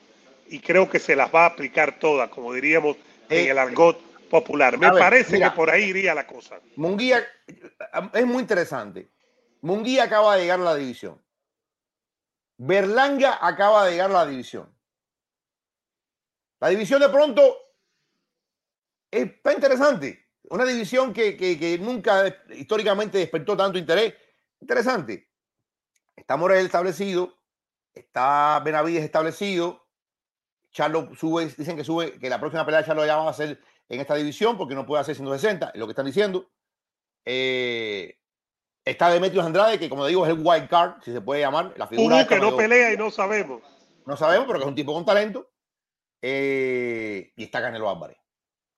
Y 0.48 0.58
creo 0.58 0.90
que 0.90 0.98
se 0.98 1.14
las 1.14 1.32
va 1.32 1.44
a 1.44 1.50
aplicar 1.50 2.00
todas, 2.00 2.28
como 2.28 2.52
diríamos 2.52 2.96
en 3.28 3.46
eh, 3.46 3.50
el 3.50 3.58
argot 3.58 4.00
popular. 4.28 4.76
Me 4.76 4.90
parece 4.90 5.38
que 5.38 5.48
por 5.52 5.70
ahí 5.70 5.84
iría 5.84 6.12
la 6.12 6.26
cosa. 6.26 6.58
Munguía 6.74 7.24
es 8.12 8.26
muy 8.26 8.40
interesante. 8.40 9.12
Munguía 9.60 10.02
acaba 10.02 10.34
de 10.34 10.42
llegar 10.42 10.58
a 10.58 10.64
la 10.64 10.74
división. 10.74 11.22
Berlanga 12.56 13.38
acaba 13.40 13.84
de 13.84 13.92
llegar 13.92 14.10
a 14.10 14.14
la 14.14 14.26
división. 14.26 14.76
La 16.58 16.68
división 16.70 17.00
de 17.00 17.10
pronto 17.10 17.58
está 19.08 19.52
interesante. 19.52 20.30
Una 20.50 20.64
división 20.64 21.12
que, 21.12 21.36
que 21.36 21.78
nunca 21.78 22.26
históricamente 22.56 23.18
despertó 23.18 23.56
tanto 23.56 23.78
interés. 23.78 24.14
Interesante. 24.60 25.28
Está 26.16 26.36
Morel 26.36 26.66
establecido, 26.66 27.36
está 27.94 28.60
Benavides 28.64 29.04
establecido. 29.04 29.86
Charlo 30.70 31.14
sube, 31.14 31.46
dicen 31.46 31.76
que 31.76 31.84
sube, 31.84 32.18
que 32.18 32.28
la 32.28 32.40
próxima 32.40 32.64
pelea 32.64 32.80
de 32.80 32.86
Charlo 32.86 33.06
ya 33.06 33.16
va 33.16 33.30
a 33.30 33.34
ser 33.34 33.60
en 33.88 34.00
esta 34.00 34.14
división 34.14 34.56
porque 34.56 34.74
no 34.74 34.86
puede 34.86 35.02
hacer 35.02 35.14
160, 35.14 35.70
es 35.70 35.78
lo 35.78 35.86
que 35.86 35.92
están 35.92 36.06
diciendo. 36.06 36.50
Eh, 37.24 38.18
está 38.84 39.08
Demetrios 39.08 39.46
Andrade, 39.46 39.78
que 39.78 39.88
como 39.88 40.06
digo 40.06 40.26
es 40.26 40.32
el 40.32 40.38
wild 40.44 40.68
card, 40.68 41.02
si 41.02 41.12
se 41.12 41.20
puede 41.20 41.40
llamar. 41.40 41.74
La 41.76 41.86
figura 41.86 42.26
que 42.26 42.38
no 42.38 42.56
pelea 42.56 42.92
y 42.92 42.96
no 42.96 43.10
sabemos. 43.10 43.62
No 44.06 44.16
sabemos, 44.16 44.46
pero 44.46 44.58
que 44.58 44.64
es 44.64 44.68
un 44.68 44.74
tipo 44.74 44.92
con 44.92 45.04
talento. 45.04 45.50
Eh, 46.20 47.32
y 47.36 47.44
está 47.44 47.60
Canelo 47.60 47.88
Álvarez. 47.88 48.18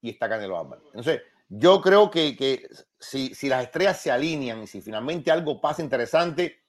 Y 0.00 0.10
está 0.10 0.28
Canelo 0.28 0.58
Álvarez. 0.58 0.84
Entonces, 0.86 1.22
yo 1.48 1.80
creo 1.80 2.10
que, 2.10 2.36
que 2.36 2.68
si, 2.98 3.34
si, 3.34 3.48
las 3.48 3.64
estrellas 3.64 4.00
se 4.00 4.10
alinean 4.10 4.62
y 4.62 4.66
si 4.66 4.80
finalmente 4.80 5.30
algo 5.30 5.60
pasa 5.60 5.82
interesante, 5.82 6.65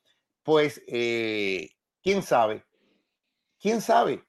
pues 0.48 0.82
eh, 0.88 1.72
quién 2.02 2.24
sabe, 2.24 2.64
quién 3.60 3.82
sabe. 3.82 4.26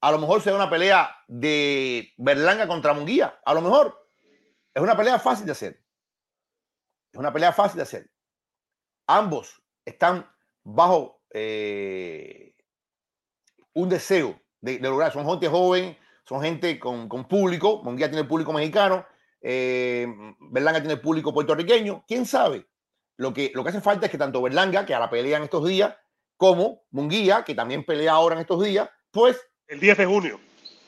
A 0.00 0.10
lo 0.10 0.18
mejor 0.18 0.42
sea 0.42 0.56
una 0.56 0.68
pelea 0.68 1.16
de 1.28 2.12
Berlanga 2.16 2.66
contra 2.66 2.92
Munguía, 2.92 3.38
a 3.44 3.54
lo 3.54 3.60
mejor. 3.60 3.96
Es 4.74 4.82
una 4.82 4.96
pelea 4.96 5.20
fácil 5.20 5.46
de 5.46 5.52
hacer. 5.52 5.80
Es 7.12 7.20
una 7.20 7.32
pelea 7.32 7.52
fácil 7.52 7.76
de 7.76 7.82
hacer. 7.84 8.10
Ambos 9.06 9.62
están 9.84 10.28
bajo 10.64 11.22
eh, 11.32 12.56
un 13.72 13.90
deseo 13.90 14.42
de, 14.60 14.80
lograr. 14.80 15.12
Son 15.12 15.24
gente 15.24 15.46
joven, 15.46 15.96
son 16.24 16.42
gente 16.42 16.80
con, 16.80 17.08
público. 17.28 17.80
Munguía 17.84 18.10
tiene 18.10 18.26
público 18.26 18.52
mexicano, 18.52 19.06
eh, 19.40 20.08
Berlanga 20.50 20.80
tiene 20.80 20.96
público 20.96 21.32
puertorriqueño. 21.32 22.04
¿Quién 22.08 22.26
sabe? 22.26 22.66
Lo 23.20 23.34
que, 23.34 23.52
lo 23.54 23.62
que 23.62 23.68
hace 23.68 23.82
falta 23.82 24.06
es 24.06 24.12
que 24.12 24.16
tanto 24.16 24.40
Berlanga, 24.40 24.86
que 24.86 24.94
ahora 24.94 25.10
pelea 25.10 25.36
en 25.36 25.42
estos 25.42 25.68
días, 25.68 25.94
como 26.38 26.84
Munguía, 26.90 27.44
que 27.44 27.54
también 27.54 27.84
pelea 27.84 28.12
ahora 28.12 28.34
en 28.34 28.40
estos 28.40 28.64
días, 28.64 28.88
pues... 29.10 29.38
El 29.68 29.78
10 29.78 29.98
de 29.98 30.06
junio. 30.06 30.40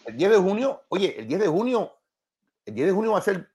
El 0.07 0.17
10 0.17 0.31
de 0.31 0.37
junio, 0.39 0.83
oye, 0.89 1.15
el 1.19 1.29
10 1.29 1.41
de 1.41 1.47
junio, 1.49 1.95
el 2.65 2.75
10 2.75 2.87
de 2.87 2.93
junio 2.95 3.13
va 3.13 3.19
a 3.19 3.23
ser, 3.23 3.51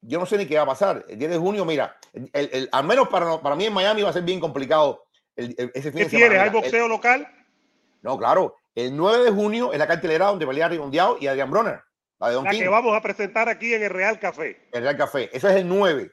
yo 0.00 0.20
no 0.20 0.26
sé 0.26 0.38
ni 0.38 0.46
qué 0.46 0.54
va 0.54 0.62
a 0.62 0.66
pasar. 0.66 1.04
El 1.08 1.18
10 1.18 1.28
de 1.28 1.38
junio, 1.38 1.64
mira, 1.64 1.98
el, 2.12 2.68
al 2.70 2.84
menos 2.84 3.08
para, 3.08 3.40
para 3.40 3.56
mí 3.56 3.66
en 3.66 3.72
Miami 3.72 4.02
va 4.02 4.10
a 4.10 4.12
ser 4.12 4.22
bien 4.22 4.38
complicado 4.38 5.02
ese 5.34 5.90
fin 5.90 6.04
¿Qué 6.04 6.06
tiene? 6.06 6.38
¿Hay 6.38 6.50
boxeo 6.50 6.86
local? 6.86 7.26
No, 8.02 8.16
claro. 8.16 8.54
El 8.76 8.96
9 8.96 9.24
de 9.24 9.30
junio 9.32 9.72
es 9.72 9.78
la 9.80 9.88
cartelera 9.88 10.26
donde 10.26 10.46
pelea 10.46 10.68
Rigondeado 10.68 11.18
y 11.20 11.26
Adrian 11.26 11.50
Bronner. 11.50 11.82
La, 12.20 12.28
de 12.28 12.34
Don 12.34 12.44
la 12.44 12.52
que 12.52 12.68
vamos 12.68 12.96
a 12.96 13.02
presentar 13.02 13.48
aquí 13.48 13.74
en 13.74 13.82
el 13.82 13.90
Real 13.90 14.20
Café. 14.20 14.68
El 14.70 14.82
Real 14.82 14.96
Café. 14.96 15.30
Eso 15.32 15.48
es 15.48 15.56
el 15.56 15.66
9. 15.66 16.12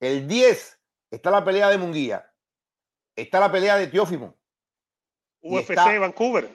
El 0.00 0.26
10 0.26 0.77
está 1.10 1.30
la 1.30 1.44
pelea 1.44 1.68
de 1.68 1.78
Munguía, 1.78 2.30
está 3.16 3.40
la 3.40 3.50
pelea 3.50 3.76
de 3.76 3.86
Teófimo. 3.86 4.36
UFC 5.40 5.98
Vancouver. 5.98 6.50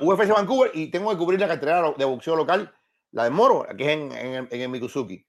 UFC 0.00 0.28
Vancouver 0.28 0.70
y 0.74 0.90
tengo 0.90 1.10
que 1.10 1.18
cubrir 1.18 1.40
la 1.40 1.48
cartera 1.48 1.92
de 1.96 2.04
boxeo 2.04 2.36
local, 2.36 2.74
la 3.12 3.24
de 3.24 3.30
Moro, 3.30 3.66
que 3.76 3.84
es 3.84 3.90
en, 3.90 4.12
en, 4.12 4.48
en 4.50 4.60
el 4.60 4.68
Mikuzuki. 4.68 5.26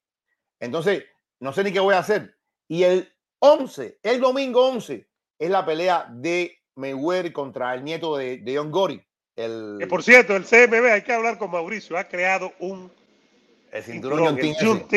Entonces, 0.60 1.04
no 1.40 1.52
sé 1.52 1.64
ni 1.64 1.72
qué 1.72 1.80
voy 1.80 1.94
a 1.94 1.98
hacer. 1.98 2.36
Y 2.66 2.82
el 2.82 3.12
11, 3.40 4.00
el 4.02 4.20
domingo 4.20 4.66
11, 4.68 5.08
es 5.38 5.50
la 5.50 5.64
pelea 5.64 6.06
de 6.10 6.58
Mayweather 6.76 7.32
contra 7.32 7.74
el 7.74 7.84
nieto 7.84 8.16
de, 8.16 8.38
de 8.38 8.56
John 8.56 8.70
Gory. 8.70 9.02
El... 9.36 9.76
Que 9.78 9.86
por 9.86 10.02
cierto, 10.02 10.34
el 10.34 10.44
CMB, 10.44 10.92
hay 10.92 11.02
que 11.02 11.12
hablar 11.12 11.38
con 11.38 11.50
Mauricio, 11.50 11.96
ha 11.96 12.04
creado 12.04 12.52
un 12.58 12.90
el 13.70 13.82
cinturón, 13.84 14.38
cinturón 14.40 14.88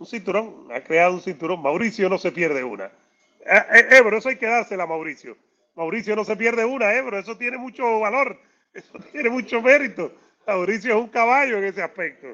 un 0.00 0.06
cinturón, 0.06 0.66
ha 0.74 0.80
creado 0.80 1.12
un 1.12 1.20
cinturón. 1.20 1.62
Mauricio 1.62 2.08
no 2.08 2.16
se 2.16 2.32
pierde 2.32 2.64
una. 2.64 2.86
Eh, 2.86 3.62
eh, 3.74 3.86
Ebro, 3.98 4.16
eso 4.16 4.30
hay 4.30 4.36
que 4.36 4.46
dársela 4.46 4.86
Mauricio. 4.86 5.36
Mauricio 5.76 6.16
no 6.16 6.24
se 6.24 6.36
pierde 6.36 6.64
una, 6.64 6.94
Ebro, 6.94 7.18
eso 7.18 7.36
tiene 7.36 7.58
mucho 7.58 8.00
valor, 8.00 8.38
eso 8.74 8.98
tiene 9.12 9.28
mucho 9.28 9.60
mérito. 9.60 10.10
Mauricio 10.46 10.96
es 10.96 11.02
un 11.02 11.08
caballo 11.08 11.58
en 11.58 11.64
ese 11.64 11.82
aspecto. 11.82 12.28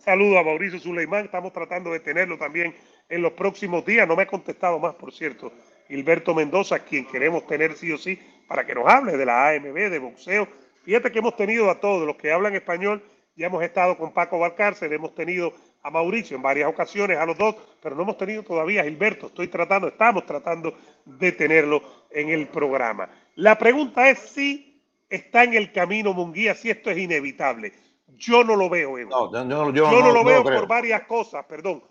Saludo 0.00 0.38
a 0.38 0.42
Mauricio 0.42 0.80
Suleimán, 0.80 1.26
estamos 1.26 1.52
tratando 1.52 1.92
de 1.92 2.00
tenerlo 2.00 2.36
también 2.38 2.74
en 3.08 3.22
los 3.22 3.32
próximos 3.32 3.86
días. 3.86 4.06
No 4.06 4.16
me 4.16 4.24
ha 4.24 4.26
contestado 4.26 4.80
más, 4.80 4.96
por 4.96 5.12
cierto, 5.12 5.52
Gilberto 5.86 6.34
Mendoza, 6.34 6.80
quien 6.80 7.06
queremos 7.06 7.46
tener 7.46 7.74
sí 7.74 7.92
o 7.92 7.98
sí 7.98 8.18
para 8.48 8.66
que 8.66 8.74
nos 8.74 8.86
hable 8.88 9.16
de 9.16 9.24
la 9.24 9.50
AMB, 9.50 9.74
de 9.74 9.98
boxeo. 10.00 10.48
Fíjate 10.84 11.12
que 11.12 11.20
hemos 11.20 11.36
tenido 11.36 11.70
a 11.70 11.78
todos 11.78 12.04
los 12.04 12.16
que 12.16 12.32
hablan 12.32 12.54
español. 12.56 13.02
Ya 13.36 13.46
hemos 13.46 13.62
estado 13.62 13.96
con 13.96 14.12
Paco 14.12 14.38
Valcárcel, 14.38 14.92
hemos 14.92 15.14
tenido 15.14 15.52
a 15.86 15.90
Mauricio 15.90 16.36
en 16.36 16.42
varias 16.42 16.68
ocasiones, 16.68 17.16
a 17.16 17.24
los 17.24 17.38
dos, 17.38 17.54
pero 17.80 17.94
no 17.94 18.02
hemos 18.02 18.18
tenido 18.18 18.42
todavía 18.42 18.80
a 18.80 18.84
Gilberto. 18.84 19.26
Estoy 19.26 19.46
tratando, 19.46 19.86
estamos 19.86 20.26
tratando 20.26 20.76
de 21.04 21.30
tenerlo 21.30 21.80
en 22.10 22.28
el 22.30 22.48
programa. 22.48 23.08
La 23.36 23.56
pregunta 23.56 24.10
es 24.10 24.18
si 24.18 24.82
está 25.08 25.44
en 25.44 25.54
el 25.54 25.70
camino 25.70 26.12
Munguía, 26.12 26.56
si 26.56 26.70
esto 26.70 26.90
es 26.90 26.98
inevitable. 26.98 27.72
Yo 28.16 28.42
no 28.42 28.56
lo 28.56 28.68
veo, 28.68 28.98
Evo. 28.98 29.10
No, 29.10 29.32
yo, 29.72 30.02
no, 30.02 30.12
lo 30.12 30.24
veo 30.24 30.42
por 30.42 30.66
varias 30.66 31.02
cosas, 31.02 31.44
perdón. 31.44 31.84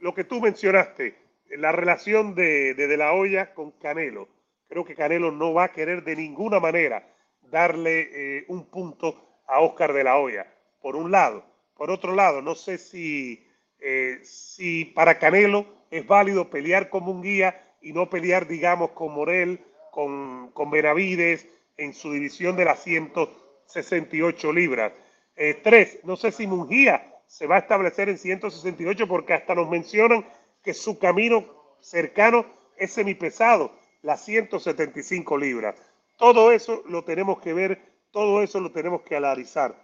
Lo 0.00 0.12
que 0.12 0.24
tú 0.24 0.40
mencionaste, 0.40 1.16
la 1.58 1.70
relación 1.70 2.34
de, 2.34 2.74
de, 2.74 2.96
la 2.96 3.12
olla 3.12 3.54
con 3.54 3.70
Canelo. 3.70 4.28
Creo 4.68 4.84
que 4.84 4.96
Canelo 4.96 5.30
no 5.30 5.54
va 5.54 5.64
a 5.64 5.72
querer 5.72 6.02
de 6.02 6.16
ninguna 6.16 6.58
manera 6.58 7.06
darle 7.42 8.38
eh, 8.38 8.44
un 8.48 8.64
punto 8.64 9.42
a 9.46 9.60
Oscar 9.60 9.92
de 9.92 10.02
la 10.02 10.18
Hoya, 10.18 10.52
por 10.82 10.96
un 10.96 11.12
lado. 11.12 11.44
Por 11.78 11.92
otro 11.92 12.12
lado, 12.12 12.42
no 12.42 12.56
sé 12.56 12.76
si, 12.76 13.46
eh, 13.78 14.18
si 14.24 14.84
para 14.84 15.20
Canelo 15.20 15.64
es 15.92 16.04
válido 16.04 16.50
pelear 16.50 16.90
como 16.90 17.12
un 17.12 17.22
guía 17.22 17.76
y 17.80 17.92
no 17.92 18.10
pelear, 18.10 18.48
digamos, 18.48 18.90
con 18.90 19.14
Morel, 19.14 19.60
con, 19.92 20.50
con 20.50 20.72
Benavides 20.72 21.46
en 21.76 21.94
su 21.94 22.12
división 22.12 22.56
de 22.56 22.64
las 22.64 22.82
168 22.82 24.52
libras. 24.52 24.92
Eh, 25.36 25.60
tres, 25.62 26.00
no 26.02 26.16
sé 26.16 26.32
si 26.32 26.48
Mungía 26.48 27.14
se 27.28 27.46
va 27.46 27.54
a 27.54 27.60
establecer 27.60 28.08
en 28.08 28.18
168 28.18 29.06
porque 29.06 29.34
hasta 29.34 29.54
nos 29.54 29.70
mencionan 29.70 30.26
que 30.64 30.74
su 30.74 30.98
camino 30.98 31.46
cercano 31.78 32.44
es 32.76 32.92
semipesado, 32.92 33.70
las 34.02 34.24
175 34.24 35.38
libras. 35.38 35.76
Todo 36.16 36.50
eso 36.50 36.82
lo 36.88 37.04
tenemos 37.04 37.38
que 37.38 37.52
ver, 37.52 37.80
todo 38.10 38.42
eso 38.42 38.58
lo 38.58 38.72
tenemos 38.72 39.02
que 39.02 39.14
analizar. 39.14 39.76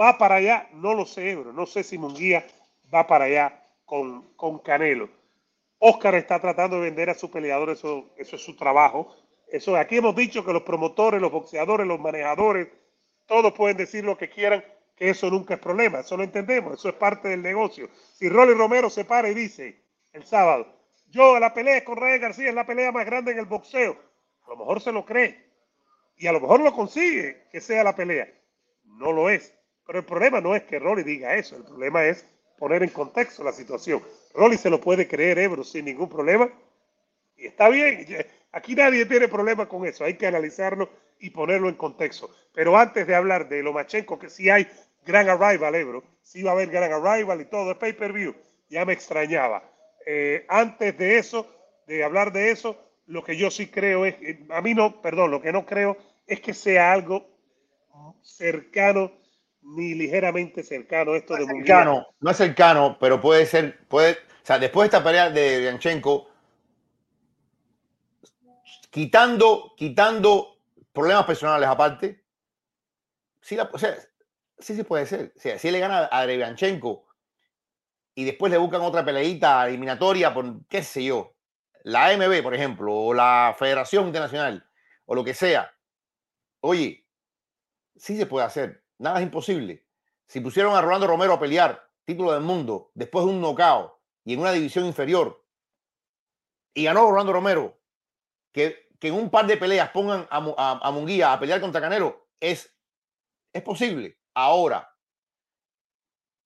¿Va 0.00 0.18
para 0.18 0.36
allá? 0.36 0.68
No 0.72 0.94
lo 0.94 1.06
sé, 1.06 1.36
bro. 1.36 1.52
No 1.52 1.66
sé 1.66 1.82
si 1.82 1.98
Munguía 1.98 2.46
va 2.92 3.06
para 3.06 3.26
allá 3.26 3.62
con, 3.84 4.34
con 4.34 4.58
Canelo. 4.58 5.08
Oscar 5.78 6.14
está 6.14 6.40
tratando 6.40 6.76
de 6.76 6.82
vender 6.82 7.10
a 7.10 7.14
su 7.14 7.30
peleador, 7.30 7.70
eso, 7.70 8.12
eso 8.16 8.36
es 8.36 8.42
su 8.42 8.56
trabajo. 8.56 9.14
Eso, 9.48 9.76
aquí 9.76 9.96
hemos 9.96 10.14
dicho 10.14 10.44
que 10.44 10.52
los 10.52 10.62
promotores, 10.62 11.20
los 11.20 11.32
boxeadores, 11.32 11.86
los 11.86 12.00
manejadores, 12.00 12.68
todos 13.26 13.52
pueden 13.52 13.76
decir 13.76 14.04
lo 14.04 14.16
que 14.16 14.30
quieran, 14.30 14.64
que 14.96 15.10
eso 15.10 15.30
nunca 15.30 15.54
es 15.54 15.60
problema, 15.60 16.00
eso 16.00 16.16
lo 16.16 16.22
entendemos, 16.22 16.74
eso 16.74 16.88
es 16.88 16.94
parte 16.94 17.28
del 17.28 17.42
negocio. 17.42 17.88
Si 18.14 18.28
Rolly 18.28 18.54
Romero 18.54 18.88
se 18.88 19.04
para 19.04 19.28
y 19.28 19.34
dice 19.34 19.82
el 20.12 20.24
sábado, 20.24 20.66
yo 21.08 21.38
la 21.38 21.52
pelea 21.52 21.84
con 21.84 21.96
Rey 21.96 22.18
García 22.18 22.48
es 22.48 22.54
la 22.54 22.66
pelea 22.66 22.92
más 22.92 23.04
grande 23.04 23.32
en 23.32 23.38
el 23.38 23.46
boxeo, 23.46 23.96
a 24.46 24.50
lo 24.50 24.56
mejor 24.56 24.80
se 24.80 24.92
lo 24.92 25.04
cree 25.04 25.52
y 26.16 26.26
a 26.26 26.32
lo 26.32 26.40
mejor 26.40 26.60
lo 26.60 26.72
consigue 26.72 27.48
que 27.50 27.60
sea 27.60 27.84
la 27.84 27.96
pelea. 27.96 28.28
No 28.84 29.12
lo 29.12 29.28
es. 29.28 29.54
Pero 29.92 30.00
el 30.00 30.06
problema 30.06 30.40
no 30.40 30.56
es 30.56 30.62
que 30.62 30.78
Rolly 30.78 31.02
diga 31.02 31.34
eso, 31.34 31.54
el 31.54 31.64
problema 31.64 32.02
es 32.06 32.26
poner 32.56 32.82
en 32.82 32.88
contexto 32.88 33.44
la 33.44 33.52
situación. 33.52 34.02
Rolly 34.32 34.56
se 34.56 34.70
lo 34.70 34.80
puede 34.80 35.06
creer 35.06 35.38
Ebro 35.38 35.62
sin 35.64 35.84
ningún 35.84 36.08
problema 36.08 36.50
y 37.36 37.44
está 37.48 37.68
bien. 37.68 38.06
Aquí 38.52 38.74
nadie 38.74 39.04
tiene 39.04 39.28
problema 39.28 39.68
con 39.68 39.84
eso, 39.84 40.02
hay 40.02 40.14
que 40.14 40.26
analizarlo 40.26 40.88
y 41.18 41.28
ponerlo 41.28 41.68
en 41.68 41.74
contexto. 41.74 42.30
Pero 42.54 42.74
antes 42.74 43.06
de 43.06 43.14
hablar 43.14 43.50
de 43.50 43.62
Lomachenko, 43.62 44.18
que 44.18 44.30
sí 44.30 44.48
hay 44.48 44.66
gran 45.04 45.28
arrival, 45.28 45.74
Ebro, 45.74 46.02
sí 46.22 46.42
va 46.42 46.52
a 46.52 46.54
haber 46.54 46.70
gran 46.70 46.90
arrival 46.90 47.42
y 47.42 47.44
todo, 47.44 47.72
el 47.72 47.76
pay-per-view, 47.76 48.34
ya 48.70 48.86
me 48.86 48.94
extrañaba. 48.94 49.62
Eh, 50.06 50.46
antes 50.48 50.96
de 50.96 51.18
eso, 51.18 51.46
de 51.86 52.02
hablar 52.02 52.32
de 52.32 52.50
eso, 52.50 52.78
lo 53.04 53.22
que 53.22 53.36
yo 53.36 53.50
sí 53.50 53.66
creo 53.66 54.06
es, 54.06 54.16
a 54.48 54.62
mí 54.62 54.72
no, 54.72 55.02
perdón, 55.02 55.30
lo 55.30 55.42
que 55.42 55.52
no 55.52 55.66
creo 55.66 55.98
es 56.26 56.40
que 56.40 56.54
sea 56.54 56.92
algo 56.92 57.28
cercano 58.22 59.12
ni 59.62 59.94
ligeramente 59.94 60.62
cercano 60.62 61.14
esto 61.14 61.34
de 61.36 61.46
cercano, 61.46 62.06
No 62.20 62.30
es 62.30 62.36
cercano, 62.36 62.96
pero 63.00 63.20
puede 63.20 63.46
ser, 63.46 63.78
puede, 63.88 64.12
o 64.12 64.46
sea, 64.46 64.58
después 64.58 64.90
de 64.90 64.96
esta 64.96 65.04
pelea 65.04 65.30
de 65.30 65.60
Bianchenko, 65.60 66.28
quitando, 68.90 69.72
quitando 69.76 70.58
problemas 70.92 71.24
personales 71.24 71.68
aparte, 71.68 72.24
sí, 73.40 73.56
la, 73.56 73.70
o 73.72 73.78
sea, 73.78 73.96
sí 74.58 74.74
se 74.74 74.84
puede 74.84 75.06
ser. 75.06 75.32
O 75.36 75.40
sea, 75.40 75.58
si 75.58 75.70
le 75.70 75.78
gana 75.78 76.04
a 76.06 76.26
Bianchenko 76.26 77.06
y 78.14 78.24
después 78.24 78.52
le 78.52 78.58
buscan 78.58 78.82
otra 78.82 79.04
peleita 79.04 79.66
eliminatoria 79.68 80.34
por 80.34 80.66
qué 80.66 80.82
sé 80.82 81.04
yo, 81.04 81.34
la 81.84 82.08
AMB, 82.08 82.42
por 82.42 82.54
ejemplo, 82.54 82.94
o 82.94 83.14
la 83.14 83.54
Federación 83.58 84.06
Internacional, 84.06 84.68
o 85.06 85.14
lo 85.14 85.24
que 85.24 85.34
sea, 85.34 85.72
oye, 86.60 87.06
sí 87.96 88.16
se 88.16 88.26
puede 88.26 88.46
hacer, 88.46 88.81
nada 89.02 89.18
es 89.18 89.24
imposible. 89.24 89.86
Si 90.26 90.40
pusieron 90.40 90.74
a 90.74 90.80
Rolando 90.80 91.06
Romero 91.06 91.34
a 91.34 91.40
pelear 91.40 91.88
título 92.04 92.32
del 92.32 92.42
mundo 92.42 92.90
después 92.94 93.24
de 93.24 93.30
un 93.30 93.40
knockout 93.40 93.92
y 94.24 94.34
en 94.34 94.40
una 94.40 94.52
división 94.52 94.86
inferior, 94.86 95.44
y 96.74 96.84
ganó 96.84 97.10
Rolando 97.10 97.32
Romero, 97.32 97.78
que, 98.52 98.88
que 98.98 99.08
en 99.08 99.14
un 99.14 99.28
par 99.30 99.46
de 99.46 99.56
peleas 99.56 99.90
pongan 99.90 100.26
a, 100.30 100.80
a, 100.82 100.90
Munguía 100.90 101.32
a 101.32 101.38
pelear 101.38 101.60
contra 101.60 101.80
Canelo, 101.80 102.28
es, 102.40 102.74
es 103.52 103.62
posible. 103.62 104.18
Ahora, 104.34 104.90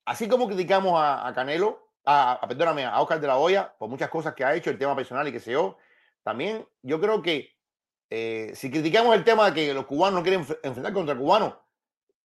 así 0.04 0.28
como 0.28 0.48
criticamos 0.48 0.94
a 1.00 1.32
Canelo, 1.34 1.86
a, 2.06 2.40
perdóname, 2.48 2.84
a 2.84 3.00
Oscar 3.00 3.20
de 3.20 3.26
la 3.26 3.36
Hoya 3.36 3.74
por 3.78 3.88
muchas 3.88 4.08
cosas 4.08 4.34
que 4.34 4.44
ha 4.44 4.54
hecho, 4.54 4.70
el 4.70 4.78
tema 4.78 4.96
personal 4.96 5.26
y 5.28 5.32
que 5.32 5.40
sé 5.40 5.52
yo. 5.52 5.76
También 6.22 6.66
yo 6.82 7.00
creo 7.00 7.20
que 7.20 7.56
eh, 8.08 8.52
si 8.54 8.70
criticamos 8.70 9.14
el 9.14 9.24
tema 9.24 9.50
de 9.50 9.54
que 9.54 9.74
los 9.74 9.86
cubanos 9.86 10.20
no 10.20 10.22
quieren 10.22 10.46
enfrentar 10.62 10.92
contra 10.92 11.16
cubanos, 11.16 11.54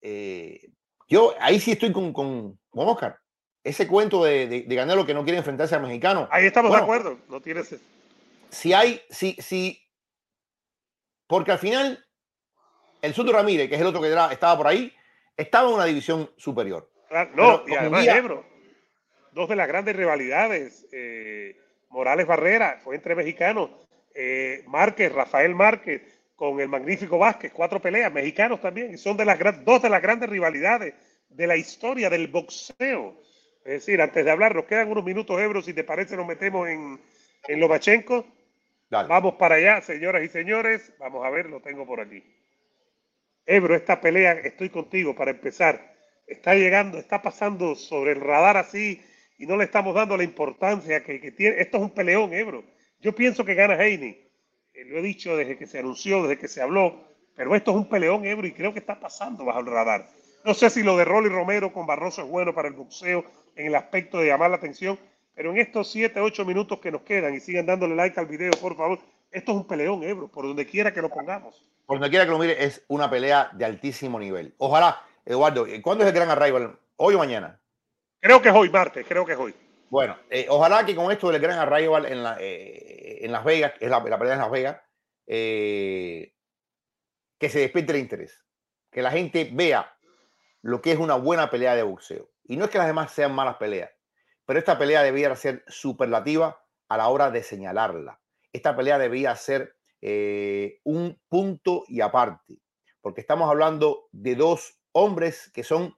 eh, 0.01 0.69
yo 1.07 1.35
ahí 1.39 1.59
sí 1.59 1.71
estoy 1.71 1.91
con, 1.91 2.13
con, 2.13 2.57
Oscar. 2.71 3.17
Ese 3.63 3.87
cuento 3.87 4.23
de, 4.23 4.47
de, 4.47 4.61
de, 4.63 4.75
Canelo 4.75 5.05
que 5.05 5.13
no 5.13 5.23
quiere 5.23 5.37
enfrentarse 5.37 5.75
al 5.75 5.83
mexicano. 5.83 6.27
Ahí 6.31 6.45
estamos 6.45 6.71
de 6.71 6.77
acuerdo, 6.77 7.19
no 7.29 7.41
tienes. 7.41 7.75
Si 8.49 8.73
hay, 8.73 9.01
si, 9.09 9.33
si, 9.33 9.79
porque 11.27 11.51
al 11.51 11.59
final 11.59 12.03
el 13.01 13.13
Soto 13.13 13.31
Ramírez, 13.31 13.69
que 13.69 13.75
es 13.75 13.81
el 13.81 13.87
otro 13.87 14.01
que 14.01 14.09
estaba 14.31 14.57
por 14.57 14.67
ahí, 14.67 14.93
estaba 15.37 15.69
en 15.69 15.75
una 15.75 15.85
división 15.85 16.29
superior. 16.37 16.89
no, 17.35 17.63
y 17.67 17.75
además, 17.75 18.07
Ebro, 18.07 18.45
dos 19.31 19.49
de 19.49 19.55
las 19.55 19.67
grandes 19.67 19.95
rivalidades. 19.95 20.87
Eh, 20.91 21.57
Morales 21.89 22.25
Barrera 22.25 22.79
fue 22.83 22.95
entre 22.95 23.15
mexicanos. 23.15 23.69
Eh, 24.13 24.63
Márquez, 24.67 25.11
Rafael 25.11 25.55
Márquez, 25.55 26.01
con 26.41 26.59
el 26.59 26.69
magnífico 26.69 27.19
Vázquez, 27.19 27.51
cuatro 27.53 27.79
peleas, 27.79 28.11
mexicanos 28.11 28.59
también, 28.59 28.91
y 28.91 28.97
son 28.97 29.15
de 29.15 29.25
las 29.25 29.37
dos 29.63 29.79
de 29.79 29.91
las 29.91 30.01
grandes 30.01 30.27
rivalidades 30.27 30.95
de 31.29 31.45
la 31.45 31.55
historia 31.55 32.09
del 32.09 32.29
boxeo. 32.29 33.21
Es 33.63 33.73
decir, 33.73 34.01
antes 34.01 34.25
de 34.25 34.31
hablar, 34.31 34.55
nos 34.55 34.65
quedan 34.65 34.89
unos 34.89 35.03
minutos, 35.03 35.39
Ebro, 35.39 35.61
si 35.61 35.75
te 35.75 35.83
parece, 35.83 36.17
nos 36.17 36.25
metemos 36.25 36.67
en, 36.67 36.99
en 37.47 37.59
Lomachenko. 37.59 38.25
Vamos 38.89 39.35
para 39.35 39.53
allá, 39.53 39.81
señoras 39.81 40.23
y 40.23 40.29
señores. 40.29 40.91
Vamos 40.97 41.23
a 41.23 41.29
ver, 41.29 41.45
lo 41.45 41.61
tengo 41.61 41.85
por 41.85 42.01
aquí. 42.01 42.23
Ebro, 43.45 43.75
esta 43.75 44.01
pelea, 44.01 44.31
estoy 44.31 44.71
contigo 44.71 45.13
para 45.13 45.29
empezar. 45.29 45.93
Está 46.25 46.55
llegando, 46.55 46.97
está 46.97 47.21
pasando 47.21 47.75
sobre 47.75 48.13
el 48.13 48.19
radar 48.19 48.57
así 48.57 48.99
y 49.37 49.45
no 49.45 49.57
le 49.57 49.65
estamos 49.65 49.93
dando 49.93 50.17
la 50.17 50.23
importancia 50.23 51.03
que, 51.03 51.19
tiene. 51.33 51.61
Esto 51.61 51.77
es 51.77 51.83
un 51.83 51.91
peleón, 51.91 52.33
Ebro. 52.33 52.63
Yo 52.99 53.13
pienso 53.13 53.45
que 53.45 53.53
gana 53.53 53.75
Heine. 53.75 54.30
Eh, 54.73 54.85
lo 54.85 54.97
he 54.97 55.01
dicho 55.01 55.35
desde 55.35 55.57
que 55.57 55.67
se 55.67 55.79
anunció, 55.79 56.21
desde 56.23 56.37
que 56.37 56.47
se 56.47 56.61
habló, 56.61 56.95
pero 57.35 57.55
esto 57.55 57.71
es 57.71 57.77
un 57.77 57.89
peleón, 57.89 58.25
Ebro, 58.25 58.47
y 58.47 58.53
creo 58.53 58.73
que 58.73 58.79
está 58.79 58.99
pasando 58.99 59.45
bajo 59.45 59.59
el 59.59 59.65
radar. 59.65 60.07
No 60.43 60.53
sé 60.53 60.69
si 60.69 60.83
lo 60.83 60.97
de 60.97 61.05
Rolly 61.05 61.29
Romero 61.29 61.71
con 61.71 61.85
Barroso 61.85 62.23
es 62.23 62.27
bueno 62.27 62.53
para 62.53 62.67
el 62.67 62.73
boxeo 62.73 63.23
en 63.55 63.67
el 63.67 63.75
aspecto 63.75 64.17
de 64.17 64.27
llamar 64.27 64.49
la 64.49 64.57
atención, 64.57 64.97
pero 65.35 65.51
en 65.51 65.57
estos 65.57 65.91
7, 65.91 66.19
8 66.19 66.45
minutos 66.45 66.79
que 66.79 66.91
nos 66.91 67.01
quedan 67.01 67.33
y 67.33 67.39
sigan 67.39 67.65
dándole 67.65 67.95
like 67.95 68.19
al 68.19 68.25
video, 68.25 68.51
por 68.61 68.75
favor, 68.75 68.99
esto 69.31 69.51
es 69.51 69.57
un 69.57 69.67
peleón, 69.67 70.03
Ebro, 70.03 70.27
por 70.27 70.45
donde 70.45 70.65
quiera 70.65 70.93
que 70.93 71.01
lo 71.01 71.09
pongamos. 71.09 71.63
Por 71.85 71.97
donde 71.97 72.09
quiera 72.09 72.25
que 72.25 72.31
lo 72.31 72.39
mire, 72.39 72.63
es 72.63 72.83
una 72.87 73.09
pelea 73.09 73.49
de 73.53 73.65
altísimo 73.65 74.19
nivel. 74.19 74.53
Ojalá, 74.57 75.01
Eduardo, 75.25 75.65
¿cuándo 75.81 76.03
es 76.03 76.09
el 76.09 76.15
gran 76.15 76.29
arrival? 76.29 76.77
¿Hoy 76.97 77.15
o 77.15 77.17
mañana? 77.17 77.59
Creo 78.19 78.41
que 78.41 78.49
es 78.49 78.55
hoy, 78.55 78.69
martes, 78.69 79.05
creo 79.07 79.25
que 79.25 79.33
es 79.33 79.39
hoy. 79.39 79.53
Bueno, 79.91 80.17
eh, 80.29 80.45
ojalá 80.47 80.85
que 80.85 80.95
con 80.95 81.11
esto 81.11 81.29
del 81.29 81.41
gran 81.41 81.59
arrival 81.59 82.05
en, 82.05 82.23
la, 82.23 82.37
eh, 82.39 83.25
en 83.25 83.31
Las 83.33 83.43
Vegas, 83.43 83.73
es 83.77 83.89
la, 83.89 84.01
pelea 84.01 84.35
en 84.35 84.39
Las 84.39 84.49
Vegas, 84.49 84.81
eh, 85.27 86.33
que 87.37 87.49
se 87.49 87.59
despierte 87.59 87.91
el 87.91 87.99
interés. 87.99 88.41
Que 88.89 89.01
la 89.01 89.11
gente 89.11 89.49
vea 89.51 89.93
lo 90.61 90.81
que 90.81 90.93
es 90.93 90.97
una 90.97 91.15
buena 91.15 91.49
pelea 91.49 91.75
de 91.75 91.83
boxeo. 91.83 92.31
Y 92.45 92.55
no 92.55 92.63
es 92.63 92.71
que 92.71 92.77
las 92.77 92.87
demás 92.87 93.11
sean 93.11 93.35
malas 93.35 93.57
peleas, 93.57 93.91
pero 94.45 94.59
esta 94.59 94.77
pelea 94.77 95.03
debía 95.03 95.35
ser 95.35 95.65
superlativa 95.67 96.63
a 96.87 96.95
la 96.95 97.09
hora 97.09 97.29
de 97.29 97.43
señalarla. 97.43 98.21
Esta 98.53 98.77
pelea 98.77 98.97
debía 98.97 99.35
ser 99.35 99.75
un 100.85 101.21
punto 101.27 101.83
y 101.89 101.99
aparte, 101.99 102.61
porque 103.01 103.19
estamos 103.19 103.49
hablando 103.49 104.07
de 104.13 104.35
dos 104.35 104.79
hombres 104.93 105.51
que 105.53 105.63
son 105.65 105.93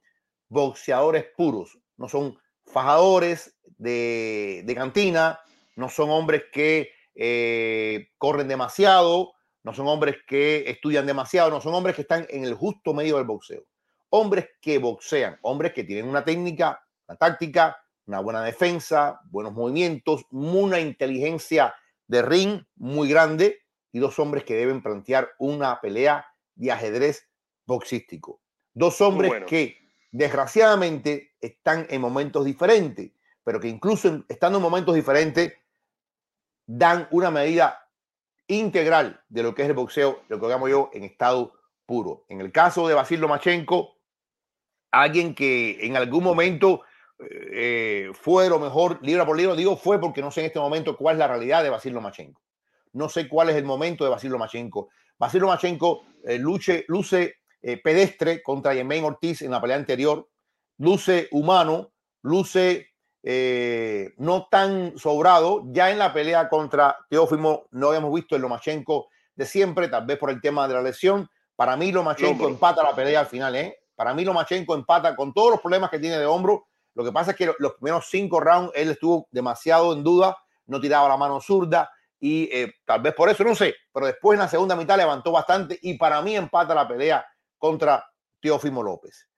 boxeadores 0.48 1.26
puros, 1.36 1.78
no 1.96 2.08
son 2.08 2.36
fajadores 2.66 3.56
de, 3.78 4.72
cantina, 4.74 5.40
no 5.76 5.88
son 5.88 6.10
hombres 6.10 6.44
que 6.52 6.90
eh, 7.14 8.08
corren 8.18 8.48
demasiado, 8.48 9.32
no 9.62 9.72
son 9.72 9.88
hombres 9.88 10.16
que 10.26 10.64
estudian 10.68 11.06
demasiado, 11.06 11.50
no 11.50 11.60
son 11.60 11.74
hombres 11.74 11.96
que 11.96 12.02
están 12.02 12.26
en 12.28 12.44
el 12.44 12.54
justo 12.54 12.92
medio 12.92 13.16
del 13.16 13.26
boxeo. 13.26 13.64
Hombres 14.10 14.48
que 14.60 14.78
boxean, 14.78 15.38
hombres 15.42 15.72
que 15.72 15.84
tienen 15.84 16.06
una 16.06 16.24
técnica, 16.24 16.84
una 17.08 17.16
táctica, 17.16 17.76
una 18.06 18.20
buena 18.20 18.42
defensa, 18.42 19.20
buenos 19.30 19.54
movimientos, 19.54 20.26
una 20.30 20.80
inteligencia 20.80 21.74
de 22.06 22.22
ring 22.22 22.62
muy 22.76 23.08
grande 23.08 23.62
y 23.92 23.98
dos 23.98 24.18
hombres 24.18 24.44
que 24.44 24.54
deben 24.54 24.82
plantear 24.82 25.30
una 25.38 25.80
pelea 25.80 26.26
de 26.54 26.70
ajedrez 26.70 27.28
boxístico. 27.66 28.40
Dos 28.74 29.00
hombres 29.00 29.44
que 29.46 29.78
desgraciadamente 30.12 31.34
están 31.40 31.86
en 31.88 32.00
momentos 32.00 32.44
diferentes, 32.44 33.12
pero 33.44 33.60
que 33.60 33.68
incluso 33.68 34.24
estando 34.28 34.58
en 34.58 34.62
momentos 34.62 34.94
diferentes 34.94 35.52
dan 36.66 37.06
una 37.10 37.30
medida 37.30 37.88
integral 38.46 39.22
de 39.28 39.42
lo 39.42 39.54
que 39.54 39.62
es 39.62 39.68
el 39.68 39.74
boxeo, 39.74 40.22
lo 40.28 40.40
que 40.40 40.48
llamo 40.48 40.68
yo 40.68 40.90
en 40.92 41.04
estado 41.04 41.52
puro. 41.86 42.24
En 42.28 42.40
el 42.40 42.52
caso 42.52 42.88
de 42.88 42.94
Basil 42.94 43.20
Lomachenko, 43.20 43.98
alguien 44.90 45.34
que 45.34 45.86
en 45.86 45.96
algún 45.96 46.24
momento 46.24 46.82
eh, 47.18 48.10
fue 48.14 48.48
lo 48.48 48.58
mejor 48.58 48.98
libra 49.02 49.24
por 49.24 49.36
libra, 49.36 49.54
digo 49.54 49.76
fue 49.76 50.00
porque 50.00 50.22
no 50.22 50.30
sé 50.30 50.40
en 50.40 50.46
este 50.46 50.58
momento 50.58 50.96
cuál 50.96 51.16
es 51.16 51.18
la 51.20 51.28
realidad 51.28 51.62
de 51.62 51.70
Basil 51.70 51.92
Lomachenko. 51.92 52.40
No 52.92 53.08
sé 53.08 53.28
cuál 53.28 53.50
es 53.50 53.56
el 53.56 53.64
momento 53.64 54.04
de 54.04 54.10
Basil 54.10 54.30
Lomachenko. 54.30 54.88
Basil 55.18 55.40
Lomachenko 55.40 56.04
eh, 56.24 56.38
luce, 56.38 56.84
luce 56.88 57.36
eh, 57.60 57.80
pedestre 57.82 58.42
contra 58.42 58.74
Yemen 58.74 59.04
Ortiz 59.04 59.42
en 59.42 59.50
la 59.50 59.60
pelea 59.60 59.76
anterior, 59.76 60.28
luce 60.78 61.28
humano, 61.30 61.92
luce 62.22 62.93
eh, 63.26 64.12
no 64.18 64.48
tan 64.50 64.98
sobrado. 64.98 65.62
Ya 65.66 65.90
en 65.90 65.98
la 65.98 66.12
pelea 66.12 66.48
contra 66.50 66.98
Teófimo 67.08 67.64
no 67.70 67.88
habíamos 67.88 68.12
visto 68.12 68.36
el 68.36 68.42
Lomachenko 68.42 69.08
de 69.34 69.46
siempre, 69.46 69.88
tal 69.88 70.04
vez 70.04 70.18
por 70.18 70.30
el 70.30 70.42
tema 70.42 70.68
de 70.68 70.74
la 70.74 70.82
lesión. 70.82 71.28
Para 71.56 71.76
mí 71.76 71.90
Lomachenko 71.90 72.46
empata 72.48 72.82
la 72.82 72.94
pelea 72.94 73.20
al 73.20 73.26
final, 73.26 73.56
¿eh? 73.56 73.78
Para 73.96 74.12
mí 74.12 74.24
Lomachenko 74.24 74.74
empata 74.74 75.16
con 75.16 75.32
todos 75.32 75.52
los 75.52 75.60
problemas 75.60 75.88
que 75.88 75.98
tiene 75.98 76.18
de 76.18 76.26
hombro. 76.26 76.66
Lo 76.94 77.02
que 77.02 77.12
pasa 77.12 77.30
es 77.30 77.36
que 77.36 77.50
los 77.58 77.72
primeros 77.74 78.06
cinco 78.10 78.40
rounds 78.40 78.72
él 78.74 78.90
estuvo 78.90 79.26
demasiado 79.30 79.94
en 79.94 80.04
duda, 80.04 80.36
no 80.66 80.80
tiraba 80.80 81.08
la 81.08 81.16
mano 81.16 81.40
zurda 81.40 81.90
y 82.20 82.48
eh, 82.52 82.74
tal 82.84 83.02
vez 83.02 83.14
por 83.14 83.28
eso, 83.28 83.42
no 83.42 83.54
sé, 83.54 83.74
pero 83.92 84.06
después 84.06 84.36
en 84.36 84.40
la 84.40 84.48
segunda 84.48 84.76
mitad 84.76 84.96
levantó 84.96 85.32
bastante 85.32 85.78
y 85.82 85.98
para 85.98 86.20
mí 86.22 86.36
empata 86.36 86.74
la 86.74 86.86
pelea 86.86 87.24
contra 87.58 88.04
Teófimo 88.40 88.82
López. 88.82 89.28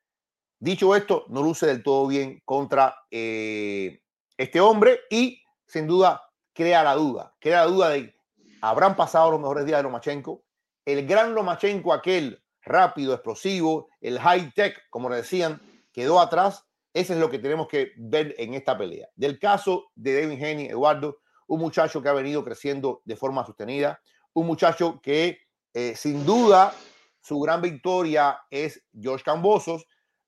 Dicho 0.58 0.96
esto, 0.96 1.24
no 1.28 1.42
luce 1.42 1.66
del 1.66 1.82
todo 1.82 2.06
bien 2.06 2.40
contra 2.44 2.96
eh, 3.10 4.00
este 4.36 4.60
hombre 4.60 5.00
y 5.10 5.42
sin 5.66 5.86
duda 5.86 6.22
crea 6.54 6.82
la 6.82 6.94
duda, 6.94 7.34
crea 7.38 7.64
la 7.64 7.66
duda 7.66 7.88
de 7.90 8.16
habrán 8.60 8.96
pasado 8.96 9.30
los 9.30 9.40
mejores 9.40 9.66
días 9.66 9.78
de 9.78 9.82
Lomachenko. 9.82 10.42
El 10.84 11.06
gran 11.06 11.34
Lomachenko, 11.34 11.92
aquel 11.92 12.42
rápido, 12.62 13.12
explosivo, 13.12 13.88
el 14.00 14.18
high 14.18 14.52
tech, 14.54 14.88
como 14.90 15.08
le 15.08 15.16
decían, 15.16 15.60
quedó 15.92 16.20
atrás. 16.20 16.64
Ese 16.94 17.12
es 17.12 17.18
lo 17.18 17.30
que 17.30 17.38
tenemos 17.38 17.68
que 17.68 17.92
ver 17.96 18.34
en 18.38 18.54
esta 18.54 18.78
pelea. 18.78 19.08
Del 19.14 19.38
caso 19.38 19.90
de 19.94 20.22
David 20.22 20.42
Henry, 20.42 20.66
Eduardo, 20.66 21.18
un 21.46 21.60
muchacho 21.60 22.02
que 22.02 22.08
ha 22.08 22.12
venido 22.12 22.42
creciendo 22.42 23.02
de 23.04 23.16
forma 23.16 23.44
sostenida, 23.44 24.00
un 24.32 24.46
muchacho 24.46 25.00
que 25.02 25.38
eh, 25.74 25.94
sin 25.94 26.24
duda 26.24 26.74
su 27.20 27.38
gran 27.40 27.60
victoria 27.60 28.38
es 28.50 28.82
George 28.98 29.24
Cambosos, 29.24 29.86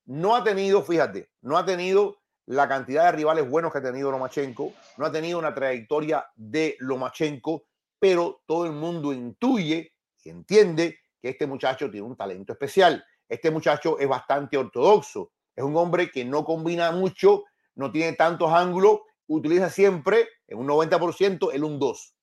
no 0.09 0.35
ha 0.35 0.43
tenido, 0.43 0.81
fíjate, 0.81 1.29
no 1.41 1.55
ha 1.55 1.63
tenido 1.63 2.17
la 2.47 2.67
cantidad 2.67 3.05
de 3.05 3.11
rivales 3.11 3.47
buenos 3.47 3.71
que 3.71 3.77
ha 3.77 3.83
tenido 3.83 4.09
Lomachenko, 4.09 4.73
no 4.97 5.05
ha 5.05 5.11
tenido 5.11 5.37
una 5.37 5.53
trayectoria 5.53 6.25
de 6.35 6.75
Lomachenko, 6.79 7.65
pero 7.99 8.41
todo 8.47 8.65
el 8.65 8.71
mundo 8.71 9.13
intuye 9.13 9.93
y 10.23 10.29
entiende 10.31 10.97
que 11.21 11.29
este 11.29 11.45
muchacho 11.45 11.91
tiene 11.91 12.07
un 12.07 12.15
talento 12.15 12.53
especial. 12.53 13.05
Este 13.27 13.51
muchacho 13.51 13.99
es 13.99 14.07
bastante 14.07 14.57
ortodoxo, 14.57 15.31
es 15.55 15.63
un 15.63 15.77
hombre 15.77 16.09
que 16.09 16.25
no 16.25 16.43
combina 16.43 16.91
mucho, 16.91 17.43
no 17.75 17.91
tiene 17.91 18.13
tantos 18.13 18.51
ángulos, 18.51 19.01
utiliza 19.27 19.69
siempre 19.69 20.27
en 20.47 20.57
un 20.57 20.67
90% 20.67 21.51
el 21.53 21.63
un 21.63 21.77
2. 21.77 22.15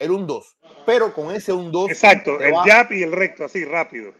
El 0.00 0.10
un 0.10 0.26
2. 0.26 0.58
Pero 0.84 1.14
con 1.14 1.30
ese 1.30 1.52
un 1.52 1.70
2. 1.70 1.90
Exacto, 1.90 2.40
el 2.40 2.52
jab 2.56 2.90
y 2.90 3.04
el 3.04 3.12
recto, 3.12 3.44
así 3.44 3.64
rápido. 3.64 4.12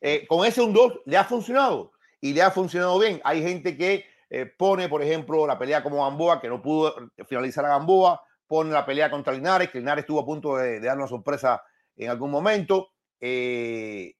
Eh, 0.00 0.24
con 0.28 0.46
ese 0.46 0.62
un 0.62 0.72
2 0.72 1.00
le 1.06 1.16
ha 1.16 1.24
funcionado 1.24 1.95
y 2.20 2.32
le 2.32 2.42
ha 2.42 2.50
funcionado 2.50 2.98
bien. 2.98 3.20
Hay 3.24 3.42
gente 3.42 3.76
que 3.76 4.04
eh, 4.30 4.46
pone, 4.46 4.88
por 4.88 5.02
ejemplo, 5.02 5.46
la 5.46 5.58
pelea 5.58 5.82
como 5.82 6.04
Gamboa, 6.04 6.40
que 6.40 6.48
no 6.48 6.62
pudo 6.62 6.94
finalizar 7.26 7.64
a 7.64 7.70
Gamboa, 7.70 8.20
pone 8.46 8.72
la 8.72 8.84
pelea 8.84 9.10
contra 9.10 9.32
Linares, 9.32 9.70
que 9.70 9.78
Linares 9.78 10.02
estuvo 10.02 10.20
a 10.20 10.26
punto 10.26 10.56
de, 10.56 10.80
dar 10.80 10.96
una 10.96 11.06
sorpresa 11.06 11.62
en 11.96 12.10
algún 12.10 12.30
momento. 12.30 12.88
Eh, 13.20 14.14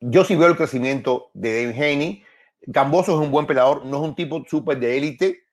yo 0.00 0.24
sí 0.24 0.36
veo 0.36 0.48
el 0.48 0.56
crecimiento 0.56 1.30
de 1.34 1.64
David 1.64 1.82
Haney. 1.82 2.24
Gamboso 2.62 3.12
es 3.12 3.24
un 3.24 3.30
buen 3.30 3.46
peleador, 3.46 3.84
no 3.86 3.96
es 3.98 4.02
un 4.02 4.14
tipo 4.14 4.44
súper 4.46 4.78
de 4.78 4.96
élite, 4.96 5.44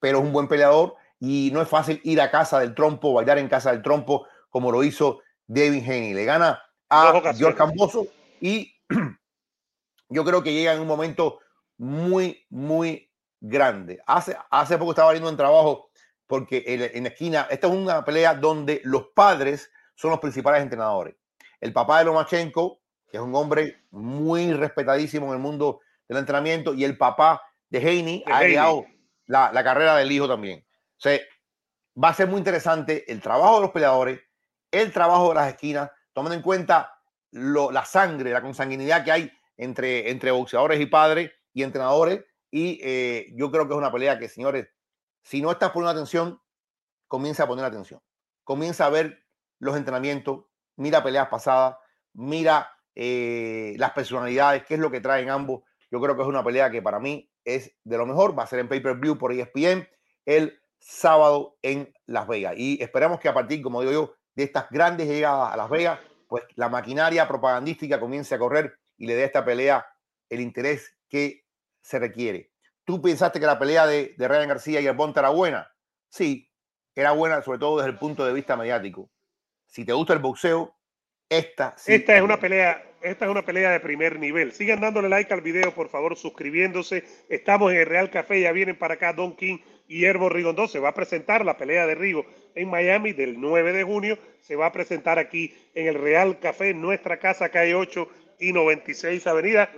pero 0.00 0.18
es 0.18 0.24
un 0.24 0.32
buen 0.32 0.48
peleador 0.48 0.96
y 1.20 1.50
no 1.52 1.62
es 1.62 1.68
fácil 1.68 2.00
ir 2.04 2.20
a 2.20 2.30
casa 2.30 2.58
del 2.58 2.74
trompo, 2.74 3.12
bailar 3.12 3.38
en 3.38 3.48
casa 3.48 3.70
del 3.72 3.82
trompo, 3.82 4.26
como 4.50 4.72
lo 4.72 4.82
hizo 4.82 5.20
David 5.46 5.84
Haney. 5.84 6.14
Le 6.14 6.24
gana 6.24 6.62
a 6.88 7.12
George 7.36 7.58
Gamboso 7.58 8.06
y 8.40 8.74
yo 10.12 10.24
creo 10.24 10.42
que 10.42 10.52
llega 10.52 10.72
en 10.72 10.80
un 10.80 10.86
momento 10.86 11.40
muy, 11.78 12.46
muy 12.50 13.10
grande. 13.40 14.00
Hace, 14.06 14.36
hace 14.50 14.78
poco 14.78 14.92
estaba 14.92 15.12
viendo 15.12 15.28
en 15.28 15.36
trabajo 15.36 15.90
porque 16.26 16.64
en, 16.66 17.02
la 17.02 17.08
esquina, 17.08 17.46
esta 17.50 17.66
es 17.66 17.72
una 17.72 18.04
pelea 18.04 18.34
donde 18.34 18.80
los 18.84 19.08
padres 19.14 19.70
son 19.94 20.10
los 20.10 20.20
principales 20.20 20.62
entrenadores. 20.62 21.16
El 21.60 21.72
papá 21.72 21.98
de 21.98 22.06
Lomachenko, 22.06 22.80
que 23.10 23.18
es 23.18 23.22
un 23.22 23.34
hombre 23.34 23.84
muy 23.90 24.52
respetadísimo 24.52 25.26
en 25.26 25.32
el 25.34 25.38
mundo 25.38 25.80
del 26.08 26.18
entrenamiento, 26.18 26.72
y 26.74 26.84
el 26.84 26.96
papá 26.96 27.42
de 27.68 27.78
Heine 27.78 28.24
ha 28.26 28.42
guiado 28.44 28.86
la, 29.26 29.52
la, 29.52 29.62
carrera 29.62 29.96
del 29.96 30.10
hijo 30.10 30.26
también. 30.26 30.64
O 30.96 31.00
sea, 31.00 31.20
va 32.02 32.08
a 32.08 32.14
ser 32.14 32.28
muy 32.28 32.38
interesante 32.38 33.10
el 33.12 33.20
trabajo 33.20 33.56
de 33.56 33.60
los 33.62 33.70
peleadores, 33.70 34.20
el 34.70 34.92
trabajo 34.92 35.28
de 35.30 35.34
las 35.34 35.48
esquinas, 35.48 35.90
tomando 36.12 36.34
en 36.34 36.42
cuenta 36.42 36.94
lo, 37.32 37.70
la 37.70 37.84
sangre, 37.84 38.30
la 38.30 38.40
consanguinidad 38.40 39.04
que 39.04 39.12
hay 39.12 39.32
entre, 39.62 40.10
entre 40.10 40.30
boxeadores 40.30 40.80
y 40.80 40.86
padres 40.86 41.30
y 41.52 41.62
entrenadores. 41.62 42.24
Y 42.50 42.80
eh, 42.82 43.32
yo 43.34 43.50
creo 43.50 43.66
que 43.66 43.74
es 43.74 43.78
una 43.78 43.92
pelea 43.92 44.18
que, 44.18 44.28
señores, 44.28 44.68
si 45.22 45.40
no 45.40 45.50
estás 45.50 45.70
poniendo 45.70 45.92
atención, 45.92 46.40
comienza 47.08 47.44
a 47.44 47.46
poner 47.46 47.64
atención. 47.64 48.00
Comienza 48.44 48.86
a 48.86 48.90
ver 48.90 49.24
los 49.58 49.76
entrenamientos, 49.76 50.44
mira 50.76 51.02
peleas 51.02 51.28
pasadas, 51.28 51.76
mira 52.12 52.72
eh, 52.94 53.74
las 53.78 53.92
personalidades, 53.92 54.64
qué 54.64 54.74
es 54.74 54.80
lo 54.80 54.90
que 54.90 55.00
traen 55.00 55.30
ambos. 55.30 55.62
Yo 55.90 56.00
creo 56.00 56.16
que 56.16 56.22
es 56.22 56.28
una 56.28 56.42
pelea 56.42 56.70
que 56.70 56.82
para 56.82 56.98
mí 56.98 57.30
es 57.44 57.72
de 57.84 57.96
lo 57.96 58.06
mejor. 58.06 58.36
Va 58.38 58.42
a 58.42 58.46
ser 58.46 58.58
en 58.58 58.68
pay-per-view 58.68 59.16
por 59.16 59.32
ESPN 59.32 59.88
el 60.26 60.60
sábado 60.78 61.56
en 61.62 61.94
Las 62.06 62.26
Vegas. 62.26 62.54
Y 62.56 62.82
esperamos 62.82 63.20
que 63.20 63.28
a 63.28 63.34
partir, 63.34 63.62
como 63.62 63.80
digo 63.80 63.92
yo, 63.92 64.14
de 64.34 64.44
estas 64.44 64.68
grandes 64.70 65.06
llegadas 65.06 65.52
a 65.52 65.56
Las 65.56 65.70
Vegas, 65.70 66.00
pues 66.26 66.44
la 66.56 66.68
maquinaria 66.68 67.28
propagandística 67.28 68.00
comience 68.00 68.34
a 68.34 68.38
correr 68.38 68.78
y 69.02 69.06
le 69.08 69.16
dé 69.16 69.24
a 69.24 69.26
esta 69.26 69.44
pelea 69.44 69.84
el 70.30 70.40
interés 70.40 70.96
que 71.08 71.44
se 71.80 71.98
requiere. 71.98 72.52
¿Tú 72.84 73.02
pensaste 73.02 73.40
que 73.40 73.46
la 73.46 73.58
pelea 73.58 73.84
de, 73.84 74.14
de 74.16 74.28
Ryan 74.28 74.48
García 74.48 74.80
y 74.80 74.86
el 74.86 74.94
Bonta 74.94 75.18
era 75.18 75.30
buena? 75.30 75.68
Sí, 76.08 76.48
era 76.94 77.10
buena, 77.10 77.42
sobre 77.42 77.58
todo 77.58 77.78
desde 77.78 77.90
el 77.90 77.98
punto 77.98 78.24
de 78.24 78.32
vista 78.32 78.56
mediático. 78.56 79.10
Si 79.66 79.84
te 79.84 79.92
gusta 79.92 80.12
el 80.12 80.20
boxeo, 80.20 80.76
esta 81.28 81.74
sí 81.76 81.94
Esta 81.94 82.16
es 82.16 82.22
una 82.22 82.38
pelea, 82.38 82.80
esta 83.00 83.24
es 83.24 83.30
una 83.32 83.44
pelea 83.44 83.72
de 83.72 83.80
primer 83.80 84.20
nivel. 84.20 84.52
Sigan 84.52 84.80
dándole 84.80 85.08
like 85.08 85.34
al 85.34 85.40
video, 85.40 85.74
por 85.74 85.88
favor, 85.88 86.16
suscribiéndose. 86.16 87.02
Estamos 87.28 87.72
en 87.72 87.78
el 87.78 87.86
Real 87.86 88.08
Café, 88.08 88.40
ya 88.40 88.52
vienen 88.52 88.78
para 88.78 88.94
acá 88.94 89.12
Don 89.12 89.34
King 89.34 89.58
y 89.88 90.04
Herbo 90.04 90.28
Rigondo. 90.28 90.68
Se 90.68 90.78
va 90.78 90.90
a 90.90 90.94
presentar 90.94 91.44
la 91.44 91.56
pelea 91.56 91.88
de 91.88 91.96
Rigo 91.96 92.24
en 92.54 92.70
Miami 92.70 93.14
del 93.14 93.40
9 93.40 93.72
de 93.72 93.82
junio. 93.82 94.16
Se 94.42 94.54
va 94.54 94.66
a 94.66 94.72
presentar 94.72 95.18
aquí 95.18 95.52
en 95.74 95.88
el 95.88 95.96
Real 95.96 96.38
Café, 96.38 96.70
en 96.70 96.80
nuestra 96.80 97.18
casa, 97.18 97.48
calle 97.48 97.74
8 97.74 98.08
y 98.42 98.52
96 98.52 99.26
Avenida. 99.26 99.70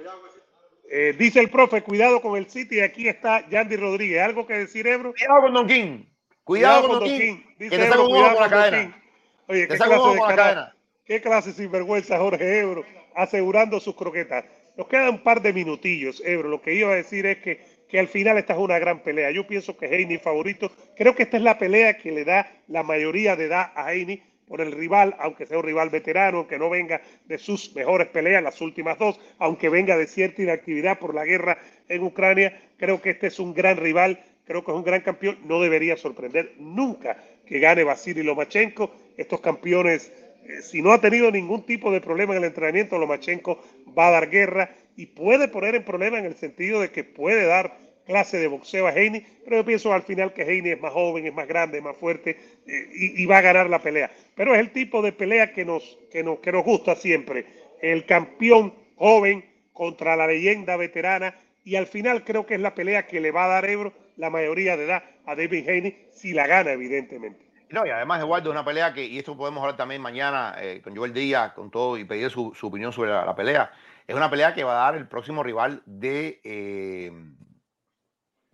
Eh, 0.90 1.14
dice 1.18 1.40
el 1.40 1.50
profe, 1.50 1.82
cuidado 1.82 2.20
con 2.20 2.36
el 2.36 2.48
City. 2.48 2.80
Aquí 2.80 3.08
está 3.08 3.48
Yandy 3.48 3.76
Rodríguez. 3.76 4.22
¿Algo 4.22 4.46
que 4.46 4.54
decir, 4.54 4.86
Ebro? 4.86 5.12
Cuidado 5.12 5.42
con 5.42 5.52
Don 5.52 5.66
King. 5.66 6.04
Cuidado, 6.44 6.88
con 6.88 7.00
Don 7.00 7.08
King. 7.08 7.36
Dice 7.58 7.76
que 7.76 7.84
Ebro, 7.84 8.06
cuidado 8.06 8.34
con 8.34 8.42
la 8.42 8.50
cadena. 8.50 9.02
Oye, 9.46 9.68
¿qué 9.68 9.76
clase, 9.76 10.08
de 10.08 10.20
cara, 10.20 10.76
qué 11.04 11.20
clase 11.20 11.52
sinvergüenza 11.52 12.18
Jorge 12.18 12.60
Ebro 12.60 12.84
asegurando 13.14 13.78
sus 13.78 13.94
croquetas. 13.94 14.44
Nos 14.76 14.88
quedan 14.88 15.10
un 15.10 15.22
par 15.22 15.42
de 15.42 15.52
minutillos, 15.52 16.22
Ebro. 16.24 16.48
Lo 16.48 16.62
que 16.62 16.74
iba 16.74 16.90
a 16.90 16.96
decir 16.96 17.26
es 17.26 17.38
que, 17.38 17.64
que 17.88 18.00
al 18.00 18.08
final 18.08 18.38
esta 18.38 18.54
es 18.54 18.58
una 18.58 18.78
gran 18.78 19.02
pelea. 19.02 19.30
Yo 19.30 19.46
pienso 19.46 19.76
que 19.76 19.86
Heini 19.86 20.18
favorito. 20.18 20.72
Creo 20.96 21.14
que 21.14 21.24
esta 21.24 21.36
es 21.36 21.42
la 21.42 21.58
pelea 21.58 21.96
que 21.98 22.10
le 22.10 22.24
da 22.24 22.50
la 22.66 22.82
mayoría 22.82 23.36
de 23.36 23.44
edad 23.44 23.72
a 23.74 23.92
Heini 23.92 24.22
por 24.46 24.60
el 24.60 24.72
rival, 24.72 25.16
aunque 25.18 25.46
sea 25.46 25.58
un 25.58 25.64
rival 25.64 25.90
veterano, 25.90 26.38
aunque 26.38 26.58
no 26.58 26.70
venga 26.70 27.00
de 27.26 27.38
sus 27.38 27.74
mejores 27.74 28.08
peleas, 28.08 28.42
las 28.42 28.60
últimas 28.60 28.98
dos, 28.98 29.18
aunque 29.38 29.68
venga 29.68 29.96
de 29.96 30.06
cierta 30.06 30.42
inactividad 30.42 30.98
por 30.98 31.14
la 31.14 31.24
guerra 31.24 31.58
en 31.88 32.02
Ucrania, 32.02 32.60
creo 32.76 33.00
que 33.00 33.10
este 33.10 33.28
es 33.28 33.38
un 33.38 33.54
gran 33.54 33.76
rival, 33.76 34.22
creo 34.44 34.64
que 34.64 34.70
es 34.70 34.76
un 34.76 34.84
gran 34.84 35.00
campeón, 35.00 35.38
no 35.44 35.60
debería 35.60 35.96
sorprender 35.96 36.54
nunca 36.58 37.16
que 37.46 37.58
gane 37.58 37.84
Vasily 37.84 38.22
Lomachenko, 38.22 38.94
estos 39.16 39.40
campeones, 39.40 40.12
eh, 40.44 40.62
si 40.62 40.82
no 40.82 40.92
ha 40.92 41.00
tenido 41.00 41.30
ningún 41.30 41.64
tipo 41.64 41.90
de 41.90 42.00
problema 42.00 42.32
en 42.34 42.38
el 42.38 42.48
entrenamiento, 42.48 42.98
Lomachenko 42.98 43.62
va 43.96 44.08
a 44.08 44.12
dar 44.12 44.30
guerra 44.30 44.74
y 44.96 45.06
puede 45.06 45.48
poner 45.48 45.74
en 45.74 45.84
problema 45.84 46.18
en 46.18 46.26
el 46.26 46.36
sentido 46.36 46.80
de 46.80 46.90
que 46.90 47.04
puede 47.04 47.44
dar 47.46 47.76
clase 48.06 48.38
de 48.38 48.48
boxeo 48.48 48.86
a 48.86 48.92
Heine, 48.92 49.26
pero 49.44 49.56
yo 49.56 49.64
pienso 49.64 49.92
al 49.92 50.02
final 50.02 50.32
que 50.32 50.42
Heine 50.42 50.72
es 50.72 50.80
más 50.80 50.92
joven, 50.92 51.26
es 51.26 51.34
más 51.34 51.48
grande, 51.48 51.78
es 51.78 51.84
más 51.84 51.96
fuerte 51.96 52.38
eh, 52.66 52.88
y, 52.92 53.26
va 53.26 53.38
a 53.38 53.42
ganar 53.42 53.68
la 53.68 53.80
pelea. 53.80 54.10
Pero 54.34 54.54
es 54.54 54.60
el 54.60 54.72
tipo 54.72 55.02
de 55.02 55.12
pelea 55.12 55.52
que 55.52 55.64
nos, 55.64 55.98
que 56.10 56.22
nos, 56.22 56.38
que 56.40 56.52
nos 56.52 56.64
gusta 56.64 56.94
siempre. 56.94 57.46
El 57.80 58.04
campeón 58.06 58.74
joven 58.96 59.44
contra 59.72 60.16
la 60.16 60.26
leyenda 60.26 60.76
veterana 60.76 61.34
y 61.64 61.76
al 61.76 61.86
final 61.86 62.24
creo 62.24 62.46
que 62.46 62.54
es 62.54 62.60
la 62.60 62.74
pelea 62.74 63.06
que 63.06 63.20
le 63.20 63.30
va 63.30 63.46
a 63.46 63.48
dar 63.48 63.64
Ebro 63.64 63.92
la 64.16 64.30
mayoría 64.30 64.76
de 64.76 64.84
edad 64.84 65.02
a 65.26 65.34
David 65.34 65.68
Haney 65.68 66.08
si 66.12 66.32
la 66.32 66.46
gana, 66.46 66.72
evidentemente. 66.72 67.44
No, 67.70 67.84
y 67.84 67.90
además, 67.90 68.20
Eduardo, 68.20 68.50
una 68.50 68.64
pelea 68.64 68.92
que, 68.92 69.04
y 69.04 69.18
esto 69.18 69.36
podemos 69.36 69.60
hablar 69.62 69.76
también 69.76 70.00
mañana 70.00 70.54
eh, 70.58 70.80
con 70.84 70.94
Joel 70.94 71.12
Díaz, 71.12 71.54
con 71.54 71.70
todo, 71.70 71.98
y 71.98 72.04
pedir 72.04 72.30
su, 72.30 72.54
opinión 72.62 72.92
sobre 72.92 73.10
la, 73.10 73.34
pelea. 73.34 73.72
Es 74.06 74.14
una 74.14 74.30
pelea 74.30 74.54
que 74.54 74.62
va 74.62 74.72
a 74.72 74.84
dar 74.84 74.96
el 74.96 75.08
próximo 75.08 75.42
rival 75.42 75.82
de 75.86 76.40
eh, 76.44 77.10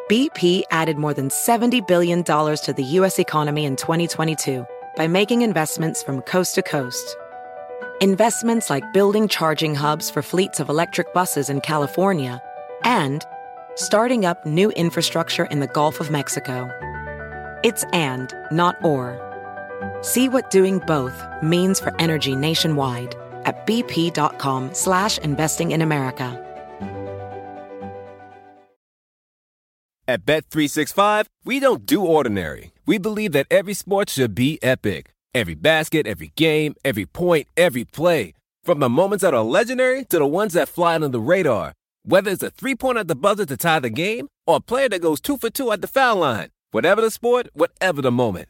BP 0.10 0.64
added 0.72 0.98
more 0.98 1.14
than 1.14 1.30
$70 1.30 1.88
billion 1.88 2.24
to 2.26 2.74
the 2.76 2.84
U.S. 3.00 3.18
economy 3.18 3.64
in 3.64 3.78
2022 3.78 4.66
by 4.98 5.08
making 5.08 5.42
investments 5.42 6.04
from 6.04 6.22
coast 6.24 6.56
to 6.56 6.62
coast. 6.62 7.16
Investments 8.02 8.70
like 8.70 8.92
building 8.92 9.30
charging 9.30 9.74
hubs 9.74 10.10
for 10.10 10.22
fleets 10.22 10.60
of 10.60 10.68
electric 10.68 11.14
buses 11.14 11.50
in 11.50 11.62
California 11.62 12.42
and 12.84 13.26
starting 13.76 14.26
up 14.26 14.46
new 14.46 14.70
infrastructure 14.72 15.46
in 15.46 15.62
the 15.62 15.68
Gulf 15.68 16.02
of 16.02 16.12
Mexico. 16.12 16.70
It's 17.64 17.86
and, 17.94 18.34
not 18.52 18.76
or. 18.84 19.31
See 20.02 20.30
what 20.30 20.50
doing 20.50 20.80
both 20.80 21.24
means 21.42 21.80
for 21.80 21.94
energy 22.00 22.36
nationwide 22.36 23.16
at 23.46 23.66
bp.com 23.66 24.74
slash 24.74 25.18
investing 25.20 25.72
in 25.72 25.82
America. 25.82 26.48
At 30.08 30.26
Bet365, 30.26 31.28
we 31.46 31.62
don't 31.62 31.86
do 31.86 32.04
ordinary. 32.04 32.74
We 32.86 32.98
believe 32.98 33.32
that 33.32 33.48
every 33.50 33.74
sport 33.74 34.10
should 34.10 34.36
be 34.36 34.60
epic. 34.62 35.14
Every 35.34 35.54
basket, 35.56 36.06
every 36.06 36.34
game, 36.36 36.76
every 36.84 37.06
point, 37.06 37.48
every 37.56 37.86
play. 37.86 38.34
From 38.66 38.80
the 38.80 38.90
moments 38.90 39.22
that 39.22 39.34
are 39.34 39.44
legendary 39.44 40.04
to 40.06 40.20
the 40.20 40.28
ones 40.28 40.54
that 40.54 40.68
fly 40.68 40.96
under 40.96 41.08
the 41.08 41.22
radar. 41.22 41.72
Whether 42.04 42.32
it's 42.32 42.44
a 42.44 42.50
three 42.50 42.76
pointer 42.76 43.02
at 43.02 43.08
the 43.08 43.16
buzzer 43.16 43.46
to 43.46 43.56
tie 43.56 43.80
the 43.80 43.90
game 43.90 44.28
or 44.46 44.58
a 44.58 44.60
player 44.60 44.90
that 44.90 45.02
goes 45.02 45.22
two 45.22 45.38
for 45.38 45.50
two 45.50 45.72
at 45.72 45.82
the 45.82 45.88
foul 45.88 46.18
line. 46.18 46.50
Whatever 46.72 47.02
the 47.02 47.12
sport, 47.12 47.48
whatever 47.54 48.02
the 48.02 48.12
moment. 48.12 48.50